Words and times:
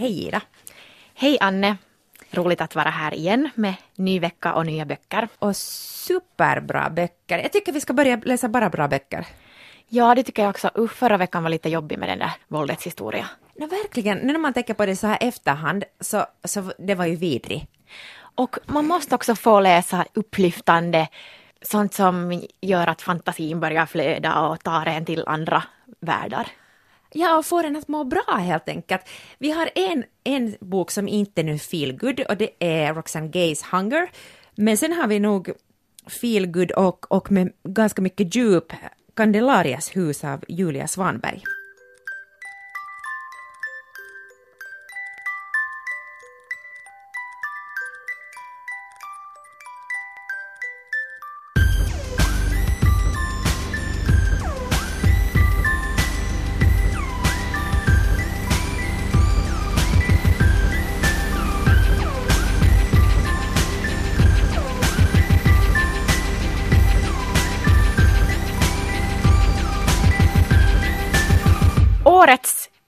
Hej 0.00 0.26
Ida! 0.26 0.40
Hej 1.14 1.38
Anne! 1.40 1.76
Roligt 2.30 2.60
att 2.60 2.74
vara 2.74 2.90
här 2.90 3.14
igen 3.14 3.50
med 3.54 3.74
ny 3.96 4.20
vecka 4.20 4.54
och 4.54 4.66
nya 4.66 4.84
böcker. 4.84 5.28
Och 5.38 5.56
superbra 5.56 6.90
böcker. 6.90 7.38
Jag 7.38 7.52
tycker 7.52 7.72
vi 7.72 7.80
ska 7.80 7.92
börja 7.92 8.16
läsa 8.16 8.48
bara 8.48 8.70
bra 8.70 8.88
böcker. 8.88 9.26
Ja, 9.88 10.14
det 10.14 10.22
tycker 10.22 10.42
jag 10.42 10.50
också. 10.50 10.70
Uh, 10.78 10.88
förra 10.88 11.16
veckan 11.16 11.42
var 11.42 11.50
lite 11.50 11.68
jobbig 11.68 11.98
med 11.98 12.08
den 12.08 12.18
där 12.18 12.32
våldets 12.48 12.86
historia. 12.86 13.28
No, 13.54 13.66
verkligen, 13.66 14.18
nu 14.18 14.32
när 14.32 14.40
man 14.40 14.52
tänker 14.52 14.74
på 14.74 14.86
det 14.86 14.96
så 14.96 15.06
här 15.06 15.18
efterhand, 15.20 15.84
så, 16.00 16.26
så 16.44 16.72
det 16.78 16.94
var 16.94 17.06
ju 17.06 17.16
vidrig. 17.16 17.66
Och 18.34 18.58
man 18.66 18.86
måste 18.86 19.14
också 19.14 19.34
få 19.34 19.60
läsa 19.60 20.04
upplyftande, 20.14 21.08
sånt 21.62 21.94
som 21.94 22.42
gör 22.60 22.86
att 22.86 23.02
fantasin 23.02 23.60
börjar 23.60 23.86
flöda 23.86 24.40
och 24.40 24.62
tar 24.62 24.86
en 24.86 25.04
till 25.04 25.24
andra 25.26 25.62
världar. 26.00 26.46
Ja, 27.12 27.38
och 27.38 27.46
får 27.46 27.64
en 27.64 27.76
att 27.76 27.88
må 27.88 28.04
bra 28.04 28.36
helt 28.38 28.68
enkelt. 28.68 29.08
Vi 29.38 29.50
har 29.50 29.70
en, 29.74 30.04
en 30.24 30.56
bok 30.60 30.90
som 30.90 31.08
inte 31.08 31.42
nu 31.42 31.58
feel 31.58 31.98
good 31.98 32.20
och 32.20 32.36
det 32.36 32.50
är 32.58 32.94
Roxane 32.94 33.28
Gays 33.28 33.62
Hunger. 33.62 34.10
Men 34.54 34.76
sen 34.76 34.92
har 34.92 35.06
vi 35.06 35.18
nog 35.18 35.50
feel 36.06 36.46
good 36.46 36.70
och, 36.70 37.12
och 37.12 37.32
med 37.32 37.52
ganska 37.64 38.02
mycket 38.02 38.34
djup 38.34 38.72
Candelarias 39.14 39.96
hus 39.96 40.24
av 40.24 40.44
Julia 40.48 40.88
Svanberg. 40.88 41.42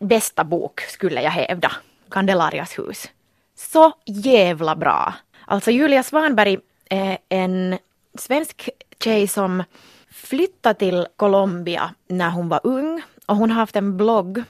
Bästa 0.02 0.44
bok 0.44 0.80
skulle 0.80 1.22
jag 1.22 1.30
hävda, 1.30 1.72
Kandelarias 2.10 2.78
hus. 2.78 3.10
Så 3.54 3.92
jävla 4.06 4.76
bra! 4.76 5.14
Alltså 5.46 5.70
Julia 5.70 6.02
Svanberg 6.02 6.58
är 6.90 7.18
en 7.28 7.78
svensk 8.18 8.70
tjej 9.00 9.28
som 9.28 9.64
flyttade 10.10 10.78
till 10.78 11.06
Colombia 11.16 11.94
när 12.08 12.30
hon 12.30 12.48
var 12.48 12.60
ung 12.64 13.02
och 13.26 13.36
hon 13.36 13.50
har 13.50 13.56
haft 13.56 13.76
en 13.76 13.96
blogg 13.96 14.42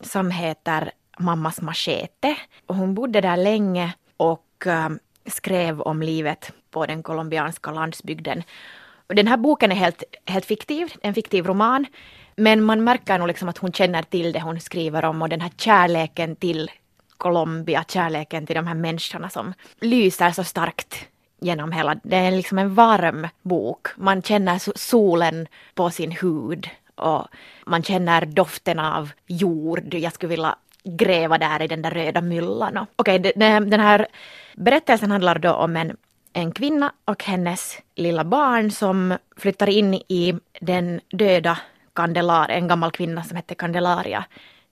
som 0.00 0.30
heter 0.30 0.92
Mammas 1.18 1.60
machete 1.60 2.36
och 2.66 2.74
hon 2.74 2.94
bodde 2.94 3.20
där 3.20 3.36
länge 3.36 3.94
och 4.16 4.66
eh, 4.66 4.88
skrev 5.26 5.80
om 5.80 6.02
livet 6.02 6.52
på 6.70 6.86
den 6.86 7.02
colombianska 7.02 7.70
landsbygden. 7.70 8.42
Den 9.06 9.26
här 9.26 9.36
boken 9.36 9.72
är 9.72 9.76
helt, 9.76 10.02
helt 10.24 10.44
fiktiv, 10.44 10.92
en 11.02 11.14
fiktiv 11.14 11.46
roman 11.46 11.86
men 12.36 12.64
man 12.64 12.84
märker 12.84 13.18
nog 13.18 13.28
liksom 13.28 13.48
att 13.48 13.58
hon 13.58 13.72
känner 13.72 14.02
till 14.02 14.32
det 14.32 14.40
hon 14.40 14.60
skriver 14.60 15.04
om 15.04 15.22
och 15.22 15.28
den 15.28 15.40
här 15.40 15.52
kärleken 15.56 16.36
till 16.36 16.70
Colombia, 17.16 17.84
kärleken 17.88 18.46
till 18.46 18.56
de 18.56 18.66
här 18.66 18.74
människorna 18.74 19.30
som 19.30 19.54
lyser 19.80 20.30
så 20.30 20.44
starkt 20.44 21.06
genom 21.40 21.72
hela, 21.72 21.94
det 22.02 22.16
är 22.16 22.30
liksom 22.30 22.58
en 22.58 22.74
varm 22.74 23.28
bok. 23.42 23.86
Man 23.96 24.22
känner 24.22 24.78
solen 24.78 25.46
på 25.74 25.90
sin 25.90 26.10
hud 26.10 26.68
och 26.94 27.26
man 27.66 27.82
känner 27.82 28.26
doften 28.26 28.78
av 28.78 29.10
jord. 29.26 29.94
Jag 29.94 30.12
skulle 30.12 30.30
vilja 30.30 30.56
gräva 30.84 31.38
där 31.38 31.62
i 31.62 31.66
den 31.66 31.82
där 31.82 31.90
röda 31.90 32.20
myllan. 32.20 32.86
Okej, 32.96 33.20
okay, 33.20 33.60
den 33.60 33.80
här 33.80 34.06
berättelsen 34.54 35.10
handlar 35.10 35.38
då 35.38 35.52
om 35.52 35.76
en, 35.76 35.96
en 36.32 36.52
kvinna 36.52 36.92
och 37.04 37.24
hennes 37.24 37.78
lilla 37.94 38.24
barn 38.24 38.70
som 38.70 39.16
flyttar 39.36 39.68
in 39.68 39.94
i 39.94 40.34
den 40.60 41.00
döda 41.10 41.58
Candelaria, 41.96 42.56
en 42.56 42.68
gammal 42.68 42.90
kvinna 42.90 43.24
som 43.24 43.36
hette 43.36 43.54
Candelaria, 43.54 44.24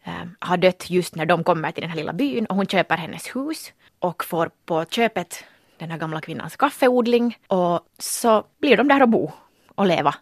eh, 0.05 0.25
har 0.39 0.57
dött 0.57 0.91
just 0.91 1.17
när 1.17 1.27
de 1.27 1.45
kommer 1.45 1.73
till 1.73 1.81
den 1.81 1.91
här 1.91 1.97
lilla 1.97 2.13
byn 2.13 2.47
och 2.47 2.57
hon 2.57 2.67
köper 2.67 2.97
hennes 2.97 3.37
hus 3.37 3.73
och 3.99 4.25
får 4.25 4.51
på 4.67 4.85
köpet 4.91 5.45
den 5.79 5.91
här 5.91 5.99
gamla 5.99 6.21
kvinnans 6.21 6.57
kaffeodling 6.57 7.39
och 7.47 7.81
så 7.99 8.45
blir 8.61 8.77
de 8.77 8.89
där 8.89 9.03
och 9.03 9.09
bo 9.09 9.33
och 9.75 9.87
leva 9.87 10.15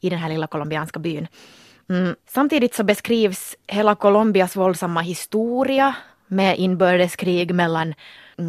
i 0.00 0.10
den 0.10 0.18
här 0.18 0.28
lilla 0.28 0.46
colombianska 0.46 0.98
byn. 0.98 1.28
Mm. 1.88 2.14
Samtidigt 2.26 2.74
så 2.74 2.84
beskrivs 2.84 3.56
hela 3.66 3.94
Colombias 3.94 4.56
våldsamma 4.56 5.00
historia 5.00 5.94
med 6.26 6.58
inbördeskrig 6.58 7.54
mellan 7.54 7.94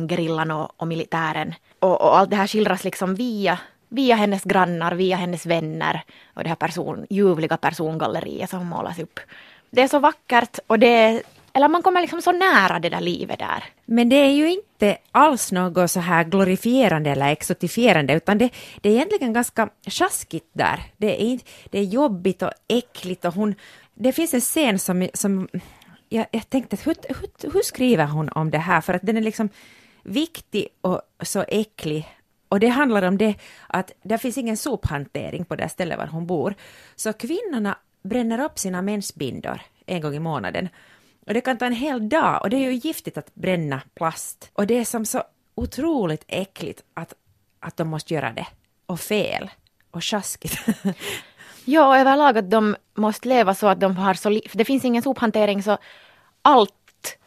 gerillan 0.09 0.51
och, 0.51 0.71
och 0.77 0.87
militären. 0.87 1.53
Och, 1.79 2.01
och, 2.01 2.17
allt 2.17 2.29
det 2.29 2.35
här 2.35 2.47
skildras 2.47 2.83
liksom 2.83 3.15
via 3.15 3.59
via 3.89 4.15
hennes 4.15 4.43
grannar, 4.43 4.95
via 4.95 5.15
hennes 5.15 5.45
vänner 5.45 6.03
och 6.33 6.43
det 6.43 6.49
här 6.49 6.55
person, 6.55 7.07
ljuvliga 7.09 7.57
persongalleriet 7.57 8.49
som 8.49 8.67
målas 8.67 8.99
upp. 8.99 9.19
Det 9.69 9.81
är 9.81 9.87
så 9.87 9.99
vackert 9.99 10.59
och 10.67 10.79
det 10.79 11.23
eller 11.57 11.67
man 11.67 11.83
kommer 11.83 12.01
liksom 12.01 12.21
så 12.21 12.31
nära 12.31 12.79
det 12.79 12.89
där 12.89 13.01
livet 13.01 13.39
där. 13.39 13.63
Men 13.85 14.09
det 14.09 14.15
är 14.15 14.31
ju 14.31 14.51
inte 14.51 14.97
alls 15.11 15.51
något 15.51 15.91
så 15.91 15.99
här 15.99 16.23
glorifierande 16.23 17.09
eller 17.09 17.31
exotifierande, 17.31 18.13
utan 18.13 18.37
det, 18.37 18.49
det 18.81 18.89
är 18.89 18.93
egentligen 18.93 19.33
ganska 19.33 19.69
sjaskigt 19.87 20.49
där. 20.53 20.83
Det 20.97 21.23
är, 21.23 21.39
det 21.69 21.79
är 21.79 21.83
jobbigt 21.83 22.41
och 22.41 22.51
äckligt 22.67 23.25
och 23.25 23.33
hon... 23.33 23.55
Det 23.93 24.11
finns 24.11 24.33
en 24.33 24.41
scen 24.41 24.79
som... 24.79 25.09
som 25.13 25.47
jag, 26.09 26.25
jag 26.31 26.49
tänkte, 26.49 26.77
hur, 26.83 26.95
hur, 27.07 27.51
hur 27.53 27.61
skriver 27.61 28.05
hon 28.05 28.29
om 28.29 28.51
det 28.51 28.57
här? 28.57 28.81
För 28.81 28.93
att 28.93 29.01
den 29.01 29.17
är 29.17 29.21
liksom 29.21 29.49
viktig 30.03 30.67
och 30.81 31.01
så 31.21 31.45
äcklig 31.47 32.07
och 32.49 32.59
det 32.59 32.67
handlar 32.67 33.01
om 33.01 33.17
det 33.17 33.35
att 33.67 33.91
det 34.03 34.17
finns 34.17 34.37
ingen 34.37 34.57
sophantering 34.57 35.45
på 35.45 35.55
det 35.55 35.69
stället 35.69 35.97
var 35.97 36.07
hon 36.07 36.27
bor. 36.27 36.55
Så 36.95 37.13
kvinnorna 37.13 37.77
bränner 38.03 38.39
upp 38.39 38.59
sina 38.59 38.81
mensbindor 38.81 39.61
en 39.85 40.01
gång 40.01 40.15
i 40.15 40.19
månaden. 40.19 40.69
Och 41.27 41.33
det 41.33 41.41
kan 41.41 41.57
ta 41.57 41.65
en 41.65 41.73
hel 41.73 42.09
dag 42.09 42.41
och 42.41 42.49
det 42.49 42.57
är 42.57 42.71
ju 42.71 42.73
giftigt 42.73 43.17
att 43.17 43.35
bränna 43.35 43.81
plast. 43.93 44.49
Och 44.53 44.67
det 44.67 44.77
är 44.77 44.85
som 44.85 45.05
så 45.05 45.23
otroligt 45.55 46.23
äckligt 46.27 46.83
att, 46.93 47.13
att 47.59 47.77
de 47.77 47.87
måste 47.87 48.13
göra 48.13 48.31
det. 48.31 48.47
Och 48.85 48.99
fel. 48.99 49.49
Och 49.91 50.03
sjaskigt. 50.03 50.57
ja, 51.65 51.87
och 51.87 51.97
överlag 51.97 52.37
att 52.37 52.51
de 52.51 52.75
måste 52.95 53.27
leva 53.27 53.55
så 53.55 53.67
att 53.67 53.79
de 53.79 53.97
har 53.97 54.13
så... 54.13 54.41
Det 54.53 54.65
finns 54.65 54.85
ingen 54.85 55.03
sophantering 55.03 55.63
så 55.63 55.77
allt 56.41 56.73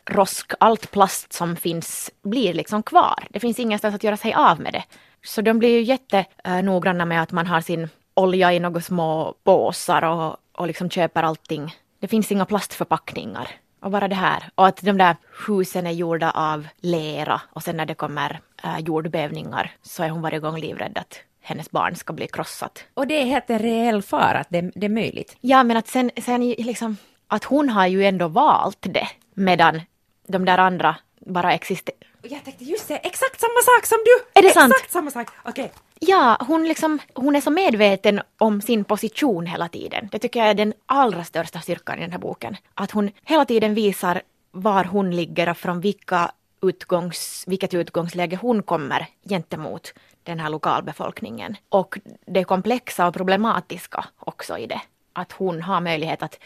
rosk, 0.06 0.52
allt 0.60 0.90
plast 0.90 1.32
som 1.32 1.56
finns 1.56 2.10
blir 2.22 2.54
liksom 2.54 2.82
kvar. 2.82 3.26
Det 3.30 3.40
finns 3.40 3.58
ingenstans 3.58 3.94
att 3.94 4.04
göra 4.04 4.16
sig 4.16 4.34
av 4.34 4.60
med 4.60 4.72
det. 4.72 4.84
Så 5.24 5.42
de 5.42 5.58
blir 5.58 5.68
ju 5.68 5.82
jättenoggranna 5.82 7.04
med 7.04 7.22
att 7.22 7.32
man 7.32 7.46
har 7.46 7.60
sin 7.60 7.88
olja 8.14 8.52
i 8.52 8.60
några 8.60 8.80
små 8.80 9.34
påsar 9.44 10.02
och, 10.02 10.36
och 10.52 10.66
liksom 10.66 10.90
köper 10.90 11.22
allting. 11.22 11.74
Det 12.00 12.08
finns 12.08 12.32
inga 12.32 12.46
plastförpackningar. 12.46 13.48
Och 13.80 13.90
bara 13.90 14.08
det 14.08 14.14
här. 14.14 14.48
Och 14.54 14.66
att 14.66 14.82
de 14.82 14.98
där 14.98 15.16
husen 15.46 15.86
är 15.86 15.90
gjorda 15.90 16.30
av 16.30 16.68
lera 16.80 17.40
och 17.50 17.62
sen 17.62 17.76
när 17.76 17.86
det 17.86 17.94
kommer 17.94 18.40
äh, 18.64 18.78
jordbävningar 18.78 19.72
så 19.82 20.02
är 20.02 20.08
hon 20.08 20.22
varje 20.22 20.38
gång 20.38 20.60
livrädd 20.60 20.98
att 20.98 21.20
hennes 21.42 21.70
barn 21.70 21.96
ska 21.96 22.12
bli 22.12 22.26
krossat. 22.26 22.84
Och 22.94 23.06
det 23.06 23.14
är 23.14 23.24
helt 23.24 23.50
en 23.50 23.58
reell 23.58 24.02
fara 24.02 24.38
att 24.38 24.50
det, 24.50 24.70
det 24.74 24.86
är 24.86 24.90
möjligt? 24.90 25.36
Ja, 25.40 25.62
men 25.62 25.76
att 25.76 25.88
sen, 25.88 26.10
sen 26.22 26.50
liksom 26.50 26.96
att 27.28 27.44
hon 27.44 27.68
har 27.68 27.86
ju 27.86 28.04
ändå 28.04 28.28
valt 28.28 28.78
det 28.80 29.08
medan 29.34 29.80
de 30.28 30.44
där 30.44 30.58
andra 30.58 30.96
bara 31.20 31.52
existerar 31.52 32.09
jag 32.22 32.44
tänkte 32.44 32.64
just 32.64 32.86
säga 32.86 32.98
exakt 32.98 33.40
samma 33.40 33.60
sak 33.62 33.86
som 33.86 33.98
du! 34.04 34.40
Är 34.40 34.42
det 34.42 34.52
sant? 34.54 34.74
Exakt 34.76 34.92
samma 34.92 35.10
sak, 35.10 35.28
okej. 35.44 35.64
Okay. 35.64 35.76
Ja, 36.00 36.36
hon, 36.40 36.68
liksom, 36.68 36.98
hon 37.14 37.36
är 37.36 37.40
så 37.40 37.50
medveten 37.50 38.20
om 38.38 38.60
sin 38.60 38.84
position 38.84 39.46
hela 39.46 39.68
tiden. 39.68 40.08
Det 40.12 40.18
tycker 40.18 40.40
jag 40.40 40.48
är 40.48 40.54
den 40.54 40.74
allra 40.86 41.24
största 41.24 41.60
styrkan 41.60 41.98
i 41.98 42.00
den 42.00 42.12
här 42.12 42.18
boken. 42.18 42.56
Att 42.74 42.90
hon 42.90 43.10
hela 43.24 43.44
tiden 43.44 43.74
visar 43.74 44.22
var 44.50 44.84
hon 44.84 45.10
ligger 45.16 45.48
och 45.48 45.56
från 45.56 45.80
vilka 45.80 46.32
utgångs, 46.62 47.44
vilket 47.46 47.74
utgångsläge 47.74 48.38
hon 48.42 48.62
kommer 48.62 49.06
gentemot 49.28 49.92
den 50.22 50.40
här 50.40 50.50
lokalbefolkningen. 50.50 51.56
Och 51.68 51.98
det 52.26 52.44
komplexa 52.44 53.06
och 53.06 53.14
problematiska 53.14 54.04
också 54.18 54.58
i 54.58 54.66
det. 54.66 54.80
Att 55.12 55.32
hon 55.32 55.62
har 55.62 55.80
möjlighet 55.80 56.22
att 56.22 56.38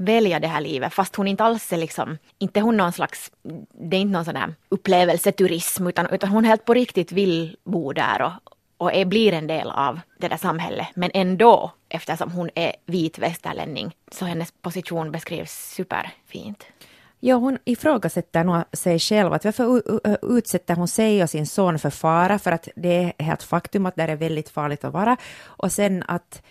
välja 0.00 0.40
det 0.40 0.48
här 0.48 0.60
livet 0.60 0.94
fast 0.94 1.16
hon 1.16 1.28
inte 1.28 1.44
alls 1.44 1.72
är 1.72 1.76
liksom, 1.76 2.18
inte 2.38 2.60
hon 2.60 2.76
någon 2.76 2.92
slags, 2.92 3.30
det 3.72 3.96
är 3.96 4.00
inte 4.00 4.12
någon 4.12 4.24
sån 4.24 4.34
där 4.34 4.54
upplevelseturism 4.68 5.86
utan, 5.86 6.06
utan 6.06 6.30
hon 6.30 6.44
helt 6.44 6.64
på 6.64 6.74
riktigt 6.74 7.12
vill 7.12 7.56
bo 7.64 7.92
där 7.92 8.22
och, 8.22 8.32
och 8.76 8.94
är, 8.94 9.04
blir 9.04 9.32
en 9.32 9.46
del 9.46 9.70
av 9.70 10.00
det 10.18 10.28
där 10.28 10.36
samhället. 10.36 10.86
Men 10.94 11.10
ändå, 11.14 11.72
eftersom 11.88 12.32
hon 12.32 12.50
är 12.54 12.72
vit 12.86 13.18
västerlänning, 13.18 13.96
så 14.12 14.24
hennes 14.24 14.52
position 14.62 15.12
beskrivs 15.12 15.74
superfint. 15.76 16.66
Ja, 17.22 17.36
hon 17.36 17.58
ifrågasätter 17.64 18.44
nog 18.44 18.62
sig 18.72 18.98
själv. 18.98 19.32
Att 19.32 19.44
varför 19.44 19.82
utsätter 20.36 20.74
hon 20.74 20.88
sig 20.88 21.22
och 21.22 21.30
sin 21.30 21.46
son 21.46 21.78
för 21.78 21.90
fara? 21.90 22.38
För 22.38 22.52
att 22.52 22.68
det 22.76 23.14
är 23.18 23.24
helt 23.24 23.42
faktum 23.42 23.86
att 23.86 23.96
det 23.96 24.02
är 24.02 24.16
väldigt 24.16 24.48
farligt 24.48 24.84
att 24.84 24.92
vara. 24.92 25.16
Och 25.44 25.72
sen 25.72 26.04
att 26.08 26.42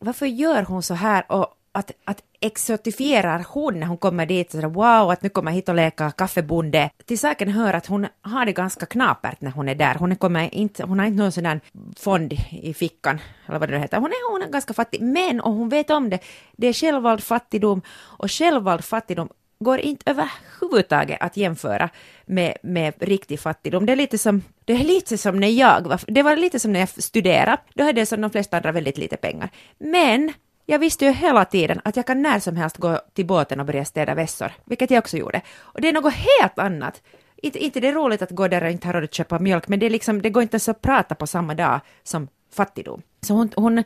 varför 0.00 0.26
gör 0.26 0.62
hon 0.62 0.82
så 0.82 0.94
här? 0.94 1.32
Och 1.32 1.46
att, 1.72 1.90
att 2.04 2.22
exotifierar 2.40 3.46
hon 3.48 3.80
när 3.80 3.86
hon 3.86 3.96
kommer 3.96 4.26
dit, 4.26 4.50
så 4.50 4.56
där, 4.56 4.68
wow, 4.68 5.10
att 5.10 5.22
nu 5.22 5.28
kommer 5.28 5.50
jag 5.50 5.56
hit 5.56 5.68
och 5.68 5.74
leka 5.74 6.10
kaffebonde. 6.10 6.90
Till 7.04 7.18
saken 7.18 7.48
hör 7.48 7.74
att 7.74 7.86
hon 7.86 8.06
har 8.22 8.46
det 8.46 8.52
ganska 8.52 8.86
knapert 8.86 9.40
när 9.40 9.50
hon 9.50 9.68
är 9.68 9.74
där. 9.74 9.94
Hon, 9.94 10.16
kommer 10.16 10.54
inte, 10.54 10.84
hon 10.84 10.98
har 10.98 11.06
inte 11.06 11.22
någon 11.22 11.32
sån 11.32 11.44
där 11.44 11.60
fond 11.96 12.32
i 12.50 12.74
fickan, 12.74 13.20
eller 13.46 13.58
vad 13.58 13.68
det 13.68 13.74
nu 13.74 13.80
heter. 13.80 13.96
Hon 13.96 14.10
är, 14.10 14.32
hon 14.32 14.42
är 14.42 14.52
ganska 14.52 14.74
fattig, 14.74 15.02
men 15.02 15.40
och 15.40 15.52
hon 15.52 15.68
vet 15.68 15.90
om 15.90 16.10
det, 16.10 16.18
det 16.56 16.66
är 16.66 16.72
självvald 16.72 17.22
fattigdom 17.22 17.82
och 18.18 18.30
självvald 18.30 18.84
fattigdom 18.84 19.28
går 19.58 19.78
inte 19.78 20.10
överhuvudtaget 20.10 21.18
att 21.20 21.36
jämföra 21.36 21.88
med, 22.26 22.56
med 22.62 22.94
riktig 22.98 23.40
fattigdom. 23.40 23.86
Det 23.86 23.92
är 23.92 23.96
lite 23.96 24.18
som, 24.18 24.42
det 24.64 24.72
är 24.72 24.84
lite 24.84 25.18
som 25.18 25.40
när 25.40 25.48
jag 25.48 25.88
var, 25.88 26.00
det 26.06 26.22
var 26.22 26.36
lite 26.36 26.58
som 26.58 26.72
när 26.72 26.80
jag 26.80 26.88
studerade, 26.88 27.62
då 27.74 27.84
hade 27.84 28.00
jag 28.00 28.08
som 28.08 28.20
de 28.20 28.30
flesta 28.30 28.56
andra 28.56 28.72
väldigt 28.72 28.98
lite 28.98 29.16
pengar. 29.16 29.50
Men 29.78 30.32
jag 30.72 30.78
visste 30.78 31.04
ju 31.04 31.10
hela 31.12 31.44
tiden 31.44 31.80
att 31.84 31.96
jag 31.96 32.06
kan 32.06 32.22
när 32.22 32.40
som 32.40 32.56
helst 32.56 32.76
gå 32.76 33.00
till 33.12 33.26
båten 33.26 33.60
och 33.60 33.66
börja 33.66 33.84
städa 33.84 34.14
vässor, 34.14 34.52
vilket 34.64 34.90
jag 34.90 34.98
också 34.98 35.16
gjorde. 35.16 35.40
Och 35.60 35.80
det 35.80 35.88
är 35.88 35.92
något 35.92 36.14
helt 36.14 36.58
annat. 36.58 37.02
Inte, 37.36 37.64
inte 37.64 37.80
det 37.80 37.88
är 37.88 37.92
roligt 37.92 38.22
att 38.22 38.30
gå 38.30 38.48
där 38.48 38.64
och 38.64 38.70
inte 38.70 38.88
ha 38.88 38.92
råd 38.92 39.04
att 39.04 39.14
köpa 39.14 39.38
mjölk, 39.38 39.68
men 39.68 39.78
det, 39.78 39.86
är 39.86 39.90
liksom, 39.90 40.22
det 40.22 40.30
går 40.30 40.42
inte 40.42 40.54
ens 40.54 40.68
att 40.68 40.82
prata 40.82 41.14
på 41.14 41.26
samma 41.26 41.54
dag 41.54 41.80
som 42.02 42.28
fattigdom. 42.52 43.02
Så 43.20 43.34
hon, 43.34 43.50
hon 43.56 43.84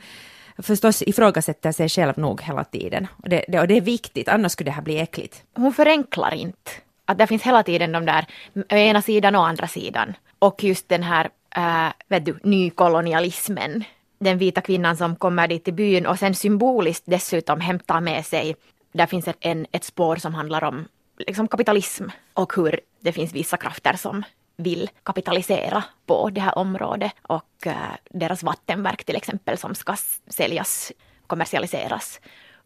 förstås 0.58 1.02
ifrågasätter 1.02 1.72
sig 1.72 1.88
själv 1.88 2.18
nog 2.18 2.42
hela 2.42 2.64
tiden. 2.64 3.06
Och 3.22 3.28
det, 3.28 3.44
det, 3.48 3.60
och 3.60 3.68
det 3.68 3.76
är 3.76 3.80
viktigt, 3.80 4.28
annars 4.28 4.52
skulle 4.52 4.70
det 4.70 4.74
här 4.74 4.82
bli 4.82 4.98
äckligt. 4.98 5.42
Hon 5.54 5.72
förenklar 5.72 6.34
inte. 6.34 6.70
Att 7.04 7.18
det 7.18 7.26
finns 7.26 7.42
hela 7.42 7.62
tiden 7.62 7.92
de 7.92 8.06
där, 8.06 8.26
ena 8.68 9.02
sidan 9.02 9.34
och 9.34 9.46
andra 9.48 9.68
sidan. 9.68 10.14
Och 10.38 10.64
just 10.64 10.88
den 10.88 11.02
här, 11.02 11.30
äh, 11.56 11.92
vet 12.08 12.24
du, 12.24 12.38
nykolonialismen 12.42 13.84
den 14.18 14.38
vita 14.38 14.60
kvinnan 14.60 14.96
som 14.96 15.16
kommer 15.16 15.48
dit 15.48 15.64
till 15.64 15.74
byn 15.74 16.06
och 16.06 16.18
sen 16.18 16.34
symboliskt 16.34 17.04
dessutom 17.06 17.60
hämtar 17.60 18.00
med 18.00 18.26
sig, 18.26 18.56
där 18.92 19.06
finns 19.06 19.28
ett, 19.28 19.36
en, 19.40 19.66
ett 19.72 19.84
spår 19.84 20.16
som 20.16 20.34
handlar 20.34 20.64
om 20.64 20.88
liksom 21.18 21.48
kapitalism 21.48 22.04
och 22.34 22.52
hur 22.56 22.80
det 23.00 23.12
finns 23.12 23.32
vissa 23.32 23.56
krafter 23.56 23.92
som 23.96 24.22
vill 24.56 24.90
kapitalisera 25.02 25.84
på 26.06 26.30
det 26.30 26.40
här 26.40 26.58
området 26.58 27.12
och 27.22 27.66
uh, 27.66 27.72
deras 28.10 28.42
vattenverk 28.42 29.04
till 29.04 29.16
exempel 29.16 29.58
som 29.58 29.74
ska 29.74 29.96
säljas, 30.28 30.92
kommersialiseras. 31.26 32.20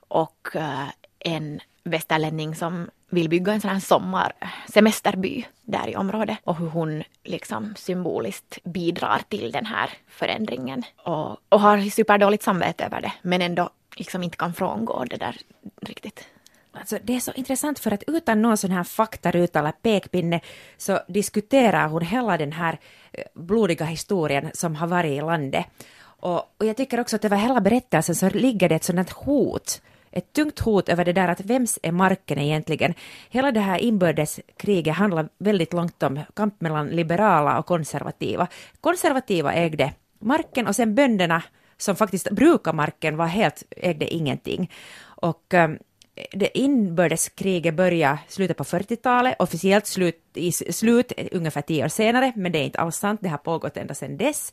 Och 0.08 0.49
uh, 0.56 0.88
en 1.19 1.61
västerlänning 1.85 2.55
som 2.55 2.91
vill 3.11 3.29
bygga 3.29 3.53
en 3.53 3.61
sån 3.61 3.71
här 3.71 3.81
sommarsemesterby 3.81 5.47
där 5.62 5.88
i 5.88 5.97
området 5.97 6.38
och 6.44 6.56
hur 6.56 6.67
hon 6.67 7.03
liksom 7.25 7.75
symboliskt 7.77 8.59
bidrar 8.65 9.23
till 9.29 9.53
den 9.53 9.67
här 9.67 9.91
förändringen 10.09 10.82
och, 10.97 11.37
och 11.49 11.61
har 11.61 11.91
superdåligt 11.91 12.43
samvete 12.43 12.85
över 12.85 13.00
det 13.00 13.12
men 13.23 13.43
ändå 13.43 13.71
liksom 13.97 14.23
inte 14.23 14.37
kan 14.37 14.55
frångå 14.55 15.05
det 15.05 15.17
där 15.17 15.37
riktigt. 15.81 16.25
Alltså, 16.73 16.99
det 17.03 17.17
är 17.17 17.21
så 17.21 17.32
intressant 17.32 17.79
för 17.79 17.91
att 17.91 18.05
utan 18.06 18.43
någon 18.43 18.56
sån 18.56 18.71
här 18.71 18.85
faktaruta 18.85 19.59
eller 19.59 19.73
pekpinne 19.73 20.41
så 20.77 21.00
diskuterar 21.09 21.88
hon 21.88 22.03
hela 22.03 22.38
den 22.38 22.53
här 22.53 22.79
eh, 23.12 23.25
blodiga 23.35 23.85
historien 23.85 24.50
som 24.55 24.77
har 24.77 24.87
varit 24.87 25.19
i 25.19 25.21
landet. 25.21 25.67
Och, 26.03 26.38
och 26.59 26.67
jag 26.67 26.77
tycker 26.77 27.00
också 27.00 27.17
att 27.17 27.25
över 27.25 27.37
hela 27.37 27.61
berättelsen 27.61 28.15
så 28.15 28.31
ligger 28.31 28.69
det 28.69 28.75
ett 28.75 28.85
sådant 28.85 29.11
hot 29.11 29.82
ett 30.12 30.33
tungt 30.33 30.59
hot 30.59 30.89
över 30.89 31.05
det 31.05 31.12
där 31.12 31.29
att 31.29 31.41
vems 31.41 31.79
är 31.83 31.93
marken 31.93 32.39
egentligen? 32.39 32.95
Hela 33.31 33.53
det 33.53 33.61
här 33.61 33.79
inbördeskriget 33.79 34.97
handlar 34.97 35.29
väldigt 35.39 35.73
långt 35.73 36.03
om 36.03 36.21
kamp 36.35 36.61
mellan 36.61 36.89
liberala 36.89 37.59
och 37.59 37.67
konservativa. 37.67 38.47
Konservativa 38.81 39.53
ägde 39.53 39.93
marken 40.19 40.67
och 40.67 40.77
sen 40.77 40.95
bönderna 40.95 41.43
som 41.77 41.97
faktiskt 41.97 42.31
brukar 42.31 42.73
marken 42.73 43.17
var 43.17 43.27
helt, 43.27 43.62
ägde 43.77 44.15
ingenting. 44.15 44.71
Och 45.03 45.55
um, 45.55 45.79
det 46.33 46.59
inbördeskriget 46.59 47.75
började 47.75 48.19
slutet 48.29 48.56
på 48.56 48.65
40-talet, 48.65 49.37
officiellt 49.39 49.87
slut, 49.87 50.23
i 50.35 50.53
slut 50.53 51.13
ungefär 51.33 51.63
tio 51.63 51.85
år 51.85 51.89
senare, 51.89 52.33
men 52.37 52.53
det 52.53 52.59
är 52.59 52.65
inte 52.65 52.79
alls 52.79 52.97
sant, 52.97 53.21
det 53.23 53.29
har 53.29 53.39
pågått 53.39 53.77
ända 53.77 53.95
sedan 53.95 54.17
dess. 54.17 54.53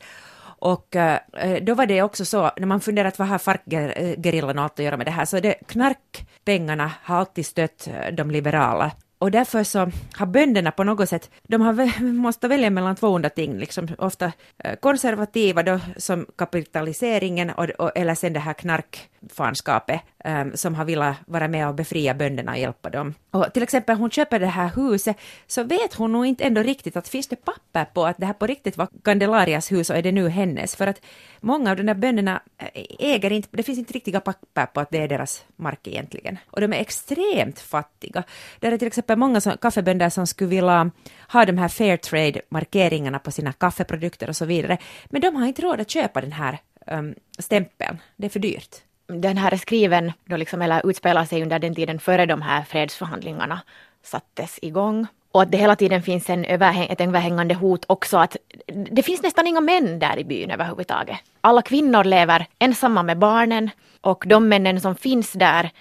Och 0.60 0.96
eh, 0.96 1.20
eh, 1.38 1.64
då 1.64 1.74
var 1.74 1.86
det 1.86 2.02
också 2.02 2.26
så, 2.26 2.52
när 2.58 2.68
man 2.68 2.82
funderat 2.82 3.20
vad 3.20 3.28
har 3.28 3.38
Farcgerillan 3.38 4.60
allt 4.60 4.80
att 4.80 4.86
göra 4.86 4.98
med 4.98 5.08
det 5.08 5.12
här, 5.12 5.26
så 5.26 5.40
det 5.40 5.54
knarkpengarna 5.68 6.92
har 7.04 7.18
alltid 7.18 7.46
stött 7.46 7.88
eh, 7.88 8.14
de 8.14 8.32
liberala 8.32 8.92
och 9.20 9.32
därför 9.32 9.64
så 9.64 9.92
har 10.14 10.26
bönderna 10.26 10.72
på 10.72 10.84
något 10.84 11.10
sätt, 11.10 11.32
de 11.48 11.62
har 11.62 12.02
måste 12.02 12.48
välja 12.48 12.70
mellan 12.70 12.96
två 12.96 13.08
onda 13.08 13.30
ting, 13.30 13.58
liksom 13.58 13.88
ofta 13.98 14.32
eh, 14.64 14.76
konservativa 14.76 15.64
då 15.64 15.80
som 15.98 16.26
kapitaliseringen 16.36 17.50
och, 17.50 17.70
och, 17.70 17.92
eller 17.96 18.16
sen 18.16 18.34
det 18.34 18.40
här 18.40 18.54
knarkfanskapet 18.54 20.02
um, 20.26 20.52
som 20.56 20.76
har 20.76 20.86
velat 20.86 21.18
vara 21.26 21.48
med 21.48 21.68
och 21.68 21.76
befria 21.76 22.14
bönderna 22.14 22.52
och 22.52 22.58
hjälpa 22.58 22.90
dem. 22.90 23.14
Och 23.32 23.54
till 23.54 23.64
exempel 23.64 23.98
hon 23.98 24.12
köper 24.12 24.40
det 24.40 24.46
här 24.46 24.70
huset 24.76 25.18
så 25.48 25.64
vet 25.64 25.94
hon 25.94 26.12
nog 26.12 26.26
inte 26.26 26.44
ändå 26.44 26.62
riktigt 26.62 26.98
att 26.98 27.08
finns 27.08 27.28
det 27.28 27.36
papper 27.36 27.86
på 27.94 28.06
att 28.06 28.18
det 28.18 28.26
här 28.26 28.34
på 28.34 28.48
riktigt 28.48 28.78
var 28.78 28.88
Candelarias 29.04 29.72
hus 29.72 29.90
och 29.90 29.96
är 29.98 30.02
det 30.02 30.12
nu 30.12 30.30
hennes 30.30 30.76
för 30.76 30.88
att 30.88 31.02
många 31.40 31.72
av 31.72 31.78
de 31.78 31.84
där 31.84 31.94
bönderna 31.94 32.42
eh, 32.58 32.86
äger 33.00 33.32
inte, 33.32 33.50
det 33.52 33.64
finns 33.64 33.80
inte 33.80 33.94
riktiga 33.94 34.20
papper 34.20 34.66
på 34.66 34.80
att 34.80 34.92
det 34.92 34.98
är 34.98 35.08
deras 35.08 35.46
mark 35.56 35.88
egentligen. 35.88 36.38
Och 36.52 36.62
de 36.62 36.74
är 36.74 36.78
extremt 36.78 37.60
fattiga. 37.60 38.24
Där 38.60 38.72
är 38.72 38.78
till 38.78 38.88
exempel 38.88 39.07
många 39.16 39.42
som, 39.42 39.58
kaffebönder 39.58 40.10
som 40.10 40.28
skulle 40.28 40.50
vilja 40.50 40.92
ha 41.32 41.46
de 41.46 41.58
här 41.58 41.68
fair 41.68 41.98
trade-markeringarna 41.98 43.20
på 43.20 43.32
sina 43.32 43.54
kaffeprodukter 43.54 44.30
och 44.30 44.36
så 44.36 44.46
vidare. 44.46 44.78
Men 45.06 45.22
de 45.22 45.36
har 45.36 45.48
inte 45.48 45.62
råd 45.62 45.82
att 45.82 45.90
köpa 45.90 46.22
den 46.22 46.32
här 46.32 46.58
um, 46.92 47.16
stämpeln. 47.40 47.98
Det 48.16 48.26
är 48.26 48.30
för 48.30 48.40
dyrt. 48.40 48.76
Den 49.08 49.38
här 49.38 49.52
är 49.52 49.58
skriven, 49.58 50.12
då 50.26 50.38
liksom, 50.38 50.62
eller 50.62 50.90
utspelar 50.90 51.26
sig 51.26 51.42
under 51.42 51.60
den 51.60 51.76
tiden 51.76 52.00
före 52.00 52.26
de 52.26 52.42
här 52.42 52.64
fredsförhandlingarna 52.64 53.62
sattes 54.04 54.60
igång. 54.62 55.08
Och 55.32 55.42
att 55.42 55.52
det 55.52 55.58
hela 55.58 55.76
tiden 55.76 56.04
finns 56.04 56.30
en 56.30 56.46
överhäng, 56.46 56.88
ett 56.90 57.02
överhängande 57.02 57.56
hot 57.56 57.86
också 57.88 58.18
att 58.18 58.38
det 58.92 59.04
finns 59.04 59.22
nästan 59.22 59.48
inga 59.48 59.62
män 59.62 60.00
där 60.00 60.20
i 60.20 60.24
byn 60.24 60.52
överhuvudtaget. 60.52 61.18
Alla 61.42 61.62
kvinnor 61.62 62.04
lever 62.04 62.48
ensamma 62.60 63.04
med 63.04 63.18
barnen 63.18 63.70
och 64.02 64.24
de 64.28 64.50
männen 64.50 64.82
som 64.82 64.96
finns 64.96 65.32
där 65.32 65.72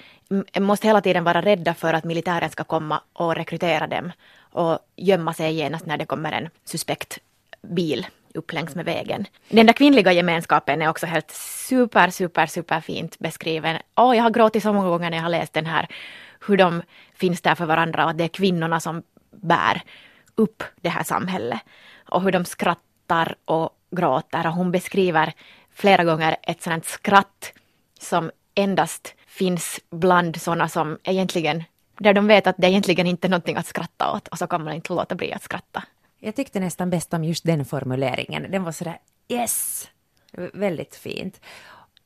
måste 0.61 0.87
hela 0.87 1.01
tiden 1.01 1.25
vara 1.25 1.43
rädda 1.43 1.75
för 1.75 1.95
att 1.95 2.05
militären 2.05 2.51
ska 2.51 2.65
komma 2.65 3.01
och 3.13 3.35
rekrytera 3.35 3.87
dem 3.87 4.13
och 4.39 4.79
gömma 4.97 5.35
sig 5.35 5.55
genast 5.55 5.87
när 5.87 5.97
det 5.97 6.07
kommer 6.07 6.33
en 6.33 6.49
suspekt 6.65 7.19
bil 7.63 8.07
upp 8.35 8.53
längs 8.53 8.75
med 8.75 8.85
vägen. 8.85 9.27
Den 9.49 9.67
där 9.67 9.73
kvinnliga 9.73 10.13
gemenskapen 10.13 10.83
är 10.83 10.89
också 10.89 11.07
helt 11.07 11.31
super, 11.31 12.11
super, 12.11 12.47
super 12.47 12.81
fint 12.81 13.19
beskriven. 13.19 13.77
Oh, 13.97 14.17
jag 14.17 14.23
har 14.23 14.31
gråtit 14.31 14.63
så 14.63 14.73
många 14.73 14.89
gånger 14.89 15.11
när 15.11 15.17
jag 15.17 15.25
har 15.25 15.31
läst 15.31 15.53
den 15.53 15.67
här, 15.67 15.87
hur 16.47 16.57
de 16.57 16.83
finns 17.15 17.41
där 17.41 17.55
för 17.55 17.67
varandra 17.67 18.05
och 18.05 18.11
att 18.11 18.19
det 18.19 18.25
är 18.25 18.29
kvinnorna 18.29 18.81
som 18.81 19.03
bär 19.31 19.83
upp 20.35 20.63
det 20.81 20.89
här 20.89 21.03
samhället. 21.03 21.61
Och 22.09 22.23
hur 22.23 22.33
de 22.33 22.45
skrattar 22.45 23.37
och 23.45 23.71
gråter 23.91 24.47
och 24.47 24.53
hon 24.53 24.73
beskriver 24.73 25.33
flera 25.75 26.05
gånger 26.05 26.37
ett 26.43 26.63
sådant 26.63 26.85
skratt 26.85 27.53
som 28.01 28.31
endast 28.55 29.15
finns 29.37 29.81
bland 29.91 30.41
sådana 30.41 30.69
som 30.69 30.99
egentligen, 31.05 31.65
där 31.99 32.15
de 32.15 32.27
vet 32.27 32.47
att 32.47 32.57
det 32.59 32.67
egentligen 32.67 33.07
inte 33.07 33.27
är 33.27 33.31
någonting 33.31 33.57
att 33.57 33.67
skratta 33.67 34.13
åt 34.13 34.29
och 34.29 34.39
så 34.39 34.47
kan 34.47 34.65
man 34.65 34.75
inte 34.75 34.93
låta 34.93 35.15
bli 35.15 35.33
att 35.33 35.43
skratta. 35.43 35.83
Jag 36.19 36.35
tyckte 36.35 36.61
nästan 36.61 36.91
bäst 36.91 37.15
om 37.15 37.25
just 37.25 37.45
den 37.45 37.65
formuleringen. 37.65 38.51
Den 38.51 38.65
var 38.65 38.73
sådär 38.73 38.99
yes! 39.29 39.89
Väldigt 40.53 40.97
fint. 40.97 41.41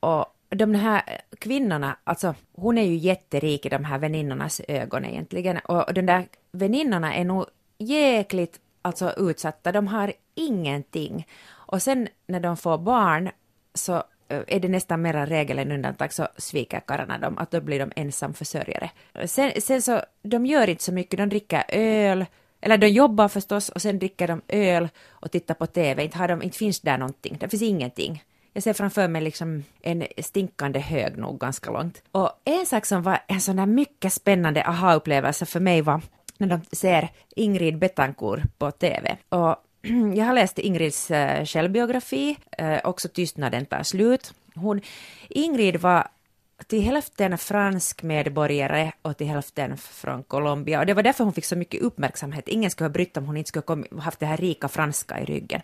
Och 0.01 0.27
de 0.49 0.75
här 0.75 1.03
kvinnorna, 1.39 1.97
alltså 2.05 2.35
hon 2.53 2.79
är 2.79 2.83
ju 2.83 2.97
jätterik 2.97 3.67
i 3.67 3.69
de 3.69 3.85
här 3.85 3.99
väninnornas 3.99 4.61
ögon 4.69 5.05
egentligen 5.05 5.59
och 5.59 5.95
de 5.95 6.03
där 6.03 6.27
väninnorna 6.53 7.15
är 7.15 7.25
nog 7.25 7.47
jäkligt 7.79 8.61
alltså 8.83 9.13
utsatta, 9.17 9.73
de 9.73 9.87
har 9.87 10.13
ingenting. 10.35 11.27
Och 11.51 11.83
sen 11.83 12.09
när 12.27 12.41
de 12.41 12.57
får 12.57 12.79
barn 12.79 13.31
så 13.75 14.03
Eh, 14.31 14.43
är 14.47 14.61
det 14.61 14.69
nästan 14.69 15.03
mera 15.03 15.27
regel 15.27 15.59
än 15.59 15.73
undantag 15.73 16.13
så 16.13 16.29
sviker 16.37 16.81
karlarna 16.81 17.19
dem, 17.19 17.39
att 17.39 17.51
då 17.51 17.61
blir 17.61 17.79
de 17.79 17.93
ensamförsörjare. 17.97 18.91
Sen, 19.27 19.53
sen 19.61 19.83
så, 19.83 20.03
de 20.23 20.47
gör 20.47 20.69
inte 20.69 20.83
så 20.85 20.93
mycket, 20.93 21.19
de 21.19 21.29
dricker 21.29 21.65
öl, 21.69 22.27
eller 22.61 22.79
de 22.79 22.89
jobbar 22.89 23.29
förstås 23.29 23.69
och 23.69 23.83
sen 23.83 23.99
dricker 23.99 24.29
de 24.29 24.43
öl 24.49 24.89
och 25.09 25.31
tittar 25.31 25.55
på 25.55 25.67
TV, 25.67 26.05
inte, 26.05 26.19
har 26.19 26.29
de, 26.29 26.43
inte 26.43 26.59
finns 26.59 26.81
där 26.81 26.99
någonting, 26.99 27.37
det 27.41 27.49
finns 27.49 27.63
ingenting. 27.63 28.25
Jag 28.53 28.63
ser 28.63 28.73
framför 28.73 29.09
mig 29.09 29.23
liksom 29.23 29.65
en 29.83 30.07
stinkande 30.19 30.79
hög 30.79 31.19
nog 31.19 31.41
ganska 31.41 31.71
långt. 31.71 32.03
Och 32.13 32.31
en 32.45 32.67
sak 32.67 32.87
som 32.87 33.03
var 33.03 33.19
en 33.27 33.41
sån 33.41 33.57
där 33.57 33.67
mycket 33.67 34.13
spännande 34.13 34.65
aha-upplevelse 34.65 35.47
för 35.47 35.61
mig 35.61 35.83
var 35.83 36.03
när 36.39 36.47
de 36.47 36.61
ser 36.73 37.09
Ingrid 37.37 37.79
Betancourt 37.79 38.59
på 38.59 38.71
TV. 38.71 39.17
Och 39.29 39.57
jag 40.15 40.25
har 40.25 40.35
läst 40.35 40.59
Ingrids 40.59 41.11
eh, 41.11 41.45
självbiografi, 41.45 42.37
eh, 42.59 42.79
också 42.85 43.09
Tystnaden 43.09 43.67
tar 43.67 43.83
slut. 43.83 44.35
Hon, 44.55 44.81
Ingrid 45.29 45.77
var 45.77 46.09
till 46.67 46.83
hälften 46.83 47.39
fransk 47.39 48.03
medborgare 48.03 48.93
och 49.03 49.17
till 49.17 49.27
hälften 49.27 49.77
från 49.77 50.23
Colombia. 50.23 50.81
Och 50.81 50.87
det 50.87 50.95
var 50.95 51.03
därför 51.03 51.25
hon 51.25 51.33
fick 51.33 51.45
så 51.45 51.57
mycket 51.57 51.83
uppmärksamhet. 51.83 52.49
Ingen 52.49 52.71
skulle 52.71 52.85
ha 52.85 52.93
brytt 52.93 53.17
om 53.17 53.27
hon 53.27 53.37
inte 53.37 53.49
skulle 53.49 53.85
ha 53.91 54.01
haft 54.01 54.21
det 54.21 54.27
här 54.27 54.37
rika 54.37 54.69
franska 54.69 55.21
i 55.21 55.25
ryggen. 55.25 55.61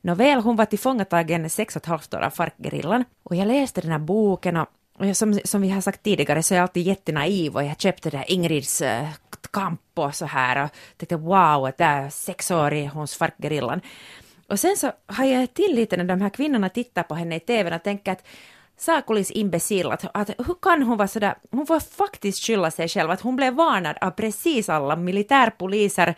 Nåväl, 0.00 0.40
hon 0.40 0.56
var 0.56 0.64
tillfångatagen 0.64 1.50
sex 1.50 1.76
och 1.76 1.82
ett 1.82 1.86
halvt 1.86 2.14
år 2.14 2.20
av 2.20 2.30
FARC-gerillan. 2.30 3.04
Och 3.22 3.36
jag 3.36 3.48
läste 3.48 3.80
den 3.80 3.90
här 3.90 3.98
boken 3.98 4.56
och 4.56 4.68
som, 5.14 5.40
som 5.44 5.62
vi 5.62 5.70
har 5.70 5.80
sagt 5.80 6.02
tidigare 6.02 6.42
så 6.42 6.54
är 6.54 6.58
jag 6.58 6.62
alltid 6.62 6.86
jättenaiv 6.86 7.54
och 7.54 7.64
jag 7.64 7.80
köpte 7.80 8.10
det 8.10 8.16
där 8.16 8.30
Ingrids 8.30 8.80
eh, 8.80 9.08
kamp 9.54 9.80
och 9.94 10.14
så 10.14 10.26
här 10.26 10.64
och 10.64 10.70
tänkte 10.96 11.16
wow, 11.16 11.66
att 11.66 11.78
det 11.78 11.84
är 11.84 12.10
sexårig 12.10 12.88
hon 12.88 13.06
i. 13.06 13.80
Och 14.48 14.60
sen 14.60 14.76
så 14.76 14.92
har 15.06 15.24
jag 15.24 15.54
till 15.54 15.74
lite 15.74 15.96
när 15.96 16.04
de 16.04 16.20
här 16.20 16.30
kvinnorna 16.30 16.68
tittar 16.68 17.02
på 17.02 17.14
henne 17.14 17.36
i 17.36 17.40
tvn 17.40 17.72
och 17.72 17.82
tänker 17.82 18.12
att 18.12 18.26
Sakulis 18.76 19.30
imbecill, 19.30 19.90
att, 19.90 20.04
att 20.14 20.30
hur 20.46 20.62
kan 20.62 20.82
hon 20.82 20.98
vara 20.98 21.08
sådär, 21.08 21.34
hon 21.50 21.66
får 21.66 21.80
faktiskt 21.80 22.46
skylla 22.46 22.70
sig 22.70 22.88
själv, 22.88 23.10
att 23.10 23.20
hon 23.20 23.36
blev 23.36 23.54
varnad 23.54 23.96
av 24.00 24.10
precis 24.10 24.68
alla 24.68 24.96
militärpoliser, 24.96 26.14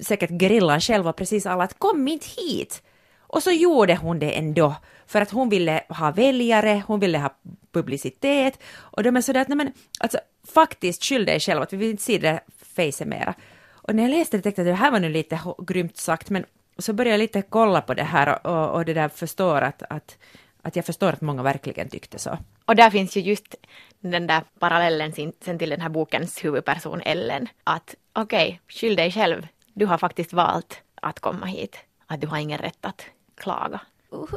säkert 0.00 0.30
gerillan 0.30 0.80
själv 0.80 1.08
och 1.08 1.16
precis 1.16 1.46
alla, 1.46 1.64
att 1.64 1.78
kom 1.78 2.08
inte 2.08 2.26
hit. 2.36 2.82
Och 3.18 3.42
så 3.42 3.50
gjorde 3.50 3.96
hon 3.96 4.18
det 4.18 4.38
ändå, 4.38 4.74
för 5.08 5.20
att 5.20 5.30
hon 5.30 5.48
ville 5.48 5.84
ha 5.88 6.10
väljare, 6.10 6.82
hon 6.86 7.00
ville 7.00 7.18
ha 7.18 7.34
publicitet, 7.72 8.58
och 8.76 9.02
de 9.02 9.16
är 9.16 9.20
sådär 9.20 9.40
att, 9.40 9.48
nej 9.48 9.56
men, 9.56 9.72
alltså 10.00 10.18
faktiskt 10.54 11.04
skyll 11.04 11.24
dig 11.24 11.40
själv, 11.40 11.62
att 11.62 11.72
vi 11.72 11.76
vill 11.76 11.90
inte 11.90 12.02
se 12.02 12.18
det 12.18 12.40
facet 12.76 13.08
mera. 13.08 13.34
Och 13.70 13.94
när 13.94 14.02
jag 14.02 14.10
läste 14.10 14.36
det 14.36 14.42
tänkte 14.42 14.62
jag 14.62 14.68
att 14.68 14.78
det 14.78 14.84
här 14.84 14.90
var 14.90 15.00
nu 15.00 15.08
lite 15.08 15.40
grymt 15.58 15.96
sagt, 15.96 16.30
men 16.30 16.44
så 16.78 16.92
började 16.92 17.10
jag 17.10 17.18
lite 17.18 17.42
kolla 17.42 17.80
på 17.80 17.94
det 17.94 18.02
här 18.02 18.46
och, 18.46 18.70
och 18.74 18.84
det 18.84 18.94
där 18.94 19.08
förstår 19.08 19.60
att, 19.60 19.82
att 19.90 20.16
att 20.62 20.76
jag 20.76 20.84
förstår 20.84 21.08
att 21.08 21.20
många 21.20 21.42
verkligen 21.42 21.88
tyckte 21.88 22.18
så. 22.18 22.38
Och 22.64 22.76
där 22.76 22.90
finns 22.90 23.16
ju 23.16 23.20
just 23.20 23.54
den 24.00 24.26
där 24.26 24.42
parallellen 24.58 25.12
sen 25.40 25.58
till 25.58 25.70
den 25.70 25.80
här 25.80 25.88
bokens 25.88 26.44
huvudperson 26.44 27.00
Ellen. 27.04 27.48
Att 27.64 27.94
okej, 28.12 28.46
okay, 28.46 28.58
skyll 28.68 28.96
dig 28.96 29.12
själv. 29.12 29.46
Du 29.74 29.86
har 29.86 29.98
faktiskt 29.98 30.32
valt 30.32 30.82
att 31.02 31.20
komma 31.20 31.46
hit. 31.46 31.76
Att 32.06 32.20
du 32.20 32.26
har 32.26 32.38
ingen 32.38 32.58
rätt 32.58 32.84
att 32.84 33.06
klaga. 33.34 33.80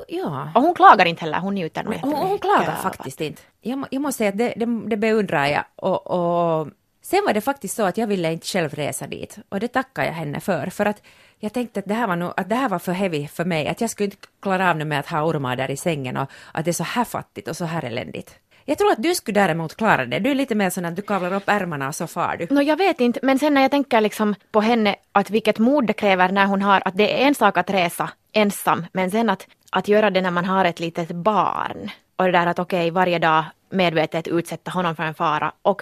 Ja. 0.07 0.51
Och 0.55 0.61
hon 0.61 0.75
klagar 0.75 1.05
inte 1.05 1.21
heller, 1.21 1.39
hon 1.39 1.55
njuter 1.55 1.83
nog 1.83 1.93
Hon, 1.93 2.13
hon 2.13 2.39
klagar 2.39 2.75
faktiskt 2.75 3.21
inte. 3.21 3.41
Jag, 3.61 3.85
jag 3.91 4.01
måste 4.01 4.17
säga 4.17 4.29
att 4.29 4.37
det, 4.37 4.53
det, 4.55 4.89
det 4.89 4.97
beundrar 4.97 5.47
jag. 5.47 5.63
Och, 5.75 6.07
och 6.07 6.67
sen 7.01 7.23
var 7.25 7.33
det 7.33 7.41
faktiskt 7.41 7.75
så 7.75 7.83
att 7.83 7.97
jag 7.97 8.07
ville 8.07 8.31
inte 8.31 8.47
själv 8.47 8.73
resa 8.73 9.07
dit. 9.07 9.37
Och 9.49 9.59
det 9.59 9.67
tackar 9.67 10.03
jag 10.03 10.13
henne 10.13 10.39
för. 10.39 10.67
För 10.67 10.85
att 10.85 11.01
jag 11.39 11.53
tänkte 11.53 11.79
att 11.79 11.85
det 11.85 11.93
här 11.93 12.07
var, 12.07 12.15
nog, 12.15 12.33
att 12.37 12.49
det 12.49 12.55
här 12.55 12.69
var 12.69 12.79
för 12.79 12.91
heavy 12.91 13.27
för 13.27 13.45
mig, 13.45 13.67
att 13.67 13.81
jag 13.81 13.89
skulle 13.89 14.05
inte 14.05 14.17
klara 14.41 14.69
av 14.69 14.77
det 14.77 14.85
med 14.85 14.99
att 14.99 15.09
ha 15.09 15.23
ormar 15.23 15.55
där 15.55 15.71
i 15.71 15.77
sängen 15.77 16.17
och 16.17 16.31
att 16.51 16.65
det 16.65 16.71
är 16.71 16.73
så 16.73 16.83
här 16.83 17.05
fattigt 17.05 17.47
och 17.47 17.57
så 17.57 17.65
här 17.65 17.85
eländigt. 17.85 18.35
Jag 18.65 18.77
tror 18.77 18.91
att 18.91 19.03
du 19.03 19.15
skulle 19.15 19.39
däremot 19.39 19.75
klara 19.75 20.05
det. 20.05 20.19
Du 20.19 20.31
är 20.31 20.35
lite 20.35 20.55
mer 20.55 20.69
sån 20.69 20.85
att 20.85 20.95
du 20.95 21.01
kavlar 21.01 21.33
upp 21.33 21.43
ärmarna 21.45 21.87
och 21.87 21.95
så 21.95 22.07
far 22.07 22.37
du. 22.37 22.55
No, 22.55 22.61
jag 22.61 22.77
vet 22.77 23.01
inte, 23.01 23.19
men 23.23 23.39
sen 23.39 23.53
när 23.53 23.61
jag 23.61 23.71
tänker 23.71 24.01
liksom 24.01 24.35
på 24.51 24.61
henne, 24.61 24.95
att 25.11 25.29
vilket 25.29 25.59
mod 25.59 25.87
det 25.87 25.93
kräver 25.93 26.31
när 26.31 26.45
hon 26.45 26.61
har, 26.61 26.81
att 26.85 26.97
det 26.97 27.23
är 27.23 27.27
en 27.27 27.35
sak 27.35 27.57
att 27.57 27.69
resa 27.69 28.09
ensam, 28.33 28.85
men 28.93 29.11
sen 29.11 29.29
att, 29.29 29.47
att 29.71 29.87
göra 29.87 30.09
det 30.09 30.21
när 30.21 30.31
man 30.31 30.45
har 30.45 30.65
ett 30.65 30.79
litet 30.79 31.11
barn. 31.11 31.89
Och 32.15 32.25
det 32.25 32.31
där 32.31 32.47
att 32.47 32.59
okej, 32.59 32.79
okay, 32.79 32.91
varje 32.91 33.19
dag 33.19 33.43
medvetet 33.69 34.27
utsätta 34.27 34.71
honom 34.71 34.95
för 34.95 35.03
en 35.03 35.13
fara. 35.13 35.51
Och, 35.61 35.81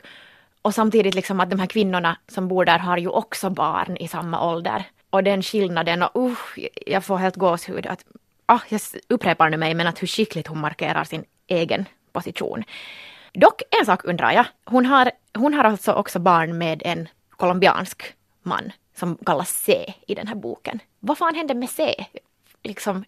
och 0.62 0.74
samtidigt 0.74 1.16
liksom 1.16 1.40
att 1.40 1.50
de 1.50 1.60
här 1.60 1.68
kvinnorna 1.68 2.18
som 2.28 2.48
bor 2.48 2.66
där 2.66 2.80
har 2.80 2.98
ju 2.98 3.08
också 3.08 3.50
barn 3.50 3.98
i 3.98 4.08
samma 4.08 4.52
ålder 4.52 4.84
och 5.10 5.24
den 5.24 5.42
skillnaden 5.42 6.04
och 6.04 6.28
uh, 6.28 6.36
jag 6.86 7.06
får 7.06 7.18
helt 7.18 7.36
gåshud. 7.36 7.88
Att, 7.88 8.06
ah, 8.46 8.60
jag 8.70 8.82
upprepar 9.08 9.50
nu 9.50 9.58
mig 9.58 9.74
men 9.74 9.88
att 9.88 10.02
hur 10.02 10.08
skickligt 10.08 10.48
hon 10.48 10.60
markerar 10.60 11.04
sin 11.04 11.24
egen 11.48 11.86
position. 12.12 12.64
Dock 13.34 13.62
en 13.80 13.86
sak 13.86 14.06
undrar 14.06 14.32
jag. 14.32 14.46
Hon 14.66 14.86
har, 14.86 15.12
hon 15.34 15.54
har 15.54 15.64
alltså 15.64 15.94
också 15.94 16.20
barn 16.20 16.58
med 16.58 16.82
en 16.86 17.08
colombiansk 17.30 18.04
man 18.44 18.72
som 18.96 19.18
kallas 19.26 19.50
C 19.50 19.94
i 20.08 20.16
den 20.16 20.28
här 20.28 20.36
boken. 20.36 20.80
Vad 21.00 21.18
fan 21.18 21.36
hände 21.36 21.54
med 21.54 21.70
C? 21.70 22.06
Liksom, 22.64 23.06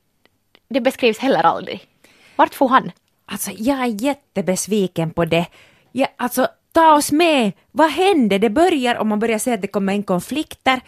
det 0.73 0.81
beskrivs 0.81 1.17
heller 1.17 1.43
aldrig. 1.43 1.87
Vart 2.35 2.55
får 2.55 2.69
han? 2.69 2.91
Alltså 3.25 3.51
jag 3.57 3.79
är 3.79 4.03
jättebesviken 4.03 5.11
på 5.11 5.25
det. 5.25 5.45
Ja, 5.91 6.07
alltså 6.17 6.47
ta 6.71 6.93
oss 6.93 7.11
med. 7.11 7.51
Vad 7.71 7.91
hände? 7.91 8.37
Det 8.37 8.49
börjar 8.49 8.95
om 8.95 9.07
man 9.07 9.19
börjar 9.19 9.37
se 9.37 9.53
att 9.53 9.61
det 9.61 9.67
kommer 9.67 9.93
in 9.93 10.03
konflikter 10.03 10.81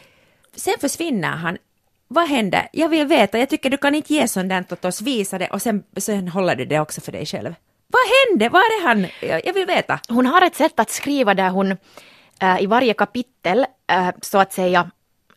sen 0.55 0.73
försvinner 0.81 1.29
han. 1.29 1.57
Vad 2.07 2.27
händer? 2.27 2.67
Jag 2.71 2.89
vill 2.89 3.07
veta. 3.07 3.39
Jag 3.39 3.49
tycker 3.49 3.69
du 3.69 3.77
kan 3.77 3.95
inte 3.95 4.13
ge 4.13 4.27
sånt 4.27 4.49
där 4.49 4.65
åt 4.71 4.85
oss, 4.85 5.01
visa 5.01 5.37
det 5.37 5.47
och 5.47 5.61
sen, 5.61 5.83
sen 5.97 6.27
håller 6.27 6.55
du 6.55 6.65
det 6.65 6.79
också 6.79 7.01
för 7.01 7.11
dig 7.11 7.25
själv. 7.25 7.55
Vad 7.87 8.01
hände? 8.01 8.49
Var 8.49 8.59
är 8.59 8.87
han? 8.87 9.07
Jag 9.45 9.53
vill 9.53 9.65
veta. 9.65 9.99
Hon 10.09 10.25
har 10.25 10.41
ett 10.41 10.55
sätt 10.55 10.79
att 10.79 10.89
skriva 10.89 11.33
där 11.33 11.49
hon 11.49 11.77
äh, 12.39 12.61
i 12.61 12.65
varje 12.65 12.93
kapitel 12.93 13.65
äh, 13.87 14.09
så 14.21 14.37
att 14.37 14.53
säga 14.53 14.91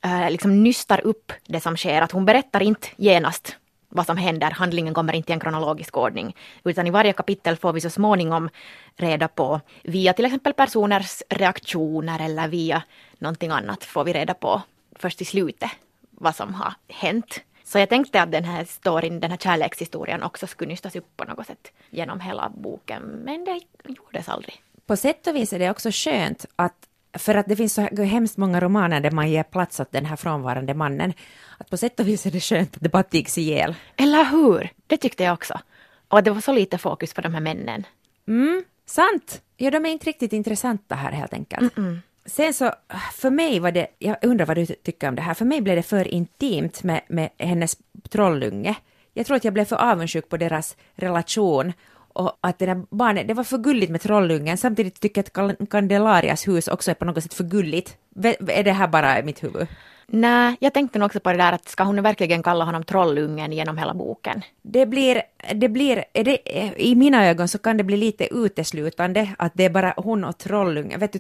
äh, 0.05 0.31
liksom 0.31 0.63
nystar 0.63 1.07
upp 1.07 1.33
det 1.47 1.61
som 1.61 1.77
sker. 1.77 2.03
Att 2.03 2.13
hon 2.13 2.25
berättar 2.25 2.63
inte 2.63 2.89
genast 2.97 3.57
vad 3.97 4.07
som 4.07 4.17
händer. 4.17 4.51
Handlingen 4.51 4.95
kommer 4.95 5.13
inte 5.13 5.33
i 5.33 5.35
en 5.35 5.41
kronologisk 5.41 5.97
ordning. 5.97 6.37
Utan 6.65 6.87
i 6.87 6.91
varje 6.91 7.13
kapitel 7.13 7.57
får 7.57 7.73
vi 7.73 7.81
så 7.81 7.91
småningom 7.91 8.49
reda 8.97 9.29
på, 9.29 9.61
via 9.83 10.13
till 10.13 10.25
exempel 10.25 10.53
personers 10.53 11.23
reaktioner 11.29 12.25
eller 12.25 12.49
via 12.49 12.83
någonting 13.19 13.51
annat, 13.51 13.85
får 13.85 14.05
vi 14.05 14.13
reda 14.13 14.35
på 14.35 14.63
först 14.97 15.21
i 15.21 15.25
slutet 15.25 15.71
vad 16.11 16.37
som 16.37 16.55
har 16.55 16.75
hänt. 16.89 17.41
Så 17.65 17.79
jag 17.79 17.89
tänkte 17.89 18.23
att 18.23 18.33
den 18.33 18.45
här 18.45 18.65
storyn, 18.65 19.21
den 19.21 19.31
här 19.31 19.39
kärlekshistorien 19.39 20.23
också 20.23 20.47
skulle 20.47 20.69
nystas 20.69 20.97
upp 20.97 21.17
på 21.17 21.25
något 21.25 21.47
sätt 21.47 21.73
genom 21.91 22.21
hela 22.21 22.49
boken, 22.49 23.03
men 23.03 23.45
det 23.45 23.61
gjordes 23.85 24.29
aldrig. 24.29 24.63
På 24.87 24.97
sätt 24.97 25.27
och 25.27 25.37
vis 25.37 25.53
är 25.53 25.59
det 25.59 25.71
också 25.71 25.91
skönt 25.93 26.47
att 26.57 26.89
för 27.19 27.35
att 27.35 27.47
det 27.47 27.57
finns 27.57 27.75
så 27.75 28.03
hemskt 28.03 28.37
många 28.37 28.61
romaner 28.61 29.01
där 29.01 29.11
man 29.11 29.31
ger 29.31 29.43
plats 29.43 29.81
åt 29.81 29.93
den 29.93 30.07
här 30.07 30.17
frånvarande 30.17 30.75
mannen. 30.75 31.13
Att 31.59 31.71
på 31.71 31.77
sätt 31.77 32.01
och 32.01 32.09
vis 32.09 32.27
är 32.27 32.31
det 32.31 32.41
skönt 32.41 32.77
att 32.77 32.83
det 32.83 32.89
bara 32.89 33.03
tigs 33.03 33.39
ihjäl. 33.39 33.75
Eller 33.97 34.25
hur? 34.25 34.71
Det 34.87 34.97
tyckte 34.97 35.25
jag 35.25 35.35
också. 35.35 35.61
Och 36.09 36.23
det 36.23 36.31
var 36.31 36.41
så 36.41 36.53
lite 36.53 36.79
fokus 36.79 37.15
på 37.15 37.21
de 37.21 37.35
här 37.35 37.41
männen. 37.41 37.87
Mm, 38.29 38.65
sant. 38.87 39.43
Ja, 39.57 39.71
de 39.71 39.87
är 39.87 39.91
inte 39.91 40.07
riktigt 40.07 40.33
intressanta 40.33 40.95
här 40.95 41.13
helt 41.13 41.33
enkelt. 41.33 41.77
Mm 41.77 41.91
-mm. 41.91 41.99
Sen 42.27 42.55
så, 42.55 42.73
för 43.13 43.31
mig 43.31 43.61
var 43.61 43.73
det, 43.73 43.87
jag 43.99 44.17
undrar 44.23 44.47
vad 44.47 44.57
du 44.57 44.67
tycker 44.67 45.09
om 45.09 45.15
det 45.15 45.23
här, 45.23 45.35
för 45.35 45.45
mig 45.45 45.61
blev 45.61 45.77
det 45.77 45.83
för 45.83 46.09
intimt 46.09 46.83
med, 46.83 47.01
med 47.09 47.31
hennes 47.39 47.77
trollunge. 48.09 48.77
Jag 49.15 49.27
tror 49.27 49.37
att 49.37 49.45
jag 49.45 49.55
blev 49.55 49.65
för 49.65 49.77
avundsjuk 49.77 50.29
på 50.29 50.37
deras 50.37 50.77
relation 50.95 51.73
och 52.17 52.39
att 52.41 52.59
det 52.59 52.67
där 52.67 52.83
barnet, 52.91 53.29
det 53.29 53.35
var 53.35 53.45
för 53.45 53.59
gulligt 53.59 53.93
med 53.93 54.01
trollungen, 54.01 54.57
samtidigt 54.57 55.01
tycker 55.01 55.25
jag 55.35 55.51
att 55.51 55.71
Candelarias 55.71 56.49
hus 56.49 56.69
också 56.69 56.91
är 56.91 56.95
på 56.95 57.05
något 57.05 57.23
sätt 57.23 57.35
för 57.35 57.45
gulligt. 57.45 57.97
Är 58.49 58.65
det 58.65 58.73
här 58.73 58.89
bara 58.89 59.23
mitt 59.23 59.45
huvud? 59.45 59.67
Nej, 60.09 60.57
jag 60.61 60.75
tänkte 60.75 60.99
nog 60.99 61.07
också 61.07 61.21
på 61.21 61.31
det 61.33 61.39
där 61.39 61.53
att 61.53 61.69
ska 61.69 61.85
hon 61.85 62.03
verkligen 62.03 62.43
kalla 62.43 62.65
honom 62.65 62.85
trollungen 62.85 63.53
genom 63.53 63.79
hela 63.79 63.95
boken? 63.95 64.43
Det 64.63 64.87
blir, 64.87 65.23
det 65.55 65.69
blir, 65.69 66.05
det, 66.13 66.39
i 66.77 66.95
mina 66.95 67.27
ögon 67.27 67.49
så 67.49 67.59
kan 67.59 67.77
det 67.77 67.85
bli 67.85 67.97
lite 67.97 68.35
uteslutande 68.35 69.31
att 69.39 69.53
det 69.55 69.65
är 69.65 69.71
bara 69.71 69.95
hon 69.97 70.25
och 70.25 70.39
trollungen. 70.39 71.01
Vet 71.01 71.13
du, 71.13 71.19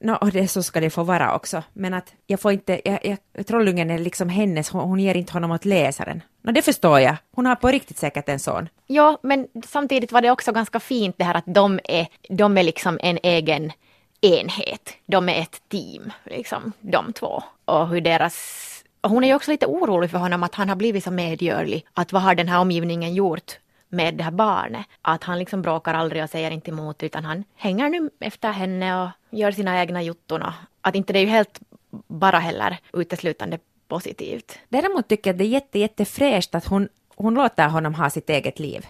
no, 0.00 0.12
och 0.12 0.30
det, 0.30 0.48
så 0.48 0.62
ska 0.62 0.80
det 0.80 0.90
få 0.90 1.02
vara 1.02 1.34
också, 1.34 1.62
men 1.72 1.94
att 1.94 2.14
jag 2.26 2.40
får 2.40 2.52
inte, 2.52 2.80
jag, 2.84 3.18
jag, 3.32 3.46
trollungen 3.46 3.90
är 3.90 3.98
liksom 3.98 4.28
hennes, 4.28 4.70
hon, 4.70 4.88
hon 4.88 5.00
ger 5.00 5.14
inte 5.14 5.32
honom 5.32 5.50
åt 5.50 5.64
läsaren. 5.64 6.22
No, 6.42 6.52
det 6.52 6.62
förstår 6.62 7.00
jag, 7.00 7.16
hon 7.32 7.46
har 7.46 7.56
på 7.56 7.68
riktigt 7.68 7.98
säkert 7.98 8.28
en 8.28 8.38
son. 8.38 8.68
Ja, 8.86 9.18
men 9.22 9.46
samtidigt 9.66 10.12
var 10.12 10.22
det 10.22 10.30
också 10.30 10.52
ganska 10.52 10.80
fint 10.80 11.14
det 11.18 11.24
här 11.24 11.34
att 11.34 11.44
de 11.46 11.80
är, 11.84 12.06
de 12.28 12.58
är 12.58 12.62
liksom 12.62 12.98
en 13.02 13.18
egen 13.22 13.72
enhet. 14.20 14.96
De 15.06 15.28
är 15.28 15.42
ett 15.42 15.62
team, 15.68 16.12
liksom, 16.24 16.72
de 16.80 17.12
två. 17.12 17.42
Och 17.64 17.88
hur 17.88 18.00
deras... 18.00 18.64
Och 19.00 19.10
hon 19.10 19.24
är 19.24 19.28
ju 19.28 19.34
också 19.34 19.50
lite 19.50 19.66
orolig 19.66 20.10
för 20.10 20.18
honom 20.18 20.42
att 20.42 20.54
han 20.54 20.68
har 20.68 20.76
blivit 20.76 21.04
så 21.04 21.10
medgörlig. 21.10 21.86
Att 21.94 22.12
vad 22.12 22.22
har 22.22 22.34
den 22.34 22.48
här 22.48 22.60
omgivningen 22.60 23.14
gjort 23.14 23.58
med 23.88 24.14
det 24.14 24.24
här 24.24 24.30
barnet? 24.30 24.86
Att 25.02 25.24
han 25.24 25.38
liksom 25.38 25.62
bråkar 25.62 25.94
aldrig 25.94 26.22
och 26.22 26.30
säger 26.30 26.50
inte 26.50 26.70
emot 26.70 27.02
utan 27.02 27.24
han 27.24 27.44
hänger 27.56 27.88
nu 27.88 28.10
efter 28.20 28.52
henne 28.52 29.02
och 29.02 29.10
gör 29.30 29.52
sina 29.52 29.80
egna 29.80 30.02
jutton. 30.02 30.42
Att 30.80 30.94
inte 30.94 31.12
det 31.12 31.18
är 31.18 31.24
ju 31.24 31.28
helt 31.28 31.60
bara 32.06 32.38
heller 32.38 32.78
uteslutande 32.92 33.58
positivt. 33.88 34.58
Däremot 34.68 35.08
tycker 35.08 35.30
jag 35.30 35.34
att 35.34 35.38
det 35.38 35.44
är 35.44 35.48
jätte, 35.48 35.78
jättefräscht 35.78 36.54
att 36.54 36.66
hon, 36.66 36.88
hon 37.16 37.34
låter 37.34 37.68
honom 37.68 37.94
ha 37.94 38.10
sitt 38.10 38.30
eget 38.30 38.58
liv. 38.58 38.86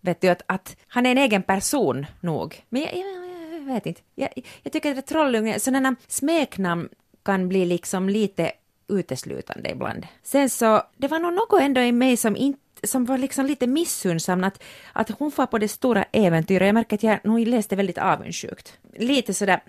Vet 0.00 0.20
du, 0.20 0.28
att, 0.28 0.42
att 0.46 0.76
han 0.88 1.06
är 1.06 1.10
en 1.10 1.18
egen 1.18 1.42
person 1.42 2.06
nog. 2.20 2.64
Men 2.68 2.82
jag, 2.82 2.96
jag, 2.96 3.29
jag 3.66 3.74
vet 3.74 3.86
inte. 3.86 4.00
Jag, 4.14 4.28
jag 4.62 4.72
tycker 4.72 4.98
att 4.98 5.06
Trollungen, 5.06 5.60
sådana 5.60 5.96
smeknamn 6.08 6.88
kan 7.22 7.48
bli 7.48 7.64
liksom 7.64 8.08
lite 8.08 8.52
uteslutande 8.88 9.70
ibland. 9.70 10.06
Sen 10.22 10.50
så, 10.50 10.82
det 10.96 11.08
var 11.08 11.18
nog 11.18 11.32
något 11.32 11.60
ändå 11.60 11.80
i 11.80 11.92
mig 11.92 12.16
som 12.16 12.36
inte 12.36 12.60
som 12.82 13.04
var 13.04 13.18
liksom 13.18 13.46
lite 13.46 13.66
missunnsam 13.66 14.44
att, 14.44 14.62
att 14.92 15.10
hon 15.10 15.32
får 15.32 15.46
på 15.46 15.58
det 15.58 15.68
stora 15.68 16.04
äventyret. 16.12 16.66
Jag 16.66 16.74
märker 16.74 16.96
att 16.96 17.02
jag 17.02 17.18
nog 17.24 17.48
läste 17.48 17.76
väldigt 17.76 17.98
avundsjukt. 17.98 18.78
Lite 18.96 19.34
sådär, 19.34 19.60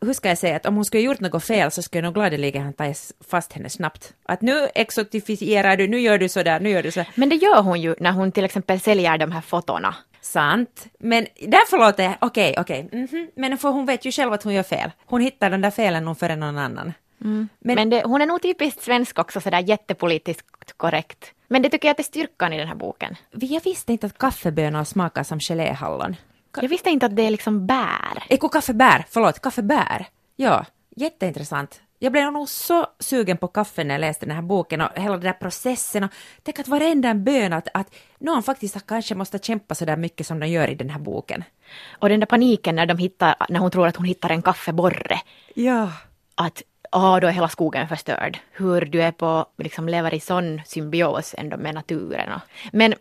hur 0.00 0.12
ska 0.12 0.28
jag 0.28 0.38
säga, 0.38 0.56
att 0.56 0.66
om 0.66 0.74
hon 0.74 0.84
skulle 0.84 1.02
gjort 1.02 1.20
något 1.20 1.44
fel 1.44 1.70
så 1.70 1.82
skulle 1.82 1.98
jag 1.98 2.04
nog 2.04 2.14
gladeligen 2.14 2.72
ta 2.72 2.94
fast 3.28 3.52
henne 3.52 3.70
snabbt. 3.70 4.14
Att 4.24 4.40
nu 4.40 4.68
exotifierar 4.74 5.76
du, 5.76 5.88
nu 5.88 6.00
gör 6.00 6.18
du 6.18 6.28
sådär, 6.28 6.60
nu 6.60 6.70
gör 6.70 6.82
du 6.82 6.90
sådär. 6.90 7.08
Men 7.14 7.28
det 7.28 7.36
gör 7.36 7.62
hon 7.62 7.80
ju 7.80 7.94
när 8.00 8.12
hon 8.12 8.32
till 8.32 8.44
exempel 8.44 8.80
säljer 8.80 9.18
de 9.18 9.32
här 9.32 9.40
fotona 9.40 9.94
Sant. 10.26 10.86
Men 10.98 11.26
där 11.40 11.66
förlåter 11.66 12.04
jag, 12.04 12.14
okej, 12.20 12.50
okay, 12.50 12.62
okej. 12.62 12.86
Okay. 12.86 13.00
Mm 13.00 13.06
-hmm. 13.06 13.30
Men 13.36 13.58
för 13.58 13.68
hon 13.68 13.86
vet 13.86 14.04
ju 14.04 14.12
själv 14.12 14.32
att 14.32 14.42
hon 14.42 14.54
gör 14.54 14.62
fel. 14.62 14.90
Hon 15.06 15.20
hittar 15.20 15.50
de 15.50 15.60
där 15.60 15.70
felen 15.70 16.04
nog 16.04 16.18
före 16.18 16.36
någon 16.36 16.58
annan. 16.58 16.92
Mm. 17.20 17.48
Men, 17.58 17.74
Men 17.74 17.90
det, 17.90 18.02
hon 18.04 18.22
är 18.22 18.26
nog 18.26 18.42
typiskt 18.42 18.82
svensk 18.82 19.18
också, 19.18 19.40
sådär 19.40 19.60
jättepolitiskt 19.60 20.72
korrekt. 20.76 21.32
Men 21.48 21.62
det 21.62 21.68
tycker 21.70 21.88
jag 21.88 21.92
att 21.92 21.98
är 21.98 22.04
styrkan 22.04 22.52
i 22.52 22.58
den 22.58 22.68
här 22.68 22.74
boken. 22.74 23.16
Jag 23.30 23.64
visste 23.64 23.92
inte 23.92 24.06
att 24.06 24.18
kaffebönor 24.18 24.84
smakar 24.84 25.22
som 25.22 25.40
geléhallon. 25.40 26.16
Jag 26.60 26.68
visste 26.68 26.90
inte 26.90 27.06
att 27.06 27.16
det 27.16 27.22
är 27.22 27.30
liksom 27.30 27.66
bär. 27.66 28.24
Eko 28.28 28.48
kaffebär, 28.48 29.04
förlåt, 29.08 29.40
kaffebär. 29.40 30.06
Ja, 30.36 30.64
jätteintressant. 30.96 31.80
Jag 31.98 32.12
blev 32.12 32.32
nog 32.32 32.48
så 32.48 32.86
sugen 32.98 33.36
på 33.36 33.48
kaffe 33.48 33.84
när 33.84 33.94
jag 33.94 34.00
läste 34.00 34.26
den 34.26 34.34
här 34.34 34.42
boken 34.42 34.80
och 34.80 34.88
hela 34.94 35.16
den 35.16 35.24
där 35.24 35.32
processen 35.32 36.04
och 36.04 36.10
tänk 36.42 36.58
att 36.58 36.68
varenda 36.68 37.08
en 37.08 37.24
bön 37.24 37.52
att, 37.52 37.68
att 37.74 37.94
någon 38.18 38.42
faktiskt 38.42 38.86
kanske 38.86 39.14
måste 39.14 39.38
kämpa 39.38 39.74
så 39.74 39.84
där 39.84 39.96
mycket 39.96 40.26
som 40.26 40.40
de 40.40 40.46
gör 40.46 40.68
i 40.68 40.74
den 40.74 40.90
här 40.90 40.98
boken. 40.98 41.44
Och 41.90 42.08
den 42.08 42.20
där 42.20 42.26
paniken 42.26 42.76
när 42.76 42.86
de 42.86 42.98
hittar, 42.98 43.34
när 43.48 43.60
hon 43.60 43.70
tror 43.70 43.86
att 43.86 43.96
hon 43.96 44.06
hittar 44.06 44.30
en 44.30 44.42
kaffeborre. 44.42 45.20
Ja. 45.54 45.92
Att 46.34 46.62
åh, 46.92 47.20
då 47.20 47.26
är 47.26 47.32
hela 47.32 47.48
skogen 47.48 47.88
förstörd. 47.88 48.38
Hur 48.50 48.80
du 48.80 49.02
är 49.02 49.12
på, 49.12 49.46
liksom 49.58 49.88
lever 49.88 50.14
i 50.14 50.20
sån 50.20 50.60
symbios 50.66 51.34
ändå 51.38 51.56
med 51.56 51.74
naturen. 51.74 52.40
Men, 52.72 52.94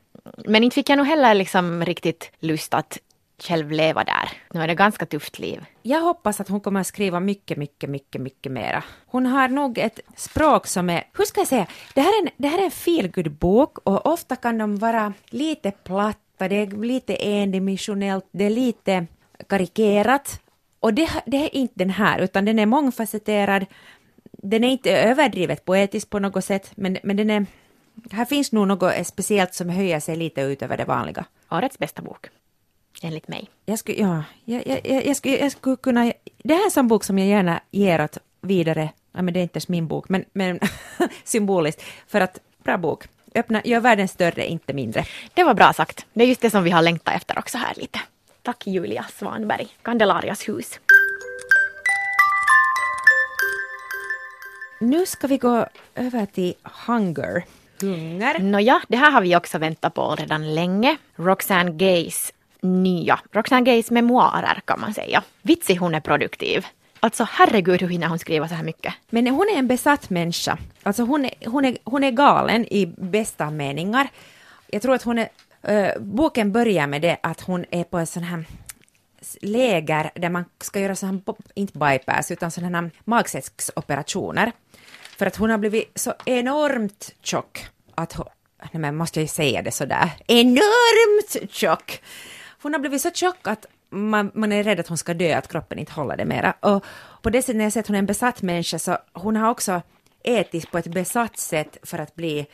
men 0.46 0.64
inte 0.64 0.76
fick 0.76 0.90
jag 0.90 0.98
nog 0.98 1.08
heller 1.08 1.34
liksom 1.34 1.86
riktigt 1.86 2.32
lust 2.40 2.74
att 2.74 2.98
själv 3.40 3.72
leva 3.72 4.04
där. 4.04 4.30
Nu 4.54 4.62
är 4.62 4.68
det 4.68 4.76
ganska 4.76 5.06
tufft 5.06 5.40
liv. 5.40 5.66
Jag 5.82 6.02
hoppas 6.02 6.40
att 6.40 6.50
hon 6.50 6.60
kommer 6.60 6.80
att 6.82 6.88
skriva 6.88 7.20
mycket, 7.20 7.58
mycket, 7.58 7.90
mycket, 7.90 8.22
mycket 8.22 8.52
mera. 8.52 8.84
Hon 9.06 9.26
har 9.26 9.48
nog 9.48 9.78
ett 9.78 10.00
språk 10.16 10.68
som 10.68 10.90
är, 10.90 11.04
hur 11.18 11.26
ska 11.26 11.42
jag 11.42 11.48
säga, 11.48 11.68
det 11.94 12.02
här 12.02 12.10
är 12.10 12.24
en, 12.24 12.30
det 12.38 12.48
här 12.48 12.60
är 12.60 12.66
en 12.66 12.72
feelgood 12.72 13.32
bok 13.32 13.78
och 13.78 14.06
ofta 14.06 14.36
kan 14.36 14.58
de 14.58 14.76
vara 14.76 15.14
lite 15.30 15.72
platta, 15.72 16.48
det 16.48 16.56
är 16.56 16.68
lite 16.68 17.16
endimensionellt, 17.16 18.26
det 18.32 18.46
är 18.46 18.50
lite 18.50 19.08
karikerat. 19.50 20.42
Och 20.80 20.94
det, 20.94 21.10
det 21.26 21.38
är 21.38 21.56
inte 21.56 21.74
den 21.76 21.90
här, 21.90 22.20
utan 22.20 22.46
den 22.46 22.60
är 22.60 22.66
mångfacetterad. 22.66 23.66
Den 24.32 24.64
är 24.64 24.68
inte 24.68 24.98
överdrivet 24.98 25.66
poetisk 25.66 26.10
på 26.10 26.20
något 26.20 26.46
sätt, 26.46 26.72
men, 26.76 26.98
men 27.04 27.18
den 27.18 27.30
är 27.30 27.46
här 28.12 28.26
finns 28.26 28.52
nog 28.52 28.68
något 28.68 29.08
speciellt 29.08 29.54
som 29.54 29.70
höjer 29.70 30.00
sig 30.00 30.16
lite 30.16 30.42
utöver 30.42 30.78
det 30.78 30.86
vanliga. 30.86 31.26
Årets 31.50 31.80
bästa 31.80 32.02
bok 32.02 32.30
enligt 33.04 33.28
mig. 33.28 33.50
Jag 33.66 33.80
skulle, 33.80 33.98
ja, 33.98 34.24
jag, 34.46 34.68
jag, 34.68 35.06
jag, 35.06 35.16
skulle, 35.16 35.38
jag 35.38 35.52
skulle 35.52 35.76
kunna... 35.76 36.14
Det 36.38 36.54
här 36.54 36.66
är 36.66 36.80
en 36.80 36.88
bok 36.88 37.04
som 37.04 37.20
jag 37.20 37.28
gärna 37.28 37.60
ger 37.72 38.04
åt 38.04 38.18
vidare, 38.42 38.90
ja, 39.12 39.22
men 39.22 39.34
det 39.34 39.40
är 39.40 39.42
inte 39.42 39.58
ens 39.58 39.68
min 39.68 39.88
bok, 39.88 40.10
men, 40.10 40.26
men 40.34 40.60
symboliskt, 41.24 41.84
för 42.08 42.22
att 42.22 42.40
bra 42.64 42.78
bok. 42.78 43.04
Öppna, 43.36 43.62
gör 43.66 43.80
världen 43.80 44.08
större, 44.08 44.46
inte 44.48 44.74
mindre. 44.74 45.06
Det 45.34 45.44
var 45.44 45.54
bra 45.54 45.74
sagt. 45.74 46.06
Det 46.14 46.24
är 46.24 46.28
just 46.28 46.42
det 46.42 46.50
som 46.50 46.64
vi 46.64 46.72
har 46.72 46.82
längtat 46.82 47.16
efter 47.16 47.40
också 47.40 47.58
här 47.58 47.74
lite. 47.76 48.00
Tack 48.42 48.68
Julia 48.68 49.06
Svanberg, 49.14 49.68
Candelarias 49.82 50.50
hus. 50.50 50.80
Nu 54.80 55.06
ska 55.06 55.28
vi 55.28 55.38
gå 55.38 55.68
över 55.96 56.26
till 56.26 56.54
Hunger. 56.88 57.46
Hunger. 57.82 58.40
Nåja, 58.40 58.82
det 58.88 58.98
här 58.98 59.12
har 59.12 59.22
vi 59.22 59.36
också 59.36 59.58
väntat 59.58 59.94
på 59.94 60.16
redan 60.16 60.56
länge. 60.56 60.98
Roxane 61.16 61.72
Gays 61.72 62.34
nya 62.66 63.20
Roxane 63.32 63.62
Gays 63.62 63.92
memoarer 63.92 64.62
kan 64.66 64.80
man 64.80 64.94
säga. 64.94 65.24
Vitsig 65.42 65.76
hon 65.76 65.96
är 65.96 66.00
produktiv. 66.00 66.66
Alltså 67.00 67.28
herregud 67.32 67.82
hur 67.82 67.90
hinner 67.90 68.08
hon 68.08 68.20
skriva 68.20 68.48
så 68.48 68.56
här 68.56 68.64
mycket? 68.64 68.94
Men 69.10 69.28
hon 69.28 69.50
är 69.50 69.60
en 69.60 69.68
besatt 69.68 70.10
människa. 70.10 70.58
Alltså 70.84 71.04
hon 71.04 71.26
är, 71.26 71.34
hon 71.46 71.66
är, 71.66 71.78
hon 71.84 72.04
är 72.04 72.12
galen 72.12 72.66
i 72.74 72.86
bästa 72.98 73.50
meningar. 73.50 74.08
Jag 74.68 74.82
tror 74.82 74.96
att 74.96 75.04
hon 75.04 75.18
är... 75.18 75.30
Äh, 75.62 76.00
boken 76.00 76.52
börjar 76.52 76.88
med 76.88 77.02
det 77.02 77.18
att 77.24 77.42
hon 77.42 77.66
är 77.72 77.84
på 77.84 77.98
en 77.98 78.08
sån 78.08 78.24
här 78.24 78.46
läger 79.42 80.12
där 80.16 80.30
man 80.30 80.46
ska 80.62 80.80
göra 80.80 80.96
sån 80.96 81.10
här, 81.10 81.36
inte 81.54 81.78
bypass, 81.80 82.32
utan 82.32 82.52
sådana 82.52 82.82
här 82.82 82.92
magsäcksoperationer. 83.04 84.52
För 85.18 85.26
att 85.26 85.36
hon 85.36 85.50
har 85.50 85.58
blivit 85.58 85.92
så 85.96 86.14
enormt 86.26 87.14
tjock 87.22 87.66
att 87.96 88.14
hon, 88.14 88.26
nej 88.62 88.82
men 88.82 88.96
måste 88.96 89.20
jag 89.20 89.30
säga 89.30 89.62
det 89.62 89.72
sådär, 89.72 90.10
enormt 90.28 91.52
tjock 91.52 92.02
hon 92.66 92.74
har 92.74 92.80
blivit 92.80 93.02
så 93.02 93.12
tjock 93.12 93.48
att 93.48 93.66
man, 93.90 94.32
man, 94.34 94.52
är 94.52 94.64
rädd 94.64 94.80
att 94.80 94.88
hon 94.88 94.98
ska 94.98 95.14
dö, 95.14 95.38
att 95.38 95.48
kroppen 95.48 95.80
inte 95.80 95.92
håller 95.92 96.18
det 96.18 96.26
mera. 96.26 96.54
Och 96.60 96.86
på 97.22 97.30
det 97.30 97.42
sättet 97.42 97.56
när 97.56 97.64
jag 97.64 97.74
ser 97.74 97.80
att 97.80 97.88
hon 97.88 97.96
är 97.96 98.00
en 98.00 98.06
besatt 98.06 98.42
människa 98.42 98.80
så 98.80 98.98
hon 99.14 99.36
har 99.36 99.50
också 99.50 99.82
ätit 100.24 100.72
på 100.72 100.78
ett 100.78 100.88
besatt 100.88 101.38
sätt 101.38 101.78
för 101.84 102.00
att 102.00 102.16
bli 102.16 102.46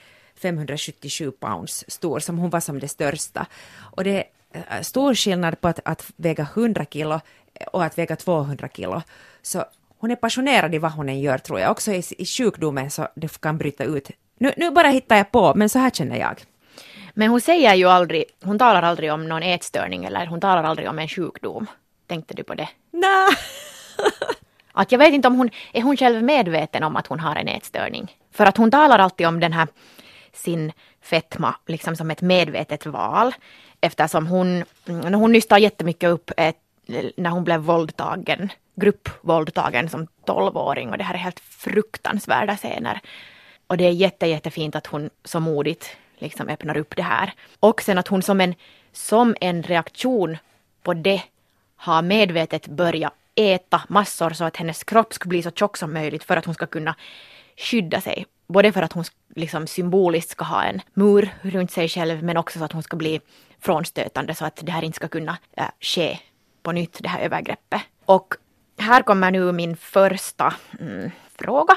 577 0.42 1.32
pounds 1.32 1.86
stor, 1.88 2.20
som 2.20 2.38
hon 2.38 2.50
var 2.50 2.60
som 2.60 2.80
det 2.80 2.88
största. 2.88 3.46
Och 3.80 4.04
det 4.04 4.24
är 4.54 4.78
äh, 4.78 4.82
stor 4.82 5.16
skillnad 5.16 5.62
på 5.62 5.68
att, 5.68 5.80
att 5.86 6.12
väga 6.16 6.48
100 6.56 6.86
kilo 6.86 7.20
eh, 7.54 7.68
och 7.68 7.84
att 7.84 7.98
väga 7.98 8.16
200 8.16 8.70
kilo. 8.74 9.02
Så 9.42 9.66
hon 9.98 10.12
är 10.12 10.16
passionerad 10.16 10.76
i 10.76 10.78
vad 10.78 10.92
hon 10.92 11.10
än 11.10 11.20
gör 11.20 11.38
tror 11.38 11.60
jag, 11.60 11.72
också 11.72 11.92
i, 11.92 12.04
i 12.18 12.26
sjukdomen 12.26 12.92
så 12.92 13.08
det 13.16 13.42
kan 13.42 13.58
bryta 13.58 13.84
ut. 13.84 14.12
Nu, 14.40 14.54
nu 14.58 14.72
bara 14.72 14.88
hittar 14.88 15.18
jag 15.18 15.32
på, 15.32 15.56
men 15.56 15.70
så 15.70 15.80
här 15.80 15.90
känner 15.90 16.20
jag. 16.20 16.44
Men 17.14 17.30
hon 17.30 17.42
säger 17.42 17.76
ju 17.76 17.86
aldrig, 17.86 18.24
hon 18.44 18.60
talar 18.60 18.82
aldrig 18.84 19.14
om 19.14 19.30
någon 19.30 19.44
ätstörning 19.44 20.06
eller 20.06 20.26
hon 20.26 20.42
talar 20.42 20.64
aldrig 20.64 20.90
om 20.90 21.00
en 21.00 21.08
sjukdom. 21.08 21.66
Tänkte 22.08 22.34
du 22.34 22.44
på 22.44 22.56
det? 22.56 22.70
Nej. 22.92 23.30
att 24.72 24.92
jag 24.92 25.00
vet 25.00 25.14
inte 25.14 25.28
om 25.28 25.36
hon, 25.36 25.50
är 25.74 25.82
hon 25.82 25.98
själv 25.98 26.24
medveten 26.24 26.84
om 26.84 26.96
att 26.96 27.08
hon 27.08 27.20
har 27.20 27.36
en 27.36 27.48
ätstörning? 27.48 28.18
För 28.32 28.46
att 28.46 28.58
hon 28.58 28.72
talar 28.72 29.00
alltid 29.00 29.28
om 29.28 29.40
den 29.40 29.54
här 29.54 29.68
sin 30.34 30.72
fetma 31.02 31.56
liksom 31.68 31.96
som 31.96 32.12
ett 32.12 32.22
medvetet 32.22 32.86
val. 32.86 33.34
Eftersom 33.82 34.28
hon, 34.28 34.64
hon 35.14 35.32
nystar 35.32 35.58
jättemycket 35.58 36.10
upp 36.10 36.32
ett, 36.38 36.58
när 37.18 37.30
hon 37.30 37.44
blev 37.44 37.60
våldtagen, 37.60 38.50
gruppvåldtagen 38.76 39.90
som 39.90 40.08
tolvåring 40.26 40.90
och 40.90 40.98
det 40.98 41.04
här 41.04 41.14
är 41.14 41.20
helt 41.20 41.40
fruktansvärda 41.40 42.56
scener. 42.56 43.00
Och 43.68 43.78
det 43.78 43.86
är 43.88 43.92
jätte, 43.92 44.28
jättefint 44.28 44.76
att 44.76 44.88
hon 44.88 45.10
så 45.24 45.40
modigt 45.40 45.98
liksom 46.22 46.50
öppnar 46.50 46.78
upp 46.78 46.96
det 46.96 47.04
här. 47.04 47.34
Och 47.60 47.82
sen 47.82 47.98
att 47.98 48.08
hon 48.08 48.22
som 48.22 48.42
en, 48.42 48.56
som 48.92 49.36
en 49.42 49.64
reaktion 49.64 50.38
på 50.84 50.94
det 50.94 51.22
har 51.76 52.02
medvetet 52.02 52.68
börjat 52.68 53.14
äta 53.36 53.82
massor 53.88 54.30
så 54.30 54.44
att 54.44 54.58
hennes 54.58 54.84
kropp 54.84 55.14
ska 55.14 55.30
bli 55.30 55.44
så 55.44 55.52
tjock 55.52 55.78
som 55.78 55.94
möjligt 55.94 56.24
för 56.24 56.38
att 56.38 56.46
hon 56.46 56.56
ska 56.56 56.68
kunna 56.68 56.96
skydda 57.58 58.02
sig. 58.02 58.26
Både 58.48 58.72
för 58.72 58.82
att 58.82 58.94
hon 58.94 59.04
liksom 59.36 59.68
symboliskt 59.68 60.32
ska 60.32 60.46
ha 60.46 60.64
en 60.64 60.82
mur 60.94 61.30
runt 61.42 61.72
sig 61.72 61.90
själv 61.90 62.24
men 62.24 62.38
också 62.38 62.60
så 62.60 62.66
att 62.66 62.72
hon 62.72 62.84
ska 62.84 62.98
bli 62.98 63.22
frånstötande 63.60 64.36
så 64.36 64.46
att 64.46 64.60
det 64.64 64.72
här 64.72 64.84
inte 64.84 64.96
ska 64.96 65.08
kunna 65.08 65.38
äh, 65.58 65.66
ske 65.80 66.20
på 66.64 66.72
nytt, 66.72 66.98
det 67.02 67.10
här 67.10 67.22
övergreppet. 67.22 67.82
Och 68.06 68.34
här 68.78 69.02
kommer 69.02 69.32
nu 69.32 69.52
min 69.52 69.78
första 69.78 70.54
mm, 70.80 71.12
fråga. 71.36 71.74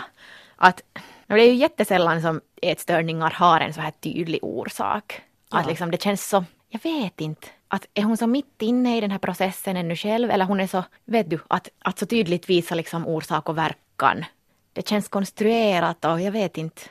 Att 0.57 0.81
det 1.27 1.35
är 1.43 1.47
ju 1.47 1.55
jättesällan 1.55 2.23
som 2.23 2.41
ätstörningar 2.63 3.31
har 3.31 3.61
en 3.61 3.75
så 3.75 3.81
här 3.81 3.91
tydlig 3.91 4.39
orsak. 4.43 5.21
Ja. 5.51 5.59
Att 5.59 5.67
liksom 5.67 5.91
det 5.91 6.03
känns 6.03 6.29
så, 6.29 6.45
jag 6.69 6.81
vet 6.83 7.21
inte, 7.21 7.47
att 7.69 7.87
är 7.95 8.03
hon 8.03 8.17
så 8.17 8.27
mitt 8.27 8.63
inne 8.63 8.97
i 8.97 9.01
den 9.01 9.11
här 9.11 9.19
processen 9.19 9.77
ännu 9.77 9.97
själv 9.97 10.31
eller 10.31 10.45
hon 10.45 10.61
är 10.61 10.67
så, 10.67 10.85
vet 11.05 11.31
du, 11.31 11.39
att, 11.49 11.69
att 11.79 11.99
så 11.99 12.07
tydligt 12.07 12.51
visa 12.51 12.75
liksom 12.75 13.07
orsak 13.07 13.49
och 13.49 13.59
verkan. 13.59 14.25
Det 14.73 14.89
känns 14.89 15.09
konstruerat 15.09 16.05
och 16.05 16.21
jag 16.21 16.33
vet 16.33 16.59
inte. 16.59 16.83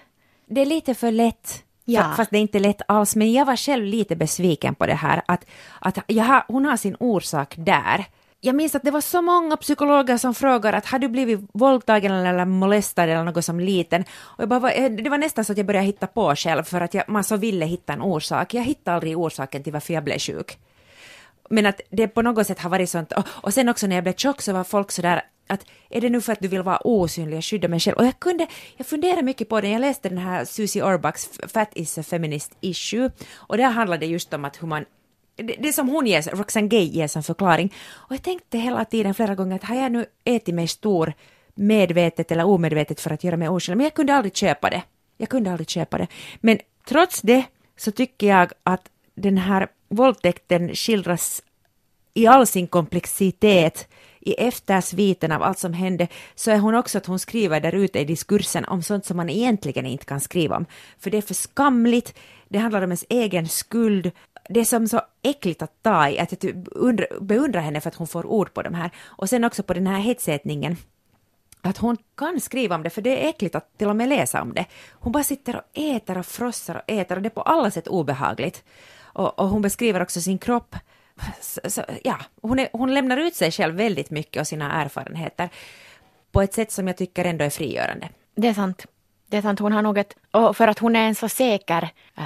Det 0.45 0.61
är 0.61 0.65
lite 0.65 0.93
för 0.93 1.11
lätt. 1.11 1.63
Ja. 1.85 2.13
Fast 2.17 2.31
det 2.31 2.37
är 2.37 2.41
inte 2.41 2.59
lätt 2.59 2.81
alls, 2.87 3.15
men 3.15 3.33
jag 3.33 3.45
var 3.45 3.55
själv 3.55 3.85
lite 3.85 4.15
besviken 4.15 4.75
på 4.75 4.85
det 4.85 4.93
här 4.93 5.21
att, 5.25 5.45
att 5.79 5.97
jag 6.07 6.43
hon 6.47 6.65
har 6.65 6.77
sin 6.77 6.95
orsak 6.99 7.53
där 7.57 8.05
jag 8.45 8.55
minns 8.55 8.75
att 8.75 8.83
det 8.83 8.91
var 8.91 9.01
så 9.01 9.21
många 9.21 9.57
psykologer 9.57 10.17
som 10.17 10.35
frågade 10.35 10.77
att 10.77 10.85
har 10.85 10.99
du 10.99 11.07
blivit 11.07 11.39
våldtagen 11.53 12.11
eller 12.11 12.45
molestad 12.45 13.03
eller 13.03 13.23
något 13.23 13.45
som 13.45 13.59
liten? 13.59 14.05
Och 14.21 14.41
jag 14.41 14.49
bara, 14.49 14.71
eh, 14.71 14.91
det 14.91 15.09
var 15.09 15.17
nästan 15.17 15.45
så 15.45 15.51
att 15.51 15.57
jag 15.57 15.67
började 15.67 15.85
hitta 15.85 16.07
på 16.07 16.35
själv 16.35 16.63
för 16.63 16.81
att 16.81 16.93
jag, 16.93 17.09
man 17.09 17.23
så 17.23 17.37
ville 17.37 17.65
hitta 17.65 17.93
en 17.93 18.01
orsak. 18.01 18.53
Jag 18.53 18.63
hittade 18.63 18.95
aldrig 18.95 19.17
orsaken 19.17 19.63
till 19.63 19.73
varför 19.73 19.93
jag 19.93 20.03
blev 20.03 20.19
sjuk. 20.19 20.57
Men 21.49 21.65
att 21.65 21.81
det 21.89 22.07
på 22.07 22.21
något 22.21 22.47
sätt 22.47 22.59
har 22.59 22.69
varit 22.69 22.89
sånt. 22.89 23.11
Och, 23.11 23.27
och 23.27 23.53
sen 23.53 23.69
också 23.69 23.87
när 23.87 23.95
jag 23.95 24.03
blev 24.03 24.15
tjock 24.15 24.41
så 24.41 24.53
var 24.53 24.63
folk 24.63 24.91
sådär 24.91 25.21
att 25.47 25.65
är 25.89 26.01
det 26.01 26.09
nu 26.09 26.21
för 26.21 26.33
att 26.33 26.39
du 26.39 26.47
vill 26.47 26.61
vara 26.61 26.87
osynlig 26.87 27.37
och 27.37 27.45
skydda 27.45 27.67
mig 27.67 27.79
själv? 27.79 27.97
Och 27.97 28.05
jag 28.05 28.19
kunde, 28.19 28.47
jag 28.77 28.87
funderade 28.87 29.21
mycket 29.21 29.49
på 29.49 29.61
det, 29.61 29.69
jag 29.69 29.81
läste 29.81 30.09
den 30.09 30.17
här 30.17 30.45
Susie 30.45 30.83
Orbachs 30.83 31.29
Fat 31.53 31.69
is 31.73 31.97
a 31.97 32.03
feminist 32.03 32.51
issue 32.61 33.11
och 33.35 33.57
där 33.57 33.69
handlade 33.69 34.05
det 34.05 34.11
just 34.11 34.33
om 34.33 34.45
att 34.45 34.61
hur 34.61 34.67
man 34.67 34.85
det, 35.35 35.55
det 35.59 35.73
som 35.73 35.89
hon 35.89 36.07
ger, 36.07 36.35
Roxane 36.35 36.67
Gay 36.67 36.83
ger 36.83 37.07
som 37.07 37.23
förklaring. 37.23 37.73
Och 37.91 38.13
jag 38.13 38.23
tänkte 38.23 38.57
hela 38.57 38.85
tiden 38.85 39.13
flera 39.13 39.35
gånger 39.35 39.55
att 39.55 39.63
har 39.63 39.75
jag 39.75 39.91
nu 39.91 40.05
ätit 40.23 40.55
mig 40.55 40.67
stor 40.67 41.13
medvetet 41.55 42.31
eller 42.31 42.45
omedvetet 42.45 43.01
för 43.01 43.11
att 43.13 43.23
göra 43.23 43.37
mig 43.37 43.49
oskyldig, 43.49 43.77
men 43.77 43.83
jag 43.83 43.93
kunde 43.93 44.15
aldrig 44.15 44.35
köpa 44.35 44.69
det. 44.69 44.83
Jag 45.17 45.29
kunde 45.29 45.51
aldrig 45.51 45.69
köpa 45.69 45.97
det. 45.97 46.07
Men 46.41 46.59
trots 46.85 47.21
det 47.21 47.43
så 47.77 47.91
tycker 47.91 48.27
jag 48.27 48.51
att 48.63 48.89
den 49.15 49.37
här 49.37 49.67
våldtäkten 49.89 50.75
skildras 50.75 51.41
i 52.13 52.27
all 52.27 52.47
sin 52.47 52.67
komplexitet 52.67 53.87
i 54.19 54.33
eftersviten 54.33 55.31
av 55.31 55.43
allt 55.43 55.59
som 55.59 55.73
hände 55.73 56.07
så 56.35 56.51
är 56.51 56.57
hon 56.57 56.75
också 56.75 56.97
att 56.97 57.05
hon 57.05 57.19
skriver 57.19 57.59
där 57.59 57.75
ute 57.75 57.99
i 57.99 58.05
diskursen 58.05 58.65
om 58.65 58.83
sånt 58.83 59.05
som 59.05 59.17
man 59.17 59.29
egentligen 59.29 59.85
inte 59.85 60.05
kan 60.05 60.19
skriva 60.19 60.57
om. 60.57 60.65
För 60.99 61.11
det 61.11 61.17
är 61.17 61.21
för 61.21 61.33
skamligt, 61.33 62.13
det 62.49 62.59
handlar 62.59 62.81
om 62.81 62.89
ens 62.89 63.05
egen 63.09 63.47
skuld, 63.47 64.11
det 64.49 64.59
är 64.59 64.65
som 64.65 64.87
så 64.87 65.01
äckligt 65.23 65.61
att 65.61 65.83
ta 65.83 66.09
i, 66.09 66.19
att 66.19 66.31
jag 66.31 66.39
typ 66.39 66.55
beundrar 67.21 67.61
henne 67.61 67.81
för 67.81 67.89
att 67.89 67.95
hon 67.95 68.07
får 68.07 68.25
ord 68.25 68.53
på 68.53 68.61
de 68.61 68.73
här. 68.73 68.91
Och 69.05 69.29
sen 69.29 69.43
också 69.43 69.63
på 69.63 69.73
den 69.73 69.87
här 69.87 69.99
hetsätningen 69.99 70.77
att 71.61 71.77
hon 71.77 71.97
kan 72.17 72.39
skriva 72.39 72.75
om 72.75 72.83
det, 72.83 72.89
för 72.89 73.01
det 73.01 73.23
är 73.23 73.29
äckligt 73.29 73.55
att 73.55 73.77
till 73.77 73.87
och 73.87 73.95
med 73.95 74.09
läsa 74.09 74.41
om 74.41 74.53
det. 74.53 74.65
Hon 74.91 75.11
bara 75.11 75.23
sitter 75.23 75.55
och 75.55 75.63
äter 75.73 76.17
och 76.17 76.25
frossar 76.25 76.75
och 76.75 76.83
äter 76.87 77.15
och 77.15 77.21
det 77.21 77.27
är 77.27 77.35
på 77.35 77.41
alla 77.41 77.71
sätt 77.71 77.87
obehagligt. 77.87 78.63
Och, 79.01 79.39
och 79.39 79.47
hon 79.47 79.61
beskriver 79.61 80.01
också 80.01 80.21
sin 80.21 80.37
kropp 80.37 80.75
så, 81.41 81.61
så, 81.67 81.83
ja, 82.03 82.19
hon, 82.41 82.59
är, 82.59 82.69
hon 82.73 82.93
lämnar 82.93 83.17
ut 83.17 83.35
sig 83.35 83.51
själv 83.51 83.75
väldigt 83.75 84.09
mycket 84.09 84.41
och 84.41 84.47
sina 84.47 84.81
erfarenheter 84.83 85.49
på 86.31 86.41
ett 86.41 86.53
sätt 86.53 86.71
som 86.71 86.87
jag 86.87 86.97
tycker 86.97 87.25
ändå 87.25 87.45
är 87.45 87.49
frigörande. 87.49 88.09
Det 88.35 88.47
är 88.47 88.53
sant. 88.53 88.85
Det 89.27 89.37
är 89.37 89.41
sant, 89.41 89.59
hon 89.59 89.71
har 89.71 89.81
något, 89.81 90.15
och 90.31 90.57
för 90.57 90.67
att 90.67 90.79
hon 90.79 90.95
är 90.95 91.07
en 91.07 91.15
så 91.15 91.29
säker 91.29 91.89
äh, 92.17 92.23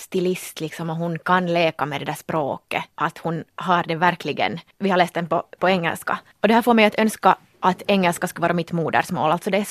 stilist 0.00 0.60
liksom 0.60 0.90
och 0.90 0.96
hon 0.96 1.18
kan 1.18 1.46
leka 1.46 1.86
med 1.86 2.00
det 2.00 2.04
där 2.04 2.12
språket, 2.12 2.84
att 2.94 3.18
hon 3.18 3.44
har 3.54 3.84
det 3.84 3.94
verkligen. 3.94 4.60
Vi 4.78 4.90
har 4.90 4.96
läst 4.96 5.14
den 5.14 5.28
på, 5.28 5.42
på 5.58 5.68
engelska. 5.68 6.18
Och 6.40 6.48
det 6.48 6.54
här 6.54 6.62
får 6.62 6.74
mig 6.74 6.84
att 6.84 6.98
önska 6.98 7.36
att 7.60 7.82
engelska 7.86 8.26
ska 8.26 8.42
vara 8.42 8.52
mitt 8.52 8.72
modersmål. 8.72 9.30
Alltså 9.30 9.50
det 9.50 9.58
är, 9.58 9.66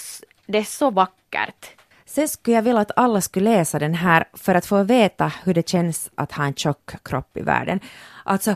det 0.46 0.58
är 0.58 0.64
så 0.64 0.90
vackert. 0.92 1.66
Sen 2.06 2.28
skulle 2.28 2.56
jag 2.56 2.64
vilja 2.64 2.82
att 2.82 2.92
alla 2.96 3.22
skulle 3.22 3.50
läsa 3.50 3.80
den 3.80 3.94
här 3.94 4.26
för 4.34 4.56
att 4.56 4.66
få 4.66 4.84
veta 4.84 5.32
hur 5.44 5.54
det 5.54 5.70
känns 5.70 6.10
att 6.16 6.32
ha 6.32 6.46
en 6.46 6.54
tjock 6.54 7.04
kropp 7.04 7.38
i 7.38 7.42
världen. 7.42 7.80
Alltså, 8.24 8.56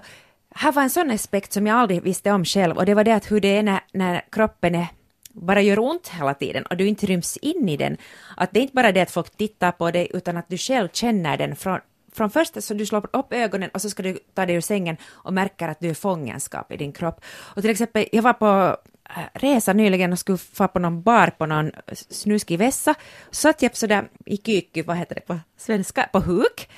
här 0.55 0.71
var 0.71 0.84
en 0.84 0.89
sån 0.89 1.12
aspekt 1.12 1.53
som 1.53 1.67
jag 1.67 1.77
aldrig 1.77 2.03
visste 2.03 2.31
om 2.31 2.45
själv 2.45 2.77
och 2.77 2.86
det 2.86 2.93
var 2.93 3.03
det 3.03 3.15
att 3.15 3.31
hur 3.31 3.41
det 3.41 3.57
är 3.57 3.63
när, 3.63 3.79
när 3.93 4.21
kroppen 4.31 4.75
är 4.75 4.88
bara 5.41 5.62
gör 5.62 5.80
ont 5.80 6.08
hela 6.08 6.34
tiden 6.34 6.63
och 6.65 6.77
du 6.77 6.88
inte 6.88 7.06
ryms 7.06 7.38
in 7.38 7.69
i 7.69 7.77
den. 7.77 7.97
Att 8.38 8.51
det 8.51 8.60
är 8.60 8.62
inte 8.62 8.73
bara 8.73 8.91
det 8.91 9.01
att 9.01 9.12
folk 9.12 9.38
tittar 9.38 9.71
på 9.71 9.91
dig 9.91 10.08
utan 10.13 10.38
att 10.38 10.49
du 10.49 10.58
själv 10.58 10.89
känner 10.93 11.38
den 11.38 11.56
från, 11.56 11.80
från 12.13 12.30
första 12.30 12.62
så 12.62 12.73
du 12.73 12.86
slår 12.86 13.10
upp 13.13 13.34
ögonen 13.34 13.69
och 13.73 13.82
så 13.82 13.89
ska 13.89 14.04
du 14.04 14.19
ta 14.34 14.45
dig 14.45 14.56
ur 14.56 14.62
sängen 14.62 14.97
och 15.06 15.34
märker 15.34 15.67
att 15.67 15.80
du 15.80 15.89
är 15.89 15.93
fångenskap 15.93 16.71
i 16.71 16.77
din 16.77 16.91
kropp. 16.91 17.21
Och 17.56 17.62
till 17.62 17.71
exempel, 17.71 18.06
jag 18.12 18.21
var 18.21 18.34
på 18.34 18.77
äh, 19.10 19.39
resa 19.39 19.73
nyligen 19.73 20.12
och 20.12 20.19
skulle 20.19 20.38
få 20.38 20.67
på 20.67 20.80
någon 20.80 21.01
bar 21.01 21.27
på 21.27 21.45
någon 21.45 21.71
snuskig 22.10 22.60
vässa. 22.60 22.93
Så 23.32 23.41
satt 23.41 23.62
jag 23.62 23.77
sådär 23.77 24.10
i 24.25 24.38
kyky, 24.38 24.84
vad 24.84 24.97
heter 24.97 25.15
det 25.15 25.21
på 25.21 25.39
svenska, 25.58 26.10
på 26.12 26.19
huk. 26.19 26.69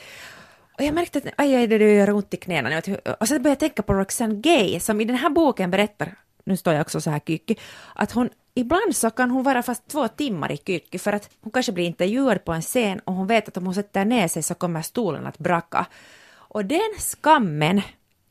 Och 0.77 0.83
jag 0.83 0.93
märkte 0.93 1.17
att 1.17 1.25
aj, 1.37 1.55
aj, 1.55 1.67
det 1.67 1.93
gör 1.93 2.09
ont 2.09 2.33
i 2.33 2.37
knäna. 2.37 2.81
Och 3.19 3.27
så 3.27 3.33
började 3.33 3.49
jag 3.49 3.59
tänka 3.59 3.81
på 3.83 3.93
Roxane 3.93 4.35
Gay 4.35 4.79
som 4.79 5.01
i 5.01 5.05
den 5.05 5.15
här 5.15 5.29
boken 5.29 5.71
berättar, 5.71 6.15
nu 6.43 6.57
står 6.57 6.73
jag 6.73 6.81
också 6.81 7.01
så 7.01 7.09
här 7.09 7.19
kyky, 7.19 7.55
att 7.95 8.11
hon 8.11 8.29
ibland 8.55 8.95
så 8.95 9.09
kan 9.09 9.31
hon 9.31 9.43
vara 9.43 9.63
fast 9.63 9.87
två 9.87 10.07
timmar 10.07 10.51
i 10.51 10.57
kyrkan 10.57 10.99
för 10.99 11.13
att 11.13 11.29
hon 11.41 11.51
kanske 11.51 11.71
blir 11.71 11.85
intervjuad 11.85 12.45
på 12.45 12.51
en 12.51 12.61
scen 12.61 12.99
och 12.99 13.13
hon 13.13 13.27
vet 13.27 13.47
att 13.47 13.57
om 13.57 13.65
hon 13.65 13.75
sätter 13.75 14.05
ner 14.05 14.27
sig 14.27 14.43
så 14.43 14.53
kommer 14.53 14.81
stolen 14.81 15.25
att 15.25 15.37
braka. 15.37 15.85
Och 16.33 16.65
den 16.65 16.93
skammen 16.99 17.81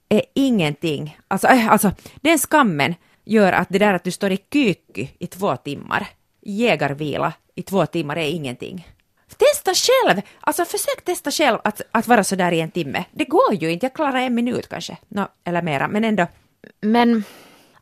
är 0.08 0.22
ingenting, 0.34 1.18
alltså, 1.28 1.46
äh, 1.46 1.68
alltså 1.68 1.92
den 2.20 2.38
skammen 2.38 2.94
gör 3.24 3.52
att 3.52 3.68
det 3.70 3.78
där 3.78 3.94
att 3.94 4.04
du 4.04 4.10
står 4.10 4.32
i 4.32 4.38
kyrkan 4.52 5.08
i 5.18 5.26
två 5.26 5.56
timmar, 5.56 6.06
jägarvila 6.40 7.32
i 7.54 7.62
två 7.62 7.86
timmar 7.86 8.16
är 8.16 8.28
ingenting. 8.28 8.88
Testa 9.36 9.74
själv! 9.74 10.20
Alltså 10.40 10.64
försök 10.64 11.04
testa 11.04 11.30
själv 11.30 11.58
att, 11.64 11.80
att 11.90 12.08
vara 12.08 12.24
sådär 12.24 12.52
i 12.52 12.60
en 12.60 12.70
timme. 12.70 13.04
Det 13.12 13.24
går 13.24 13.54
ju 13.54 13.70
inte, 13.72 13.86
jag 13.86 13.94
klarar 13.94 14.20
en 14.20 14.34
minut 14.34 14.68
kanske, 14.68 14.96
no, 15.08 15.26
eller 15.44 15.62
mera, 15.62 15.88
men 15.88 16.04
ändå. 16.04 16.26
Men 16.80 17.24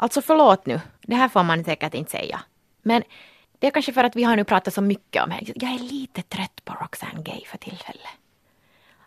alltså 0.02 0.22
förlåt 0.22 0.66
nu, 0.66 0.80
det 1.02 1.14
här 1.14 1.28
får 1.28 1.42
man 1.42 1.64
säkert 1.64 1.94
inte 1.94 2.10
säga. 2.10 2.40
Men 2.82 3.02
det 3.58 3.66
är 3.66 3.70
kanske 3.70 3.92
för 3.92 4.04
att 4.04 4.16
vi 4.16 4.24
har 4.24 4.36
nu 4.36 4.44
pratat 4.44 4.74
så 4.74 4.80
mycket 4.80 5.22
om 5.24 5.30
henne. 5.30 5.52
Jag 5.54 5.70
är 5.74 5.78
lite 5.78 6.22
trött 6.22 6.64
på 6.64 6.74
Roxane 6.80 7.22
Gay 7.22 7.40
för 7.46 7.58
tillfället. 7.58 8.10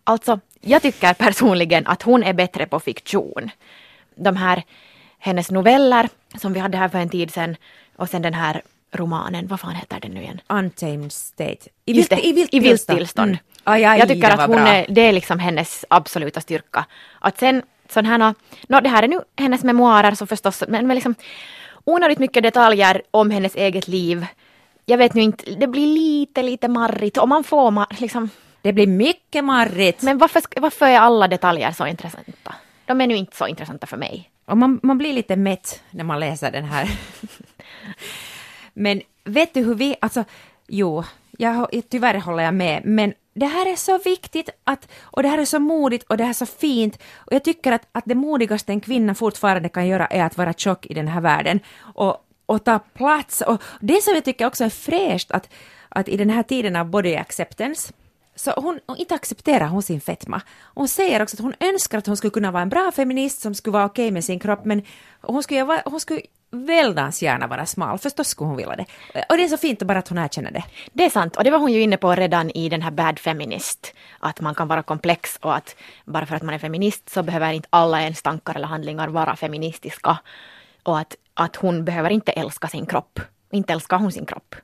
Alltså, 0.03 0.39
jag 0.61 0.81
tycker 0.81 1.13
personligen 1.13 1.87
att 1.87 2.01
hon 2.01 2.23
är 2.23 2.33
bättre 2.33 2.65
på 2.65 2.79
fiktion. 2.79 3.49
De 4.15 4.35
här, 4.35 4.63
hennes 5.19 5.51
noveller 5.51 6.09
som 6.35 6.53
vi 6.53 6.59
hade 6.59 6.77
här 6.77 6.89
för 6.89 6.97
en 6.97 7.09
tid 7.09 7.33
sedan 7.33 7.55
och 7.95 8.09
sen 8.09 8.21
den 8.21 8.33
här 8.33 8.61
romanen, 8.91 9.47
vad 9.47 9.59
fan 9.59 9.75
heter 9.75 9.99
den 9.99 10.11
nu 10.11 10.21
igen? 10.21 10.41
Untamed 10.49 11.11
State. 11.11 11.69
I 11.85 11.93
vilt, 11.93 12.11
I 12.11 12.31
vilt, 12.33 12.53
I 12.53 12.59
vilt 12.59 12.87
tillstånd. 12.87 13.29
Mm. 13.29 13.39
Aj, 13.63 13.85
aj, 13.85 13.99
jag 13.99 14.07
tycker 14.07 14.29
att 14.29 14.47
hon 14.47 14.57
är, 14.57 14.85
det 14.89 15.01
är 15.01 15.11
liksom 15.11 15.39
hennes 15.39 15.85
absoluta 15.89 16.41
styrka. 16.41 16.85
Att 17.19 17.39
sen 17.39 17.61
sån 17.93 18.05
här, 18.05 18.33
no, 18.67 18.81
det 18.81 18.89
här 18.89 19.03
är 19.03 19.07
nu 19.07 19.19
hennes 19.37 19.63
memoarer 19.63 20.15
så 20.15 20.25
förstås, 20.25 20.63
men, 20.67 20.87
men 20.87 20.95
liksom 20.95 21.15
onödigt 21.83 22.19
mycket 22.19 22.43
detaljer 22.43 23.01
om 23.11 23.31
hennes 23.31 23.55
eget 23.55 23.87
liv. 23.87 24.25
Jag 24.85 24.97
vet 24.97 25.13
nu 25.13 25.21
inte, 25.21 25.51
det 25.51 25.67
blir 25.67 25.87
lite, 25.87 26.43
lite 26.43 26.67
marrigt 26.67 27.17
och 27.17 27.29
man 27.29 27.43
får 27.43 28.01
liksom... 28.01 28.29
Det 28.61 28.73
blir 28.73 28.87
mycket 28.87 29.43
marrigt. 29.43 30.01
Men 30.01 30.17
varför, 30.17 30.41
varför 30.61 30.85
är 30.85 30.99
alla 30.99 31.27
detaljer 31.27 31.71
så 31.71 31.87
intressanta? 31.87 32.55
De 32.85 33.01
är 33.01 33.07
nu 33.07 33.15
inte 33.15 33.37
så 33.37 33.47
intressanta 33.47 33.87
för 33.87 33.97
mig. 33.97 34.29
Och 34.45 34.57
man, 34.57 34.79
man 34.83 34.97
blir 34.97 35.13
lite 35.13 35.35
mätt 35.35 35.83
när 35.89 36.03
man 36.03 36.19
läser 36.19 36.51
den 36.51 36.65
här. 36.65 36.89
men 38.73 39.01
vet 39.23 39.53
du 39.53 39.63
hur 39.63 39.75
vi, 39.75 39.95
alltså, 40.01 40.23
jo, 40.67 41.03
jag, 41.37 41.81
tyvärr 41.89 42.19
håller 42.19 42.43
jag 42.43 42.53
med, 42.53 42.85
men 42.85 43.13
det 43.33 43.45
här 43.45 43.71
är 43.71 43.75
så 43.75 43.97
viktigt 43.97 44.49
att, 44.63 44.87
och 45.01 45.23
det 45.23 45.29
här 45.29 45.37
är 45.37 45.45
så 45.45 45.59
modigt 45.59 46.05
och 46.09 46.17
det 46.17 46.23
här 46.23 46.29
är 46.29 46.33
så 46.33 46.45
fint. 46.45 46.99
Och 47.15 47.33
jag 47.33 47.43
tycker 47.43 47.71
att, 47.71 47.87
att 47.91 48.03
det 48.05 48.15
modigaste 48.15 48.71
en 48.71 48.81
kvinna 48.81 49.15
fortfarande 49.15 49.69
kan 49.69 49.87
göra 49.87 50.05
är 50.05 50.23
att 50.23 50.37
vara 50.37 50.53
tjock 50.53 50.85
i 50.85 50.93
den 50.93 51.07
här 51.07 51.21
världen 51.21 51.59
och, 51.95 52.17
och 52.45 52.63
ta 52.63 52.79
plats. 52.79 53.41
Och 53.41 53.61
det 53.81 54.03
som 54.03 54.13
jag 54.13 54.25
tycker 54.25 54.45
också 54.45 54.63
är 54.63 54.69
fräscht 54.69 55.31
att, 55.31 55.49
att 55.89 56.09
i 56.09 56.17
den 56.17 56.29
här 56.29 56.43
tiden 56.43 56.75
av 56.75 56.89
body 56.89 57.15
acceptance 57.15 57.93
så 58.35 58.51
hon, 58.51 58.79
hon 58.87 58.97
inte 58.97 59.15
accepterar 59.15 59.67
hon 59.67 59.81
sin 59.81 60.01
fetma. 60.01 60.41
Hon 60.75 60.87
säger 60.87 61.21
också 61.21 61.35
att 61.35 61.41
hon 61.41 61.53
önskar 61.59 61.97
att 61.97 62.07
hon 62.07 62.17
skulle 62.17 62.31
kunna 62.31 62.51
vara 62.51 62.61
en 62.61 62.69
bra 62.69 62.91
feminist 62.91 63.41
som 63.41 63.55
skulle 63.55 63.73
vara 63.73 63.85
okej 63.85 64.05
okay 64.05 64.11
med 64.11 64.25
sin 64.25 64.39
kropp, 64.39 64.65
men 64.65 64.81
hon 65.21 65.43
skulle, 65.43 65.81
hon 65.85 65.99
skulle 65.99 66.21
väldans 66.53 67.21
gärna 67.21 67.47
vara 67.47 67.65
smal, 67.65 67.97
förstås 67.97 68.27
skulle 68.27 68.47
hon 68.47 68.57
vilja 68.57 68.75
det. 68.75 68.85
Och 69.29 69.37
det 69.37 69.43
är 69.43 69.47
så 69.47 69.57
fint 69.57 69.83
bara 69.83 69.99
att 69.99 70.07
hon 70.07 70.17
erkänner 70.17 70.51
det. 70.51 70.63
Det 70.93 71.05
är 71.05 71.09
sant, 71.09 71.35
och 71.35 71.43
det 71.43 71.51
var 71.51 71.59
hon 71.59 71.71
ju 71.71 71.81
inne 71.81 71.97
på 71.97 72.15
redan 72.15 72.49
i 72.49 72.69
den 72.69 72.81
här 72.81 72.91
Bad 72.91 73.19
Feminist, 73.19 73.93
att 74.19 74.41
man 74.41 74.55
kan 74.55 74.67
vara 74.67 74.83
komplex 74.83 75.37
och 75.41 75.55
att 75.55 75.75
bara 76.05 76.25
för 76.25 76.35
att 76.35 76.41
man 76.41 76.55
är 76.55 76.59
feminist 76.59 77.09
så 77.09 77.23
behöver 77.23 77.53
inte 77.53 77.67
alla 77.71 78.01
ens 78.01 78.21
tankar 78.21 78.55
eller 78.55 78.67
handlingar 78.67 79.07
vara 79.07 79.35
feministiska. 79.35 80.17
Och 80.83 80.99
att, 80.99 81.15
att 81.33 81.55
hon 81.55 81.85
behöver 81.85 82.09
inte 82.09 82.31
älska 82.31 82.67
sin 82.67 82.85
kropp. 82.85 83.19
Inte 83.51 83.73
älskar 83.73 83.97
hon 83.97 84.11
sin 84.11 84.25
kropp. 84.25 84.55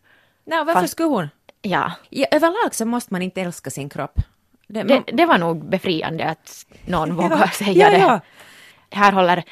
Nej, 0.45 0.65
varför 0.65 0.81
Fast, 0.81 0.91
skulle 0.91 1.09
hon? 1.09 1.29
Ja. 1.61 1.91
ja. 2.09 2.27
Överlag 2.31 2.75
så 2.75 2.85
måste 2.85 3.13
man 3.13 3.21
inte 3.21 3.41
älska 3.41 3.69
sin 3.69 3.89
kropp. 3.89 4.19
Det, 4.67 4.83
det, 4.83 5.03
det 5.13 5.25
var 5.25 5.37
nog 5.37 5.69
befriande 5.69 6.25
att 6.25 6.65
någon 6.85 7.15
vågar 7.15 7.47
säga 7.47 7.91
ja, 7.91 7.97
det. 8.09 8.21
Här 8.91 9.11
håller 9.11 9.43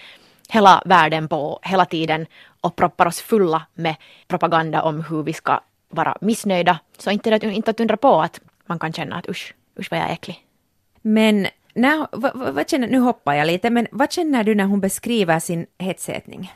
hela 0.48 0.82
världen 0.86 1.28
på 1.28 1.60
hela 1.64 1.86
tiden 1.86 2.26
och 2.62 2.76
proppar 2.76 3.06
oss 3.06 3.22
fulla 3.22 3.66
med 3.74 3.96
propaganda 4.28 4.82
om 4.82 5.04
hur 5.04 5.24
vi 5.24 5.34
ska 5.34 5.60
vara 5.90 6.18
missnöjda. 6.22 6.80
Så 6.98 7.12
inte, 7.12 7.40
inte 7.44 7.72
att 7.72 7.80
undra 7.80 7.98
på 7.98 8.22
att 8.22 8.40
man 8.66 8.80
kan 8.80 8.94
känna 8.94 9.16
att 9.16 9.30
usch, 9.30 9.54
usch 9.80 9.92
vad 9.92 10.00
jag 10.00 10.10
är 10.10 10.14
äcklig. 10.14 10.46
Men 11.02 11.48
när, 11.74 12.08
vad, 12.12 12.54
vad 12.54 12.70
känner, 12.70 12.88
nu 12.88 13.00
hoppar 13.00 13.34
jag 13.34 13.48
lite, 13.48 13.70
men 13.70 13.88
vad 13.92 14.12
känner 14.12 14.44
du 14.44 14.56
när 14.56 14.64
hon 14.64 14.80
beskriver 14.80 15.40
sin 15.40 15.66
hetsätning? 15.80 16.54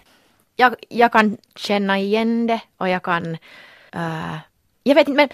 Jag, 0.55 0.75
jag 0.89 1.11
kan 1.11 1.37
känna 1.55 1.99
igen 1.99 2.47
det 2.47 2.61
och 2.77 2.89
jag 2.89 3.03
kan... 3.03 3.37
Uh, 3.95 4.37
jag 4.83 4.95
vet 4.95 5.07
inte, 5.07 5.17
men 5.17 5.29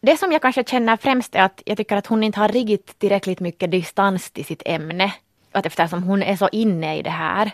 det 0.00 0.16
som 0.16 0.32
jag 0.32 0.42
kanske 0.42 0.64
känner 0.64 0.96
främst 0.96 1.34
är 1.34 1.42
att 1.42 1.62
jag 1.66 1.76
tycker 1.76 1.96
att 1.96 2.06
hon 2.06 2.24
inte 2.24 2.40
har 2.40 2.48
riktigt 2.48 2.98
tillräckligt 2.98 3.40
mycket 3.40 3.70
distans 3.70 4.30
till 4.30 4.44
sitt 4.44 4.62
ämne 4.66 5.12
att 5.56 5.66
eftersom 5.66 6.02
hon 6.02 6.22
är 6.22 6.36
så 6.36 6.48
inne 6.52 6.98
i 6.98 7.02
det 7.02 7.10
här 7.10 7.50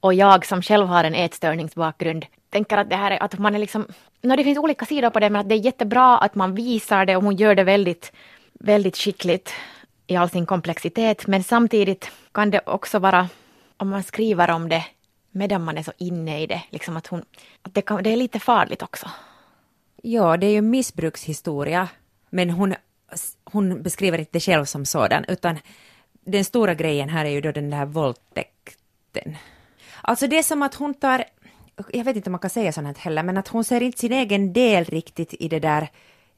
och 0.00 0.14
jag 0.14 0.46
som 0.46 0.62
själv 0.62 0.86
har 0.86 1.04
en 1.04 1.14
ätstörningsbakgrund 1.14 2.26
tänker 2.50 2.76
att 2.76 2.90
det 2.90 2.96
här 2.96 3.10
är 3.10 3.22
att 3.22 3.38
man 3.38 3.54
är 3.54 3.58
liksom, 3.58 3.86
no, 4.22 4.36
det 4.36 4.44
finns 4.44 4.58
olika 4.58 4.84
sidor 4.84 5.10
på 5.10 5.20
det 5.20 5.30
men 5.30 5.40
att 5.40 5.48
det 5.48 5.54
är 5.54 5.64
jättebra 5.64 6.18
att 6.18 6.34
man 6.34 6.54
visar 6.54 7.06
det 7.06 7.16
och 7.16 7.22
hon 7.22 7.36
gör 7.36 7.54
det 7.54 7.64
väldigt, 7.64 8.12
väldigt 8.52 8.96
skickligt 8.96 9.52
i 10.06 10.16
all 10.16 10.30
sin 10.30 10.46
komplexitet 10.46 11.26
men 11.26 11.42
samtidigt 11.42 12.10
kan 12.32 12.50
det 12.50 12.60
också 12.66 12.98
vara 12.98 13.28
om 13.76 13.88
man 13.88 14.02
skriver 14.02 14.50
om 14.50 14.68
det 14.68 14.84
medan 15.30 15.64
man 15.64 15.78
är 15.78 15.82
så 15.82 15.92
inne 15.98 16.42
i 16.42 16.46
det, 16.46 16.62
liksom 16.70 16.96
att 16.96 17.06
hon, 17.06 17.24
att 17.62 17.74
det, 17.74 17.82
kan, 17.82 18.02
det 18.02 18.10
är 18.10 18.16
lite 18.16 18.38
farligt 18.38 18.82
också. 18.82 19.10
Ja, 20.02 20.36
det 20.36 20.46
är 20.46 20.50
ju 20.50 20.60
missbrukshistoria, 20.60 21.88
men 22.30 22.50
hon, 22.50 22.74
hon 23.44 23.82
beskriver 23.82 24.18
inte 24.18 24.32
det 24.32 24.40
själv 24.40 24.64
som 24.64 24.84
sådan, 24.84 25.24
utan 25.28 25.58
den 26.28 26.44
stora 26.44 26.74
grejen 26.74 27.08
här 27.08 27.24
är 27.24 27.30
ju 27.30 27.40
då 27.40 27.52
den 27.52 27.70
där 27.70 27.86
våldtäkten. 27.86 29.36
Alltså 30.00 30.26
det 30.26 30.38
är 30.38 30.42
som 30.42 30.62
att 30.62 30.74
hon 30.74 30.94
tar, 30.94 31.24
jag 31.92 32.04
vet 32.04 32.16
inte 32.16 32.30
om 32.30 32.32
man 32.32 32.38
kan 32.38 32.50
säga 32.50 32.72
sånt 32.72 32.98
heller, 32.98 33.22
men 33.22 33.36
att 33.36 33.48
hon 33.48 33.64
ser 33.64 33.82
inte 33.82 33.98
sin 33.98 34.12
egen 34.12 34.52
del 34.52 34.84
riktigt 34.84 35.34
i 35.34 35.48
det 35.48 35.60
där 35.60 35.88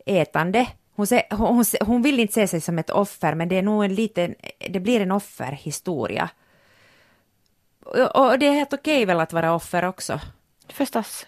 ätande. 0.06 0.66
Hon, 0.94 1.06
ser, 1.06 1.22
hon, 1.30 1.64
hon 1.80 2.02
vill 2.02 2.20
inte 2.20 2.34
se 2.34 2.48
sig 2.48 2.60
som 2.60 2.78
ett 2.78 2.90
offer, 2.90 3.34
men 3.34 3.48
det 3.48 3.56
är 3.56 3.62
nog 3.62 3.84
en 3.84 3.94
liten, 3.94 4.34
det 4.70 4.80
blir 4.80 5.00
en 5.00 5.10
offerhistoria. 5.10 6.30
Och, 7.84 8.16
och 8.16 8.38
det 8.38 8.46
är 8.46 8.52
helt 8.52 8.72
okej 8.72 9.04
väl 9.04 9.20
att 9.20 9.32
vara 9.32 9.54
offer 9.54 9.84
också. 9.84 10.20
Förstås. 10.68 11.26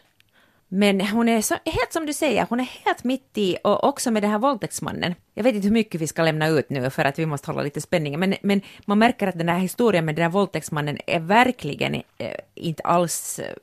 Men 0.75 1.01
hon 1.01 1.29
är 1.29 1.43
så, 1.43 1.55
helt 1.65 1.93
som 1.93 2.07
du 2.07 2.13
säger, 2.13 2.47
hon 2.49 2.61
är 2.61 2.65
helt 2.85 3.05
mitt 3.05 3.39
i 3.39 3.57
och 3.65 3.85
också 3.85 4.11
med 4.11 4.23
den 4.23 4.31
här 4.31 4.39
våldtäktsmannen. 4.39 5.15
Jag 5.35 5.45
vet 5.45 5.55
inte 5.55 5.67
hur 5.67 5.73
mycket 5.75 6.01
vi 6.01 6.07
ska 6.07 6.23
lämna 6.23 6.49
ut 6.49 6.71
nu 6.71 6.91
för 6.91 7.05
att 7.05 7.19
vi 7.19 7.27
måste 7.27 7.51
hålla 7.51 7.63
lite 7.63 7.81
spänning, 7.81 8.19
men, 8.19 8.35
men 8.43 8.61
man 8.85 8.99
märker 8.99 9.27
att 9.27 9.39
den 9.39 9.49
här 9.49 9.59
historien 9.59 10.05
med 10.05 10.15
den 10.15 10.23
här 10.23 10.31
våldtäktsmannen 10.31 10.99
är 11.07 11.21
verkligen 11.21 11.95
eh, 11.95 12.37
inte 12.55 12.83
alls 12.83 13.39
eh, 13.39 13.55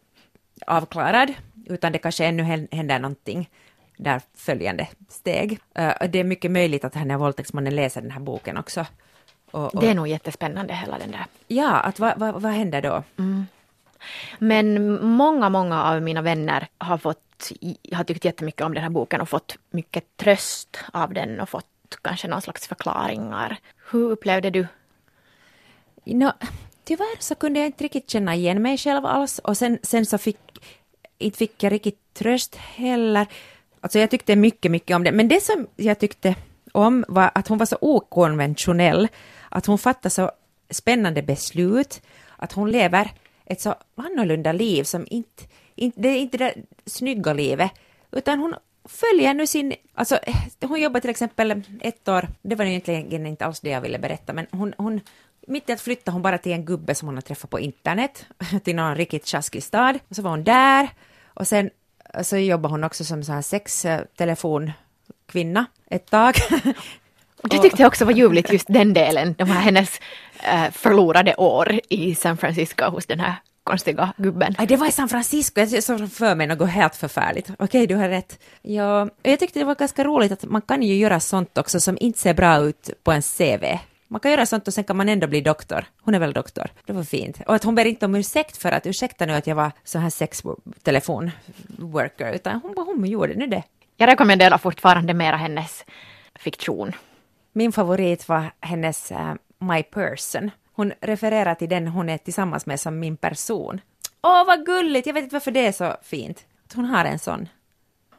avklarad, 0.67 1.33
utan 1.65 1.91
det 1.91 1.97
kanske 1.97 2.25
ännu 2.25 2.43
händer 2.71 2.99
någonting 2.99 3.49
där 3.97 4.21
följande 4.35 4.87
steg. 5.09 5.51
Uh, 5.79 5.93
det 6.09 6.19
är 6.19 6.23
mycket 6.23 6.51
möjligt 6.51 6.85
att 6.85 6.93
den 6.93 7.11
här 7.11 7.17
våldtäktsmannen 7.17 7.75
läser 7.75 8.01
den 8.01 8.11
här 8.11 8.19
boken 8.19 8.57
också 8.57 8.85
Och, 9.51 9.75
och, 9.75 9.81
Det 9.81 9.89
är 9.89 9.95
nog 9.95 10.07
jättespännande 10.07 10.73
hela 10.73 10.97
den 10.97 11.11
där. 11.11 11.25
Ja, 11.47 11.71
att 11.79 11.99
vad, 11.99 12.19
vad, 12.19 12.41
vad 12.41 12.51
händer 12.51 12.81
då? 12.81 13.03
Men 14.39 14.93
många, 15.05 15.49
många 15.49 15.83
av 15.83 16.01
mina 16.01 16.21
vänner 16.21 16.67
har 16.77 16.97
fått, 16.97 17.51
har 17.93 18.03
tyckt 18.03 18.25
jättemycket 18.25 18.61
om 18.61 18.73
den 18.73 18.83
här 18.83 18.89
boken 18.89 19.21
och 19.21 19.29
fått 19.29 19.57
mycket 19.71 20.17
tröst 20.17 20.77
av 20.93 21.13
den 21.13 21.39
och 21.39 21.49
fått 21.49 21.65
kanske 22.01 22.27
någon 22.27 22.41
slags 22.41 22.67
förklaringar. 22.67 23.57
Hur 23.91 24.11
upplevde 24.11 24.49
du? 24.49 24.67
No, 26.03 26.31
tyvärr 26.83 27.17
så 27.19 27.35
kunde 27.35 27.59
jag 27.59 27.67
inte 27.67 27.83
riktigt 27.83 28.09
känna 28.09 28.35
igen 28.35 28.61
mig 28.61 28.77
själv 28.77 29.05
alls 29.05 29.39
och 29.39 29.57
sen, 29.57 29.79
sen 29.83 30.05
så 30.05 30.17
fick, 30.17 30.39
inte 31.17 31.37
fick 31.37 31.63
jag 31.63 31.71
riktigt 31.71 32.13
tröst 32.13 32.55
heller. 32.55 33.27
Alltså 33.81 33.99
jag 33.99 34.09
tyckte 34.09 34.35
mycket, 34.35 34.71
mycket 34.71 34.95
om 34.95 35.03
det, 35.03 35.11
men 35.11 35.27
det 35.27 35.43
som 35.43 35.67
jag 35.75 35.99
tyckte 35.99 36.35
om 36.71 37.05
var 37.07 37.31
att 37.35 37.47
hon 37.47 37.57
var 37.57 37.65
så 37.65 37.77
okonventionell, 37.81 39.07
att 39.49 39.65
hon 39.65 39.77
fattade 39.77 40.09
så 40.09 40.31
spännande 40.69 41.21
beslut, 41.21 42.01
att 42.37 42.53
hon 42.53 42.71
lever 42.71 43.11
ett 43.49 43.61
så 43.61 43.75
annorlunda 43.95 44.51
liv 44.51 44.83
som 44.83 45.07
inte, 45.09 45.43
inte 45.75 46.01
det 46.01 46.09
är 46.09 46.17
inte 46.17 46.37
det 46.37 46.53
snygga 46.85 47.33
livet, 47.33 47.71
utan 48.11 48.39
hon 48.39 48.55
följer 48.85 49.33
nu 49.33 49.47
sin, 49.47 49.73
alltså 49.93 50.19
hon 50.61 50.81
jobbar 50.81 50.99
till 50.99 51.09
exempel 51.09 51.63
ett 51.81 52.07
år, 52.07 52.27
det 52.41 52.55
var 52.55 52.65
egentligen 52.65 53.25
inte 53.25 53.45
alls 53.45 53.59
det 53.59 53.69
jag 53.69 53.81
ville 53.81 53.99
berätta, 53.99 54.33
men 54.33 54.47
hon, 54.51 54.73
hon 54.77 55.01
mitt 55.47 55.69
i 55.69 55.73
att 55.73 55.81
flytta 55.81 56.11
hon 56.11 56.21
bara 56.21 56.37
till 56.37 56.51
en 56.51 56.65
gubbe 56.65 56.95
som 56.95 57.07
hon 57.07 57.15
har 57.15 57.21
träffat 57.21 57.49
på 57.49 57.59
internet, 57.59 58.25
till 58.63 58.75
någon 58.75 58.95
riktigt 58.95 59.25
tjaskig 59.25 59.63
stad, 59.63 59.99
och 60.09 60.15
så 60.15 60.21
var 60.21 60.31
hon 60.31 60.43
där, 60.43 60.89
och 61.25 61.47
sen 61.47 61.69
så 62.23 62.37
jobbar 62.37 62.69
hon 62.69 62.83
också 62.83 63.05
som 63.05 63.23
så 63.23 63.31
här 63.31 63.41
sextelefonkvinna 63.41 65.65
eh, 65.89 65.95
ett 65.95 66.09
tag. 66.09 66.35
Det 67.43 67.59
tyckte 67.59 67.81
jag 67.81 67.87
också 67.87 68.05
var 68.05 68.11
ljuvligt, 68.11 68.53
just 68.53 68.67
den 68.69 68.93
delen, 68.93 69.35
de 69.37 69.49
här 69.49 69.61
hennes 69.61 69.99
eh, 70.43 70.71
förlorade 70.71 71.35
år 71.35 71.79
i 71.89 72.15
San 72.15 72.37
Francisco 72.37 72.85
hos 72.85 73.05
den 73.05 73.19
här 73.19 73.35
konstiga 73.63 74.13
gubben. 74.17 74.55
Aj, 74.57 74.67
det 74.67 74.75
var 74.75 74.87
i 74.87 74.91
San 74.91 75.09
Francisco, 75.09 75.61
jag 75.61 75.83
såg 75.83 76.11
för 76.11 76.35
mig 76.35 76.47
något 76.47 76.69
helt 76.69 76.95
förfärligt. 76.95 77.49
Okej, 77.59 77.87
du 77.87 77.95
har 77.95 78.09
rätt. 78.09 78.39
Ja, 78.61 79.09
jag 79.23 79.39
tyckte 79.39 79.59
det 79.59 79.65
var 79.65 79.75
ganska 79.75 80.03
roligt 80.03 80.31
att 80.31 80.43
man 80.43 80.61
kan 80.61 80.83
ju 80.83 80.95
göra 80.95 81.19
sånt 81.19 81.57
också 81.57 81.79
som 81.79 81.97
inte 82.01 82.19
ser 82.19 82.33
bra 82.33 82.59
ut 82.59 82.89
på 83.03 83.11
en 83.11 83.21
CV. 83.21 83.65
Man 84.07 84.19
kan 84.19 84.31
göra 84.31 84.45
sånt 84.45 84.67
och 84.67 84.73
sen 84.73 84.83
kan 84.83 84.97
man 84.97 85.09
ändå 85.09 85.27
bli 85.27 85.41
doktor. 85.41 85.85
Hon 86.01 86.15
är 86.15 86.19
väl 86.19 86.33
doktor. 86.33 86.67
Det 86.85 86.93
var 86.93 87.03
fint. 87.03 87.37
Och 87.47 87.55
att 87.55 87.63
hon 87.63 87.75
ber 87.75 87.85
inte 87.85 88.05
om 88.05 88.15
ursäkt 88.15 88.57
för 88.57 88.71
att 88.71 88.87
ursäkta 88.87 89.25
nu 89.25 89.33
att 89.33 89.47
jag 89.47 89.55
var 89.55 89.71
så 89.83 89.99
här 89.99 90.09
sextelefonworker, 90.09 92.33
utan 92.33 92.61
hon, 92.61 92.73
hon 92.77 93.05
gjorde 93.05 93.35
nu 93.35 93.47
det. 93.47 93.63
Jag 93.97 94.07
rekommenderar 94.07 94.57
fortfarande 94.57 95.13
mera 95.13 95.37
hennes 95.37 95.85
fiktion. 96.35 96.93
Min 97.51 97.71
favorit 97.71 98.29
var 98.29 98.51
hennes 98.61 99.11
uh, 99.11 99.33
My 99.59 99.83
Person. 99.83 100.51
Hon 100.73 100.93
refererar 101.01 101.55
till 101.55 101.69
den 101.69 101.87
hon 101.87 102.09
är 102.09 102.17
tillsammans 102.17 102.65
med 102.65 102.79
som 102.79 102.99
min 102.99 103.17
person. 103.17 103.81
Åh, 104.21 104.45
vad 104.45 104.65
gulligt! 104.65 105.07
Jag 105.07 105.13
vet 105.13 105.23
inte 105.23 105.35
varför 105.35 105.51
det 105.51 105.67
är 105.67 105.71
så 105.71 105.95
fint. 106.01 106.45
Att 106.65 106.73
hon 106.73 106.85
har 106.85 107.05
en 107.05 107.19
sån. 107.19 107.49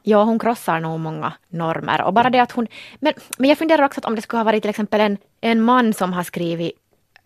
Ja, 0.03 0.25
hon 0.25 0.38
krossar 0.38 0.81
nog 0.81 1.01
många 1.01 1.33
normer. 1.49 2.03
Och 2.03 2.12
bara 2.12 2.31
det 2.31 2.38
att 2.38 2.53
hon... 2.53 2.66
Men, 3.01 3.12
men 3.38 3.49
jag 3.49 3.59
funderar 3.59 3.85
också 3.85 4.01
att 4.01 4.05
om 4.05 4.14
det 4.14 4.23
skulle 4.23 4.38
ha 4.38 4.45
varit 4.45 4.62
till 4.62 4.71
exempel 4.71 5.01
en, 5.01 5.19
en 5.40 5.62
man 5.62 5.93
som 5.93 6.12
har 6.12 6.23
skrivit 6.23 6.73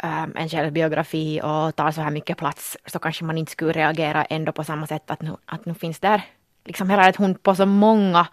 um, 0.03 0.37
en 0.37 0.49
självbiografi 0.49 1.40
och 1.43 1.77
tar 1.77 1.90
så 1.90 2.01
här 2.01 2.11
mycket 2.11 2.38
plats 2.38 2.77
så 2.87 2.99
kanske 2.99 3.25
man 3.25 3.38
inte 3.38 3.53
skulle 3.53 3.73
reagera 3.73 4.25
ändå 4.25 4.53
på 4.53 4.64
samma 4.64 4.87
sätt 4.87 5.11
att 5.11 5.23
nu, 5.23 5.37
att 5.47 5.67
nu 5.67 5.75
finns 5.75 5.99
där 5.99 6.23
liksom 6.64 6.90
hela 6.90 7.09
att 7.09 7.17
hon 7.17 7.35
på 7.35 7.55
så 7.55 7.67
många 7.67 8.27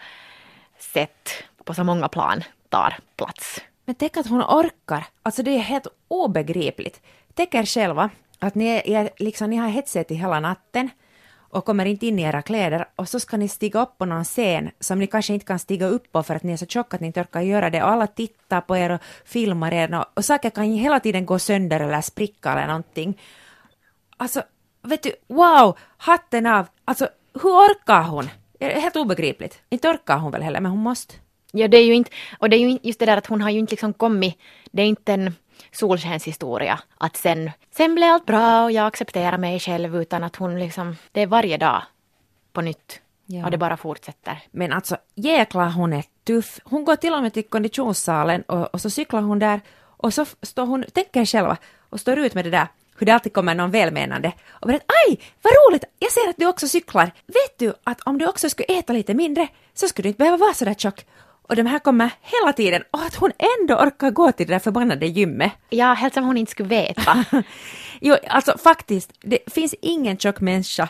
sätt, 0.80 1.30
på 1.64 1.74
så 1.74 1.84
många 1.84 2.08
plan 2.08 2.44
tar 2.72 2.98
plats. 3.16 3.62
Men 3.86 3.96
tänk 3.96 4.18
att 4.18 4.28
hon 4.28 4.42
orkar. 4.42 5.06
Alltså 5.24 5.44
det 5.44 5.52
är 5.52 5.60
helt 5.60 5.88
obegripligt. 6.08 7.02
Tänk 7.34 7.54
er 7.54 7.66
själva 7.66 8.10
att 8.40 8.56
ni, 8.56 8.82
är, 8.86 9.10
liksom, 9.18 9.50
ni 9.50 9.56
har 9.56 9.68
headset 9.68 10.12
i 10.12 10.16
hela 10.16 10.40
natten 10.40 10.90
och 11.52 11.66
kommer 11.66 11.86
inte 11.86 12.08
in 12.08 12.20
i 12.20 12.22
era 12.22 12.42
kläder 12.42 12.86
och 12.96 13.10
så 13.10 13.20
ska 13.20 13.38
ni 13.38 13.48
stiga 13.48 13.82
upp 13.82 13.98
på 13.98 14.06
någon 14.06 14.24
scen 14.24 14.72
som 14.80 15.00
ni 15.00 15.08
kanske 15.08 15.34
inte 15.34 15.46
kan 15.46 15.60
stiga 15.60 15.88
upp 15.88 16.12
på 16.12 16.24
för 16.24 16.36
att 16.36 16.44
ni 16.44 16.54
är 16.54 16.58
så 16.58 16.66
tjocka 16.66 16.96
att 16.96 17.02
ni 17.02 17.08
inte 17.08 17.22
orkar 17.22 17.42
göra 17.42 17.70
det 17.70 17.84
och 17.84 17.90
alla 17.90 18.08
tittar 18.08 18.62
på 18.62 18.78
er 18.78 18.90
och 18.90 19.02
filmar 19.26 19.74
er 19.74 19.96
och, 19.96 20.06
och 20.14 20.26
saker 20.26 20.50
kan 20.50 20.72
ju 20.72 20.82
hela 20.82 21.00
tiden 21.00 21.26
gå 21.26 21.40
sönder 21.40 21.80
eller 21.80 22.02
spricka 22.02 22.52
eller 22.52 22.68
någonting. 22.68 23.22
Alltså, 24.18 24.44
vet 24.82 25.04
du, 25.04 25.12
wow, 25.28 25.78
hatten 25.98 26.46
av. 26.46 26.68
Alltså, 26.86 27.08
hur 27.34 27.50
orkar 27.50 28.04
hon? 28.04 28.30
Helt 28.60 28.96
obegripligt. 28.96 29.62
Inte 29.70 29.90
orkar 29.90 30.18
hon 30.18 30.32
väl 30.32 30.42
heller, 30.42 30.62
men 30.62 30.72
hon 30.72 30.84
måste. 30.84 31.16
Ja, 31.52 31.68
det 31.68 31.78
är 31.78 31.86
ju 31.86 31.94
inte, 31.94 32.12
och 32.40 32.50
det 32.50 32.56
är 32.56 32.60
ju 32.60 32.80
just 32.82 33.00
det 33.00 33.06
där 33.06 33.18
att 33.18 33.28
hon 33.28 33.42
har 33.42 33.50
ju 33.50 33.60
inte 33.60 33.72
liksom 33.72 33.94
kommit, 33.94 34.38
det 34.72 34.82
är 34.82 34.86
inte 34.86 35.14
en 35.14 35.36
solskenshistoria, 35.72 36.80
att 36.98 37.18
sen, 37.18 37.52
sen 37.72 37.96
blev 37.96 38.10
allt 38.10 38.26
bra 38.26 38.64
och 38.64 38.72
jag 38.72 38.88
accepterar 38.88 39.38
mig 39.38 39.60
själv, 39.60 40.02
utan 40.02 40.24
att 40.24 40.36
hon 40.36 40.60
liksom, 40.60 40.96
det 41.12 41.22
är 41.22 41.28
varje 41.28 41.58
dag 41.58 41.82
på 42.54 42.62
nytt. 42.62 43.02
Ja. 43.26 43.46
Och 43.46 43.52
det 43.52 43.58
bara 43.58 43.78
fortsätter. 43.78 44.40
Men 44.52 44.74
alltså 44.74 44.98
jäklar 45.16 45.70
hon 45.70 45.94
är 45.94 46.04
tuff. 46.24 46.60
Hon 46.64 46.86
går 46.86 46.96
till 46.96 47.14
och 47.14 47.22
med 47.22 47.34
till 47.34 47.44
konditionssalen 47.44 48.42
och, 48.42 48.74
och 48.74 48.82
så 48.82 48.90
cyklar 48.90 49.22
hon 49.22 49.40
där 49.40 49.62
och 49.80 50.14
så 50.14 50.26
står 50.42 50.66
hon, 50.66 50.86
tänker 50.94 51.26
själva, 51.26 51.58
och 51.90 52.00
står 52.00 52.20
ut 52.20 52.34
med 52.34 52.46
det 52.46 52.52
där 52.52 52.68
hur 53.02 53.06
det 53.06 53.14
alltid 53.14 53.34
kommer 53.34 53.56
någon 53.56 53.72
välmenande 53.72 54.32
och 54.50 54.68
berättar 54.68 54.96
aj, 55.08 55.20
vad 55.42 55.54
roligt, 55.54 55.84
jag 56.00 56.12
ser 56.12 56.30
att 56.30 56.38
du 56.38 56.46
också 56.46 56.68
cyklar. 56.68 57.12
Vet 57.26 57.60
du 57.60 57.74
att 57.84 58.02
om 58.02 58.18
du 58.18 58.28
också 58.28 58.50
skulle 58.50 58.80
äta 58.80 58.94
lite 58.94 59.14
mindre 59.14 59.48
så 59.74 59.88
skulle 59.88 60.04
du 60.04 60.10
inte 60.10 60.18
behöva 60.18 60.38
vara 60.38 60.54
så 60.54 60.66
där 60.66 60.74
tjock. 60.74 61.06
Och 61.50 61.56
de 61.56 61.66
här 61.66 61.80
kommer 61.80 62.10
hela 62.22 62.54
tiden 62.54 62.84
och 62.92 63.00
att 63.00 63.16
hon 63.16 63.32
ändå 63.60 63.76
orkar 63.76 64.12
gå 64.12 64.32
till 64.32 64.48
det 64.48 64.54
där 64.54 64.60
förbannade 64.60 65.08
gymmet. 65.08 65.52
Ja, 65.70 65.94
helst 65.94 66.14
som 66.14 66.26
hon 66.26 66.38
inte 66.38 66.52
skulle 66.52 66.70
veta. 66.70 67.26
jo, 68.02 68.16
alltså 68.28 68.58
faktiskt, 68.58 69.12
det 69.22 69.40
finns 69.48 69.76
ingen 69.82 70.18
tjock 70.18 70.40
människa 70.42 70.90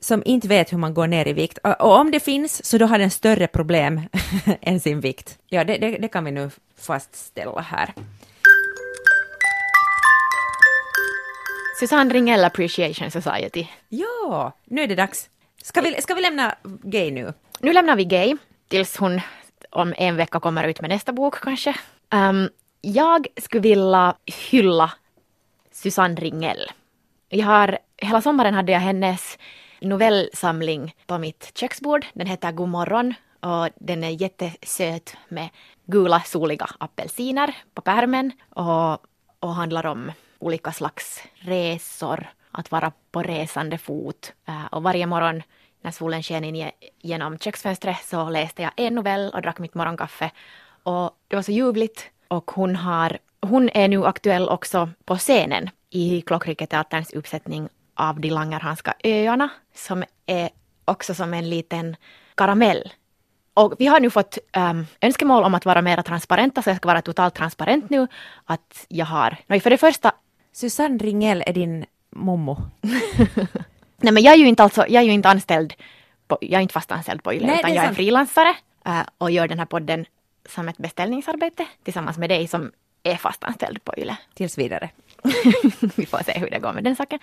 som 0.00 0.22
inte 0.24 0.48
vet 0.48 0.72
hur 0.72 0.78
man 0.78 0.94
går 0.94 1.06
ner 1.06 1.28
i 1.28 1.32
vikt. 1.32 1.58
Och 1.58 1.96
om 1.96 2.10
det 2.10 2.20
finns, 2.20 2.64
så 2.64 2.78
då 2.78 2.86
har 2.86 2.98
den 2.98 3.10
större 3.10 3.46
problem 3.46 4.00
än 4.60 4.80
sin 4.80 5.00
vikt. 5.00 5.38
Ja, 5.46 5.64
det, 5.64 5.78
det, 5.78 5.98
det 5.98 6.08
kan 6.08 6.24
vi 6.24 6.30
nu 6.30 6.50
fastställa 6.80 7.60
här. 7.60 7.92
Susanne 11.80 12.14
Ringell 12.14 12.44
Appreciation 12.44 13.10
Society. 13.10 13.66
Ja, 13.88 14.52
nu 14.64 14.82
är 14.82 14.86
det 14.86 14.94
dags. 14.94 15.28
Ska 15.62 15.80
vi, 15.80 16.02
ska 16.02 16.14
vi 16.14 16.20
lämna 16.20 16.54
gay 16.82 17.10
nu? 17.10 17.32
Nu 17.60 17.72
lämnar 17.72 17.96
vi 17.96 18.04
gay 18.04 18.36
tills 18.68 18.96
hon 18.96 19.20
om 19.70 19.94
en 19.96 20.16
vecka 20.16 20.40
kommer 20.40 20.64
ut 20.64 20.80
med 20.80 20.90
nästa 20.90 21.12
bok 21.12 21.40
kanske. 21.40 21.74
Um, 22.14 22.50
jag 22.80 23.26
skulle 23.36 23.60
vilja 23.60 24.14
hylla 24.50 24.92
Susanne 25.72 26.14
Ringell. 26.14 26.70
Jag 27.28 27.46
har, 27.46 27.78
hela 27.96 28.22
sommaren 28.22 28.54
hade 28.54 28.72
jag 28.72 28.80
hennes 28.80 29.38
novellsamling 29.80 30.94
på 31.06 31.18
mitt 31.18 31.52
köksbord. 31.58 32.06
Den 32.12 32.26
heter 32.26 32.52
God 32.52 32.68
morgon 32.68 33.14
och 33.40 33.68
den 33.76 34.04
är 34.04 34.22
jättesöt 34.22 35.16
med 35.28 35.48
gula 35.86 36.20
soliga 36.20 36.66
apelsiner 36.78 37.56
på 37.74 37.82
pärmen 37.82 38.32
och, 38.50 38.92
och 39.40 39.54
handlar 39.54 39.86
om 39.86 40.12
olika 40.38 40.72
slags 40.72 41.22
resor, 41.34 42.26
att 42.50 42.70
vara 42.70 42.92
på 43.10 43.22
resande 43.22 43.78
fot. 43.78 44.32
Uh, 44.48 44.66
och 44.66 44.82
varje 44.82 45.06
morgon 45.06 45.42
när 45.80 45.90
solen 45.90 46.22
sken 46.22 46.44
in 46.44 46.70
genom 47.02 47.38
köksfönstret 47.38 48.04
så 48.04 48.30
läste 48.30 48.62
jag 48.62 48.72
en 48.76 48.94
novell 48.94 49.30
och 49.34 49.42
drack 49.42 49.58
mitt 49.58 49.74
morgonkaffe. 49.74 50.30
Och 50.82 51.10
det 51.28 51.36
var 51.36 51.42
så 51.42 51.52
ljuvligt. 51.52 52.10
Och 52.28 52.50
hon, 52.50 52.76
har, 52.76 53.18
hon 53.40 53.70
är 53.74 53.88
nu 53.88 54.06
aktuell 54.06 54.48
också 54.48 54.90
på 55.04 55.16
scenen 55.16 55.70
i 55.90 56.20
Klockriketeaterns 56.20 57.12
uppsättning 57.12 57.68
av 57.94 58.20
De 58.20 58.30
Langerhanska 58.30 58.94
öarna 59.04 59.48
som 59.74 60.04
är 60.26 60.50
också 60.84 61.14
som 61.14 61.34
en 61.34 61.50
liten 61.50 61.96
karamell. 62.34 62.92
Och 63.54 63.74
vi 63.78 63.86
har 63.86 64.00
nu 64.00 64.10
fått 64.10 64.38
um, 64.56 64.86
önskemål 65.00 65.44
om 65.44 65.54
att 65.54 65.64
vara 65.64 65.82
mer 65.82 66.02
transparenta, 66.02 66.62
så 66.62 66.70
jag 66.70 66.76
ska 66.76 66.88
vara 66.88 67.02
totalt 67.02 67.34
transparent 67.34 67.90
nu. 67.90 68.06
Att 68.44 68.86
jag 68.88 69.06
har, 69.06 69.60
för 69.60 69.70
det 69.70 69.78
första... 69.78 70.12
Susanne 70.52 70.98
Ringell 70.98 71.42
är 71.46 71.52
din 71.52 71.86
mommo. 72.10 72.56
Nej 74.02 74.12
men 74.12 74.22
jag 74.22 74.34
är 74.34 74.38
ju 74.38 74.48
inte 74.48 74.62
alltså, 74.62 74.84
jag 74.88 75.02
är 75.02 75.06
ju 75.06 75.12
inte 75.12 75.28
anställd, 75.28 75.74
på, 76.26 76.38
jag 76.40 76.58
är 76.58 76.62
inte 76.62 76.72
fast 76.72 76.92
anställd 76.92 77.22
på 77.22 77.34
YLE 77.34 77.58
utan 77.58 77.74
jag 77.74 77.84
är 77.84 77.94
frilansare 77.94 78.56
uh, 78.88 79.02
och 79.18 79.30
gör 79.30 79.48
den 79.48 79.58
här 79.58 79.66
podden 79.66 80.06
som 80.48 80.68
ett 80.68 80.78
beställningsarbete 80.78 81.66
tillsammans 81.84 82.18
med 82.18 82.30
dig 82.30 82.48
som 82.48 82.72
är 83.02 83.16
fast 83.16 83.44
anställd 83.44 83.84
på 83.84 83.94
YLE. 83.96 84.16
Tills 84.34 84.58
vidare. 84.58 84.90
Vi 85.96 86.06
får 86.06 86.22
se 86.24 86.38
hur 86.38 86.50
det 86.50 86.58
går 86.58 86.72
med 86.72 86.84
den 86.84 86.96
saken. 86.96 87.18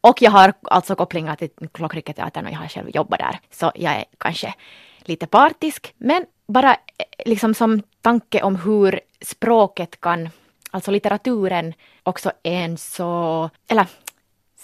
Och 0.00 0.22
jag 0.22 0.30
har 0.30 0.52
alltså 0.62 0.94
kopplingar 0.94 1.36
till 1.36 1.50
Klockriketeatern 1.72 2.46
och 2.46 2.52
jag 2.52 2.58
har 2.58 2.68
själv 2.68 2.90
jobbat 2.90 3.18
där. 3.18 3.38
Så 3.50 3.72
jag 3.74 3.92
är 3.92 4.04
kanske 4.18 4.54
lite 5.00 5.26
partisk. 5.26 5.94
Men 5.98 6.26
bara 6.46 6.72
eh, 6.72 6.78
liksom 7.26 7.54
som 7.54 7.82
tanke 8.00 8.42
om 8.42 8.56
hur 8.56 9.00
språket 9.20 10.00
kan, 10.00 10.28
alltså 10.70 10.90
litteraturen 10.90 11.74
också 12.02 12.32
är 12.42 12.64
en 12.64 12.78
så, 12.78 13.50
eller 13.68 13.86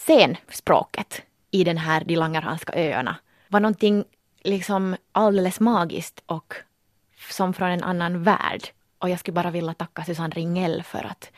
scenspråket 0.06 1.22
i 1.50 1.64
den 1.64 1.78
här 1.78 2.04
De 2.04 2.16
Langerhanska 2.16 2.72
öarna 2.72 3.16
var 3.48 3.60
någonting 3.60 4.04
liksom 4.42 4.96
alldeles 5.12 5.60
magiskt 5.60 6.22
och 6.26 6.54
som 7.30 7.54
från 7.54 7.70
en 7.70 7.84
annan 7.84 8.22
värld. 8.22 8.68
Och 8.98 9.10
jag 9.10 9.18
skulle 9.18 9.34
bara 9.34 9.50
vilja 9.50 9.74
tacka 9.74 10.04
Susanne 10.04 10.34
Ringell 10.34 10.82
för 10.82 11.04
att 11.04 11.30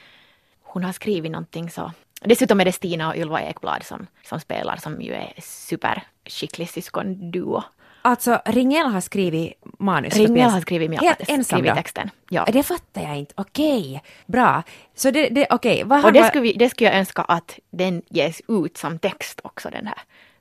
hon 0.62 0.84
har 0.84 0.92
skrivit 0.92 1.32
någonting 1.32 1.70
så. 1.70 1.92
Dessutom 2.20 2.60
är 2.60 2.64
det 2.64 2.72
Stina 2.72 3.08
och 3.08 3.16
Ylva 3.16 3.42
Ekblad 3.42 3.82
som, 3.82 4.06
som 4.24 4.40
spelar, 4.40 4.76
som 4.76 5.02
ju 5.02 5.12
är 5.12 5.32
superskicklig 5.40 6.70
syskonduo. 6.70 7.62
Alltså, 8.06 8.40
Ringell 8.44 8.86
har 8.86 9.00
skrivit 9.00 9.52
manus 9.78 10.14
pjäsen. 10.14 10.50
har 10.50 10.60
skrivit, 10.60 11.00
Helt 11.00 11.28
ensam 11.28 11.58
skrivit 11.58 11.74
texten. 11.74 12.10
Ja. 12.30 12.44
Det 12.52 12.62
fattar 12.62 13.02
jag 13.02 13.16
inte. 13.16 13.34
Okej, 13.36 14.02
bra. 14.26 14.62
Så 14.94 15.10
det, 15.10 15.28
det 15.28 15.46
okej, 15.50 15.82
vad 15.84 16.04
Och 16.04 16.12
det 16.12 16.24
skulle, 16.24 16.42
vi, 16.42 16.52
det 16.52 16.68
skulle 16.70 16.90
jag 16.90 16.98
önska 16.98 17.22
att 17.22 17.58
den 17.70 18.02
ges 18.08 18.40
ut 18.48 18.76
som 18.76 18.98
text 18.98 19.40
också, 19.44 19.70
den 19.70 19.86
här 19.86 19.98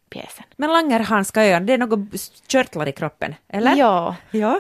pjäsen. 0.10 0.43
Men 0.58 0.69
Langerhanska-ön, 0.71 1.65
det 1.65 1.73
är 1.73 1.78
något 1.78 1.99
körtlar 2.47 2.88
i 2.88 2.91
kroppen, 2.91 3.36
eller? 3.47 3.75
Ja, 3.75 4.15
Ja. 4.32 4.60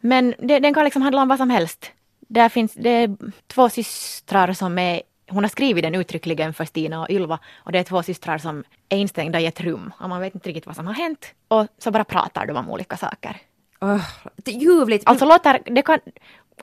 men 0.00 0.34
det, 0.38 0.58
den 0.58 0.74
kan 0.74 0.84
liksom 0.84 1.02
handla 1.02 1.22
om 1.22 1.28
vad 1.28 1.38
som 1.38 1.50
helst. 1.50 1.90
Där 2.28 2.48
finns 2.48 2.72
det 2.74 3.16
två 3.46 3.68
systrar 3.68 4.52
som 4.52 4.78
är 4.78 5.02
hon 5.28 5.44
har 5.44 5.48
skrivit 5.48 5.84
den 5.84 5.94
uttryckligen 5.94 6.54
för 6.54 6.64
Stina 6.64 7.00
och 7.00 7.10
Ylva 7.10 7.38
och 7.54 7.72
det 7.72 7.78
är 7.78 7.84
två 7.84 8.02
systrar 8.02 8.38
som 8.38 8.64
är 8.88 8.96
instängda 8.96 9.40
i 9.40 9.46
ett 9.46 9.60
rum 9.60 9.92
och 9.98 10.08
man 10.08 10.20
vet 10.20 10.34
inte 10.34 10.48
riktigt 10.48 10.66
vad 10.66 10.76
som 10.76 10.86
har 10.86 10.94
hänt 10.94 11.34
och 11.48 11.66
så 11.78 11.90
bara 11.90 12.04
pratar 12.04 12.46
de 12.46 12.56
om 12.56 12.70
olika 12.70 12.96
saker. 12.96 13.36
Oh, 13.80 14.04
det 14.36 14.50
är 14.50 14.58
ljuvligt. 14.58 15.02
Alltså 15.06 15.24
låter, 15.24 15.62
det 15.64 15.82
kan 15.82 15.98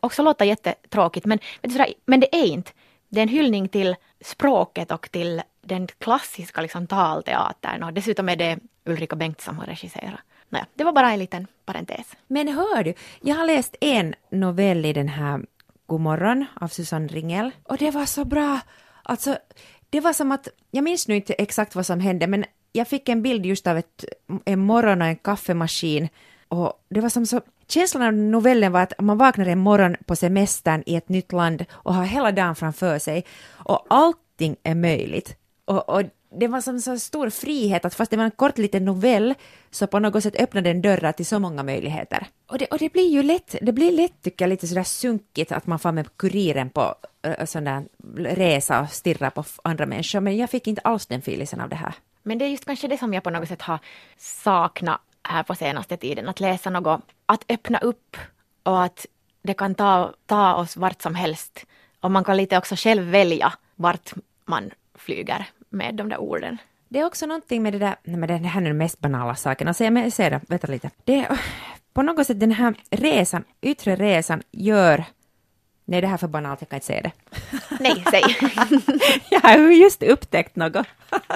också 0.02 0.24
låta 0.24 0.46
jättetråkigt 0.46 1.26
men, 1.26 1.40
men 2.06 2.20
det 2.20 2.36
är 2.36 2.46
inte. 2.46 2.72
Det 3.10 3.20
är 3.20 3.24
en 3.24 3.30
hyllning 3.30 3.68
till 3.68 3.96
språket 4.22 4.92
och 4.92 5.12
till 5.12 5.42
den 5.62 5.88
klassiska 5.88 6.62
liksom, 6.62 6.88
talteatern 6.88 7.84
och 7.84 7.94
dessutom 7.94 8.30
är 8.30 8.36
det 8.36 8.60
Ulrika 8.86 9.16
Bengt 9.16 9.42
som 9.42 9.58
har 9.58 9.66
regisserat. 9.66 10.20
Naja, 10.50 10.66
det 10.74 10.84
var 10.84 10.92
bara 10.92 11.12
en 11.12 11.20
liten 11.20 11.48
parentes. 11.66 12.16
Men 12.28 12.48
hör 12.48 12.84
du, 12.84 12.94
jag 13.22 13.36
har 13.36 13.46
läst 13.46 13.76
en 13.82 14.16
novell 14.32 14.86
i 14.86 14.94
den 14.94 15.08
här 15.08 15.42
God 15.90 16.02
morgon 16.02 16.46
av 16.62 16.68
Susanne 16.68 17.08
Ringel. 17.08 17.52
och 17.64 17.78
det 17.78 17.92
var 17.92 18.06
så 18.06 18.26
bra. 18.26 18.60
Alltså, 19.04 19.38
det 19.90 20.00
var 20.00 20.14
som 20.14 20.32
att, 20.32 20.48
jag 20.72 20.84
minns 20.84 21.08
nu 21.08 21.16
inte 21.16 21.34
exakt 21.34 21.76
vad 21.76 21.86
som 21.86 22.00
hände, 22.00 22.28
men 22.28 22.46
jag 22.72 22.88
fick 22.88 23.10
en 23.10 23.22
bild 23.22 23.46
just 23.46 23.68
av 23.68 23.78
ett, 23.78 24.06
en 24.46 24.60
morgon 24.60 25.02
och 25.02 25.08
en 25.08 25.16
kaffemaskin 25.16 26.10
och 26.48 26.74
det 26.90 27.02
var 27.02 27.10
som 27.10 27.26
så, 27.26 27.42
känslan 27.68 28.04
av 28.04 28.14
novellen 28.14 28.72
var 28.72 28.82
att 28.82 28.94
man 29.00 29.18
vaknar 29.18 29.46
en 29.46 29.60
morgon 29.60 29.96
på 30.06 30.16
semestern 30.16 30.84
i 30.86 30.96
ett 30.96 31.10
nytt 31.10 31.32
land 31.32 31.66
och 31.72 31.94
har 31.94 32.04
hela 32.04 32.32
dagen 32.32 32.56
framför 32.56 33.00
sig 33.00 33.26
och 33.50 33.86
allting 33.90 34.56
är 34.64 34.76
möjligt. 34.76 35.36
Och, 35.66 35.90
och 35.90 36.04
det 36.32 36.48
var 36.48 36.62
som 36.62 36.80
så 36.80 37.00
stor 37.00 37.30
frihet 37.30 37.86
att 37.86 37.96
fast 37.96 38.12
det 38.12 38.18
var 38.18 38.24
en 38.24 38.32
kort 38.32 38.58
liten 38.58 38.86
novell 38.86 39.36
så 39.72 39.88
på 39.88 40.00
något 40.00 40.24
sätt 40.24 40.36
öppnade 40.36 40.70
den 40.70 40.82
dörrar 40.82 41.12
till 41.12 41.26
så 41.26 41.40
många 41.40 41.64
möjligheter. 41.64 42.28
Och 42.48 42.58
det, 42.58 42.66
och 42.66 42.78
det 42.78 42.94
blir 42.94 43.10
ju 43.10 43.24
lätt, 43.24 43.56
det 43.62 43.72
blir 43.72 43.92
lätt 43.92 44.22
tycker 44.22 44.46
jag 44.46 44.50
lite 44.50 44.68
sådär 44.68 44.84
sunkigt 44.84 45.52
att 45.52 45.68
man 45.68 45.80
får 45.80 45.92
med 45.92 46.18
kuriren 46.18 46.70
på 46.70 46.96
uh, 47.28 47.46
sån 47.46 47.64
där 47.64 47.84
resa 48.16 48.82
och 48.82 48.90
stirra 48.90 49.32
på 49.32 49.44
andra 49.64 49.86
människor 49.86 50.20
men 50.20 50.38
jag 50.38 50.50
fick 50.50 50.68
inte 50.68 50.82
alls 50.82 51.06
den 51.06 51.22
filisen 51.22 51.62
av 51.62 51.70
det 51.70 51.76
här. 51.76 51.94
Men 52.24 52.38
det 52.38 52.46
är 52.46 52.50
just 52.50 52.66
kanske 52.66 52.88
det 52.88 52.98
som 52.98 53.14
jag 53.14 53.24
på 53.24 53.30
något 53.30 53.48
sätt 53.48 53.62
har 53.62 53.80
saknat 54.18 55.02
här 55.24 55.44
på 55.44 55.56
senaste 55.56 55.98
tiden, 55.98 56.30
att 56.30 56.40
läsa 56.40 56.70
något, 56.70 57.02
att 57.26 57.46
öppna 57.50 57.78
upp 57.78 58.18
och 58.64 58.84
att 58.84 59.06
det 59.42 59.54
kan 59.54 59.76
ta, 59.76 60.14
ta 60.26 60.54
oss 60.54 60.78
vart 60.78 61.02
som 61.02 61.16
helst. 61.16 61.66
Och 62.00 62.12
man 62.12 62.24
kan 62.24 62.38
lite 62.38 62.58
också 62.58 62.76
själv 62.76 63.04
välja 63.04 63.54
vart 63.76 64.14
man 64.46 64.72
flyger 64.96 65.48
med 65.70 65.96
de 65.96 66.10
där 66.10 66.18
orden. 66.18 66.58
Det 66.90 67.00
är 67.00 67.06
också 67.06 67.26
någonting 67.26 67.64
med 67.64 67.74
det 67.74 67.80
där, 67.80 67.96
nej 68.04 68.18
men 68.18 68.28
det 68.28 68.50
här 68.50 68.62
är 68.62 68.66
den 68.66 68.78
mest 68.78 69.00
banala 69.00 69.36
saken, 69.36 69.68
alltså 69.68 69.84
jag 69.84 70.14
säger 70.14 70.30
det, 70.30 70.42
vänta 70.48 70.68
lite. 70.68 70.90
Det 71.04 71.16
är, 71.16 71.40
på 71.94 72.02
något 72.02 72.28
sätt 72.28 72.40
den 72.40 72.52
här 72.52 72.76
resan, 72.90 73.44
yttre 73.62 73.96
resan 73.96 74.42
gör, 74.52 75.06
nej 75.86 76.02
det 76.02 76.08
här 76.08 76.14
är 76.14 76.18
för 76.18 76.28
banalt, 76.28 76.62
jag 76.62 76.70
kan 76.70 76.78
inte 76.78 76.86
säga 76.86 77.02
det. 77.02 77.12
Nej, 77.80 78.04
säg. 78.12 78.24
Jag 79.30 79.40
har 79.42 79.58
ju 79.58 79.74
just 79.74 80.04
upptäckt 80.04 80.56
något. 80.56 80.88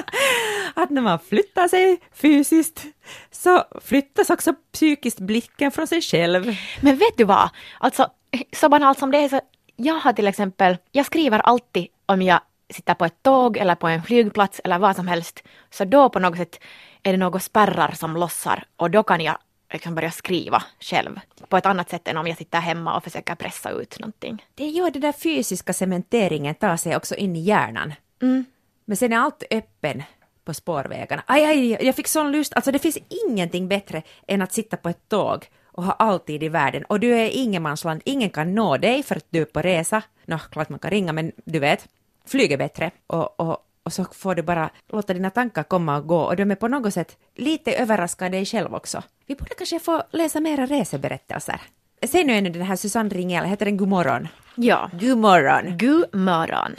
Att 0.73 0.89
när 0.89 1.01
man 1.01 1.19
flyttar 1.19 1.67
sig 1.67 1.99
fysiskt 2.13 2.85
så 3.31 3.63
flyttas 3.81 4.29
också 4.29 4.53
psykiskt 4.71 5.19
blicken 5.19 5.71
från 5.71 5.87
sig 5.87 6.01
själv. 6.01 6.55
Men 6.81 6.97
vet 6.97 7.17
du 7.17 7.23
vad? 7.23 7.49
Alltså, 7.79 8.07
så 8.53 8.69
banalt 8.69 8.99
som 8.99 9.11
det 9.11 9.17
är 9.17 9.29
så, 9.29 9.41
jag 9.75 9.95
har 9.95 10.13
till 10.13 10.27
exempel, 10.27 10.77
jag 10.91 11.05
skriver 11.05 11.39
alltid 11.39 11.87
om 12.05 12.21
jag 12.21 12.41
sitter 12.73 12.93
på 12.93 13.05
ett 13.05 13.23
tåg 13.23 13.57
eller 13.57 13.75
på 13.75 13.87
en 13.87 14.03
flygplats 14.03 14.61
eller 14.63 14.79
vad 14.79 14.95
som 14.95 15.07
helst, 15.07 15.43
så 15.69 15.85
då 15.85 16.09
på 16.09 16.19
något 16.19 16.37
sätt 16.37 16.59
är 17.03 17.11
det 17.11 17.17
något 17.17 17.43
spärrar 17.43 17.91
som 17.91 18.17
lossar 18.17 18.63
och 18.75 18.91
då 18.91 19.03
kan 19.03 19.21
jag 19.21 19.37
liksom 19.73 19.95
börja 19.95 20.11
skriva 20.11 20.63
själv 20.79 21.19
på 21.49 21.57
ett 21.57 21.65
annat 21.65 21.89
sätt 21.89 22.07
än 22.07 22.17
om 22.17 22.27
jag 22.27 22.37
sitter 22.37 22.59
hemma 22.59 22.97
och 22.97 23.03
försöker 23.03 23.35
pressa 23.35 23.69
ut 23.69 23.99
någonting. 23.99 24.45
Det 24.55 24.67
gör 24.67 24.91
det 24.91 24.99
där 24.99 25.11
fysiska 25.11 25.73
cementeringen 25.73 26.55
tar 26.55 26.77
sig 26.77 26.95
också 26.95 27.15
in 27.15 27.35
i 27.35 27.39
hjärnan. 27.39 27.93
Mm. 28.21 28.45
Men 28.85 28.97
sen 28.97 29.13
är 29.13 29.17
allt 29.17 29.43
öppen 29.51 30.03
på 30.45 30.53
spårvägarna. 30.53 31.23
Aj, 31.25 31.45
aj, 31.45 31.85
jag 31.85 31.95
fick 31.95 32.07
sån 32.07 32.31
lust. 32.31 32.53
Alltså 32.53 32.71
det 32.71 32.79
finns 32.79 32.97
ingenting 33.27 33.67
bättre 33.67 34.01
än 34.27 34.41
att 34.41 34.53
sitta 34.53 34.77
på 34.77 34.89
ett 34.89 35.09
tåg 35.09 35.45
och 35.65 35.83
ha 35.83 35.91
alltid 35.93 36.43
i 36.43 36.49
världen. 36.49 36.83
Och 36.83 36.99
du 36.99 37.15
är 37.15 37.29
ingenmansland, 37.29 38.01
ingen 38.05 38.29
kan 38.29 38.55
nå 38.55 38.77
dig 38.77 39.03
för 39.03 39.15
att 39.15 39.25
du 39.29 39.41
är 39.41 39.45
på 39.45 39.61
resa. 39.61 40.01
Nå, 40.25 40.39
klart 40.51 40.69
man 40.69 40.79
kan 40.79 40.91
ringa, 40.91 41.13
men 41.13 41.31
du 41.45 41.59
vet, 41.59 41.87
flyg 42.27 42.51
är 42.51 42.57
bättre. 42.57 42.91
Och, 43.07 43.39
och, 43.39 43.57
och 43.83 43.93
så 43.93 44.05
får 44.05 44.35
du 44.35 44.41
bara 44.41 44.69
låta 44.89 45.13
dina 45.13 45.29
tankar 45.29 45.63
komma 45.63 45.97
och 45.97 46.07
gå 46.07 46.19
och 46.19 46.35
de 46.35 46.51
är 46.51 46.55
på 46.55 46.67
något 46.67 46.93
sätt 46.93 47.17
lite 47.35 47.73
överraskande 47.73 48.37
dig 48.37 48.45
själv 48.45 48.75
också. 48.75 49.03
Vi 49.25 49.35
borde 49.35 49.55
kanske 49.57 49.79
få 49.79 50.03
läsa 50.11 50.39
mera 50.39 50.65
reseberättelser. 50.65 51.61
Säg 52.07 52.23
nu 52.23 52.33
ännu 52.33 52.49
den 52.49 52.61
här 52.61 52.75
Susanne 52.75 53.09
Ringell, 53.09 53.45
heter 53.45 53.65
den 53.65 53.77
God 53.77 53.87
morgon? 53.87 54.27
Ja. 54.55 54.89
God 54.99 56.15
morgon. 56.15 56.75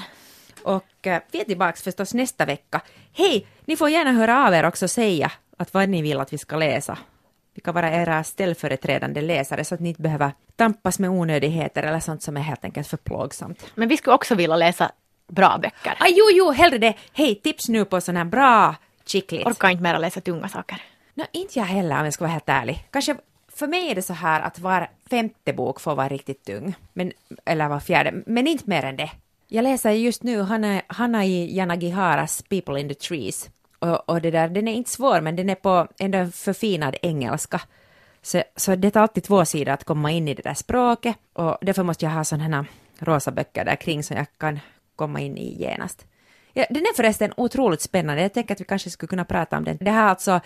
Och 0.63 1.07
eh, 1.07 1.23
vi 1.31 1.41
är 1.41 1.45
tillbaka 1.45 1.77
förstås 1.77 2.15
nästa 2.15 2.45
vecka. 2.45 2.81
Hej, 3.13 3.47
ni 3.65 3.77
får 3.77 3.91
gärna 3.91 4.13
höra 4.13 4.47
av 4.47 4.55
er 4.55 4.65
också 4.65 4.85
och 4.85 4.91
säga 4.91 5.33
att 5.57 5.75
vad 5.75 5.89
ni 5.89 6.03
vill 6.03 6.21
att 6.21 6.33
vi 6.33 6.39
ska 6.39 6.57
läsa. 6.57 6.99
Vi 7.55 7.61
kan 7.61 7.75
vara 7.75 7.93
era 7.93 8.25
ställföreträdande 8.25 9.21
läsare 9.21 9.65
så 9.65 9.75
att 9.75 9.81
ni 9.81 9.89
inte 9.89 10.03
behöver 10.03 10.33
tampas 10.57 10.99
med 10.99 11.11
onödigheter 11.11 11.83
eller 11.83 12.01
sånt 12.01 12.23
som 12.23 12.37
är 12.37 12.41
helt 12.41 12.65
enkelt 12.65 12.87
för 12.87 12.97
plågsamt. 12.97 13.67
Men 13.75 13.89
vi 13.89 13.97
skulle 13.97 14.15
också 14.15 14.35
vilja 14.35 14.57
läsa 14.57 14.93
bra 15.29 15.59
böcker. 15.63 15.97
Ah, 16.01 16.09
jo, 16.09 16.25
jo, 16.33 16.51
hellre 16.51 16.79
det. 16.79 16.95
Hej, 17.13 17.35
tips 17.35 17.69
nu 17.69 17.85
på 17.85 18.01
sån 18.01 18.17
här 18.17 18.25
bra 18.25 18.75
chicklit. 19.07 19.47
Orkar 19.47 19.69
inte 19.69 19.83
mer 19.83 19.99
läsa 19.99 20.21
tunga 20.21 20.49
saker. 20.49 20.83
Nå, 21.15 21.25
inte 21.33 21.59
jag 21.59 21.67
heller 21.67 21.99
om 21.99 22.05
jag 22.05 22.15
ska 22.15 22.25
vara 22.25 22.33
helt 22.33 22.49
ärlig. 22.49 22.89
Kanske 22.91 23.17
för 23.55 23.67
mig 23.67 23.91
är 23.91 23.95
det 23.95 24.03
så 24.03 24.13
här 24.13 24.41
att 24.41 24.59
var 24.59 24.89
femte 25.11 25.53
bok 25.53 25.81
får 25.81 25.95
vara 25.95 26.09
riktigt 26.09 26.45
tung. 26.45 26.75
Men, 26.93 27.13
eller 27.45 27.69
var 27.69 27.81
fjärde, 27.81 28.23
men 28.27 28.47
inte 28.47 28.71
mer 28.71 28.85
än 28.85 28.97
det. 28.97 29.11
Jag 29.49 29.63
läser 29.63 29.91
just 29.91 30.23
nu 30.23 30.43
Hanna, 30.43 30.83
Hanna 30.87 31.25
i 31.25 31.57
Yanagiharas 31.57 32.43
People 32.43 32.81
in 32.81 32.89
the 32.89 32.95
Trees. 32.95 33.51
Och, 33.79 34.09
och 34.09 34.21
det 34.21 34.31
där, 34.31 34.49
den 34.49 34.69
är 34.69 34.73
inte 34.73 34.91
svår, 34.91 35.21
men 35.21 35.37
den 35.37 35.51
är 35.51 35.55
på 35.55 35.89
ändå 35.99 36.27
förfinad 36.27 36.97
engelska. 37.03 37.61
Så, 38.23 38.43
så 38.57 38.75
det 38.75 38.91
tar 38.91 39.01
alltid 39.01 39.25
två 39.25 39.45
sidor 39.45 39.73
att 39.73 39.85
komma 39.85 40.11
in 40.11 40.29
i 40.29 40.35
det 40.35 40.43
där 40.43 40.55
språket. 40.55 41.17
Och 41.33 41.59
därför 41.61 41.83
måste 41.83 42.05
jag 42.05 42.13
ha 42.13 42.25
sådana 42.25 42.57
här 42.57 42.67
rosa 42.99 43.31
böcker 43.31 43.65
där 43.65 43.77
kring 43.77 44.03
som 44.03 44.17
jag 44.17 44.27
kan 44.39 44.61
komma 44.97 45.21
in 45.21 45.39
i 45.39 45.63
genast. 45.63 46.07
Ja, 46.53 46.67
den 46.71 46.83
är 46.83 46.95
förresten 46.97 47.33
otroligt 47.37 47.81
spännande. 47.81 48.23
Jag 48.23 48.33
tänker 48.33 48.55
att 48.55 48.61
vi 48.61 48.65
kanske 48.65 48.91
skulle 48.91 49.09
kunna 49.09 49.25
prata 49.25 49.57
om 49.57 49.65
den. 49.65 49.79
Det 49.81 49.91
här 49.91 50.05
är 50.05 50.09
alltså 50.09 50.41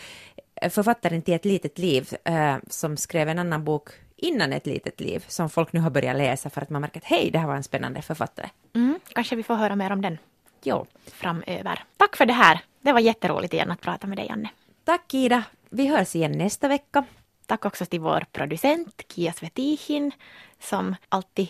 författaren 0.71 1.23
till 1.23 1.35
Ett 1.35 1.45
litet 1.45 1.79
liv 1.79 2.09
eh, 2.25 2.57
som 2.69 2.97
skrev 2.97 3.29
en 3.29 3.39
annan 3.39 3.65
bok 3.65 3.89
innan 4.17 4.53
Ett 4.53 4.67
litet 4.67 5.01
liv 5.01 5.25
som 5.29 5.51
folk 5.51 5.73
nu 5.73 5.81
har 5.81 5.91
börjat 5.91 6.17
läsa 6.17 6.51
för 6.51 6.61
att 6.63 6.71
man 6.71 6.81
märker 6.81 7.01
att 7.01 7.05
hej, 7.05 7.31
det 7.31 7.39
här 7.39 7.47
var 7.47 7.57
en 7.57 7.63
spännande 7.63 8.03
författare. 8.03 8.49
Mm, 8.75 9.01
kanske 9.13 9.37
vi 9.37 9.43
får 9.43 9.55
höra 9.55 9.77
mer 9.77 9.93
om 9.93 10.03
den 10.03 10.19
Jo, 10.63 10.87
framöver. 11.07 11.85
Tack 11.97 12.17
för 12.17 12.27
det 12.27 12.33
här. 12.33 12.61
Det 12.81 12.93
var 12.93 13.01
jätteroligt 13.01 13.55
igen 13.55 13.71
att 13.71 13.81
prata 13.81 14.07
med 14.07 14.19
dig, 14.19 14.29
Anne. 14.29 14.49
tack 14.85 15.15
Ida. 15.15 15.43
Vi 15.71 15.87
hörs 15.87 16.15
igen 16.17 16.33
nästa 16.33 16.69
vecka. 16.69 17.05
Tack 17.47 17.65
också 17.65 17.87
till 17.87 18.01
vår 18.01 18.25
producent 18.33 19.03
Kia 19.15 19.33
Svetihin 19.33 20.13
som 20.61 20.97
alltid 21.09 21.49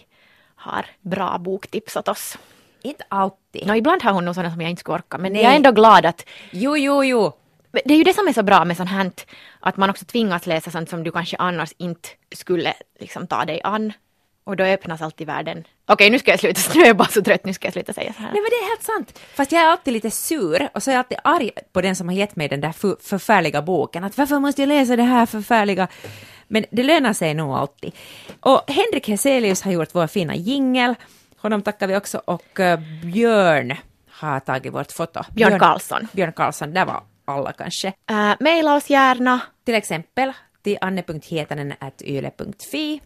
har 0.54 0.86
bra 1.00 1.38
boktips 1.38 1.96
åt 1.96 2.08
oss. 2.08 2.38
Inte 2.82 3.04
alltid. 3.08 3.66
Nå, 3.66 3.74
ibland 3.74 4.02
har 4.02 4.12
hon 4.12 4.24
nog 4.24 4.34
sådana 4.34 4.52
som 4.52 4.60
jag 4.60 4.70
inte 4.70 4.80
skulle 4.80 4.94
orka, 4.94 5.18
men 5.18 5.32
Nej. 5.32 5.42
jag 5.42 5.52
är 5.52 5.56
ändå 5.56 5.72
glad 5.72 6.06
att 6.06 6.24
Jo, 6.50 6.76
jo, 6.76 7.04
jo. 7.04 7.32
det 7.84 7.94
är 7.94 7.98
ju 7.98 8.04
det 8.04 8.14
som 8.14 8.28
är 8.28 8.32
så 8.32 8.42
bra 8.42 8.64
med 8.64 8.76
sånt 8.76 8.90
här, 8.90 9.10
att 9.60 9.76
man 9.76 9.90
också 9.90 10.04
tvingas 10.04 10.46
läsa 10.46 10.70
sånt 10.70 10.90
som 10.90 11.04
du 11.04 11.10
kanske 11.10 11.36
annars 11.36 11.72
inte 11.76 12.08
skulle 12.34 12.74
liksom 13.00 13.26
ta 13.26 13.44
dig 13.44 13.60
an. 13.64 13.92
Och 14.44 14.56
då 14.56 14.64
öppnas 14.64 15.02
alltid 15.02 15.26
världen. 15.26 15.64
Okej, 15.86 16.10
nu 16.10 16.18
ska 16.18 16.30
jag 16.30 16.40
sluta, 16.40 16.60
nu 16.74 16.82
är 16.82 16.86
jag 16.86 16.96
bara 16.96 17.08
så 17.08 17.22
trött, 17.22 17.44
nu 17.44 17.52
ska 17.52 17.66
jag 17.66 17.72
sluta 17.72 17.92
säga 17.92 18.12
så 18.12 18.18
här. 18.22 18.32
Nej 18.32 18.42
men 18.42 18.50
det 18.50 18.56
är 18.56 18.68
helt 18.68 18.82
sant. 18.82 19.18
Fast 19.34 19.52
jag 19.52 19.62
är 19.62 19.66
alltid 19.66 19.92
lite 19.92 20.10
sur 20.10 20.68
och 20.74 20.82
så 20.82 20.90
är 20.90 20.94
jag 20.94 20.98
alltid 20.98 21.18
arg 21.24 21.50
på 21.72 21.80
den 21.80 21.96
som 21.96 22.08
har 22.08 22.14
gett 22.14 22.36
mig 22.36 22.48
den 22.48 22.60
där 22.60 22.72
för, 22.72 22.96
förfärliga 23.00 23.62
boken. 23.62 24.04
Att 24.04 24.18
varför 24.18 24.38
måste 24.38 24.62
jag 24.62 24.68
läsa 24.68 24.96
det 24.96 25.02
här 25.02 25.26
förfärliga? 25.26 25.88
Men 26.48 26.64
det 26.70 26.82
lönar 26.82 27.12
sig 27.12 27.34
nog 27.34 27.54
alltid. 27.56 27.92
Och 28.40 28.62
Henrik 28.66 29.08
Heselius 29.08 29.62
har 29.62 29.72
gjort 29.72 29.88
vår 29.92 30.06
fina 30.06 30.34
jingel. 30.36 30.94
Honom 31.40 31.62
tackar 31.62 31.88
vi 31.88 31.96
också 31.96 32.22
och 32.24 32.60
eh, 32.60 32.80
Björn 33.02 33.74
har 34.10 34.40
tagit 34.40 34.74
vårt 34.74 34.92
foto. 34.92 35.20
Björn 35.32 35.58
Karlsson. 35.58 36.08
Björn 36.12 36.32
Karlsson, 36.32 36.74
där 36.74 36.84
var 36.84 37.02
alla 37.24 37.52
kanske. 37.52 37.88
Uh, 37.88 38.32
maila 38.40 38.76
oss 38.76 38.90
gärna 38.90 39.40
Till 39.64 39.74
exempel 39.74 40.32
till 40.62 40.78
anne.hietanen.yle.fi 40.80 43.00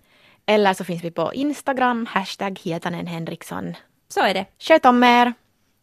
Eller 0.46 0.74
så 0.74 0.84
finns 0.84 1.04
vi 1.04 1.10
på 1.10 1.34
Instagram, 1.34 2.06
hashtag 2.06 2.58
Hietanen 2.62 3.06
Henriksson. 3.06 3.74
Så 4.08 4.20
är 4.20 4.34
det. 4.34 4.46
Sköt 4.58 4.84
om 4.84 5.04
er. 5.04 5.32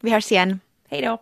Vi 0.00 0.10
hörs 0.10 0.32
igen. 0.32 0.60
Hej 0.90 1.02
då! 1.02 1.18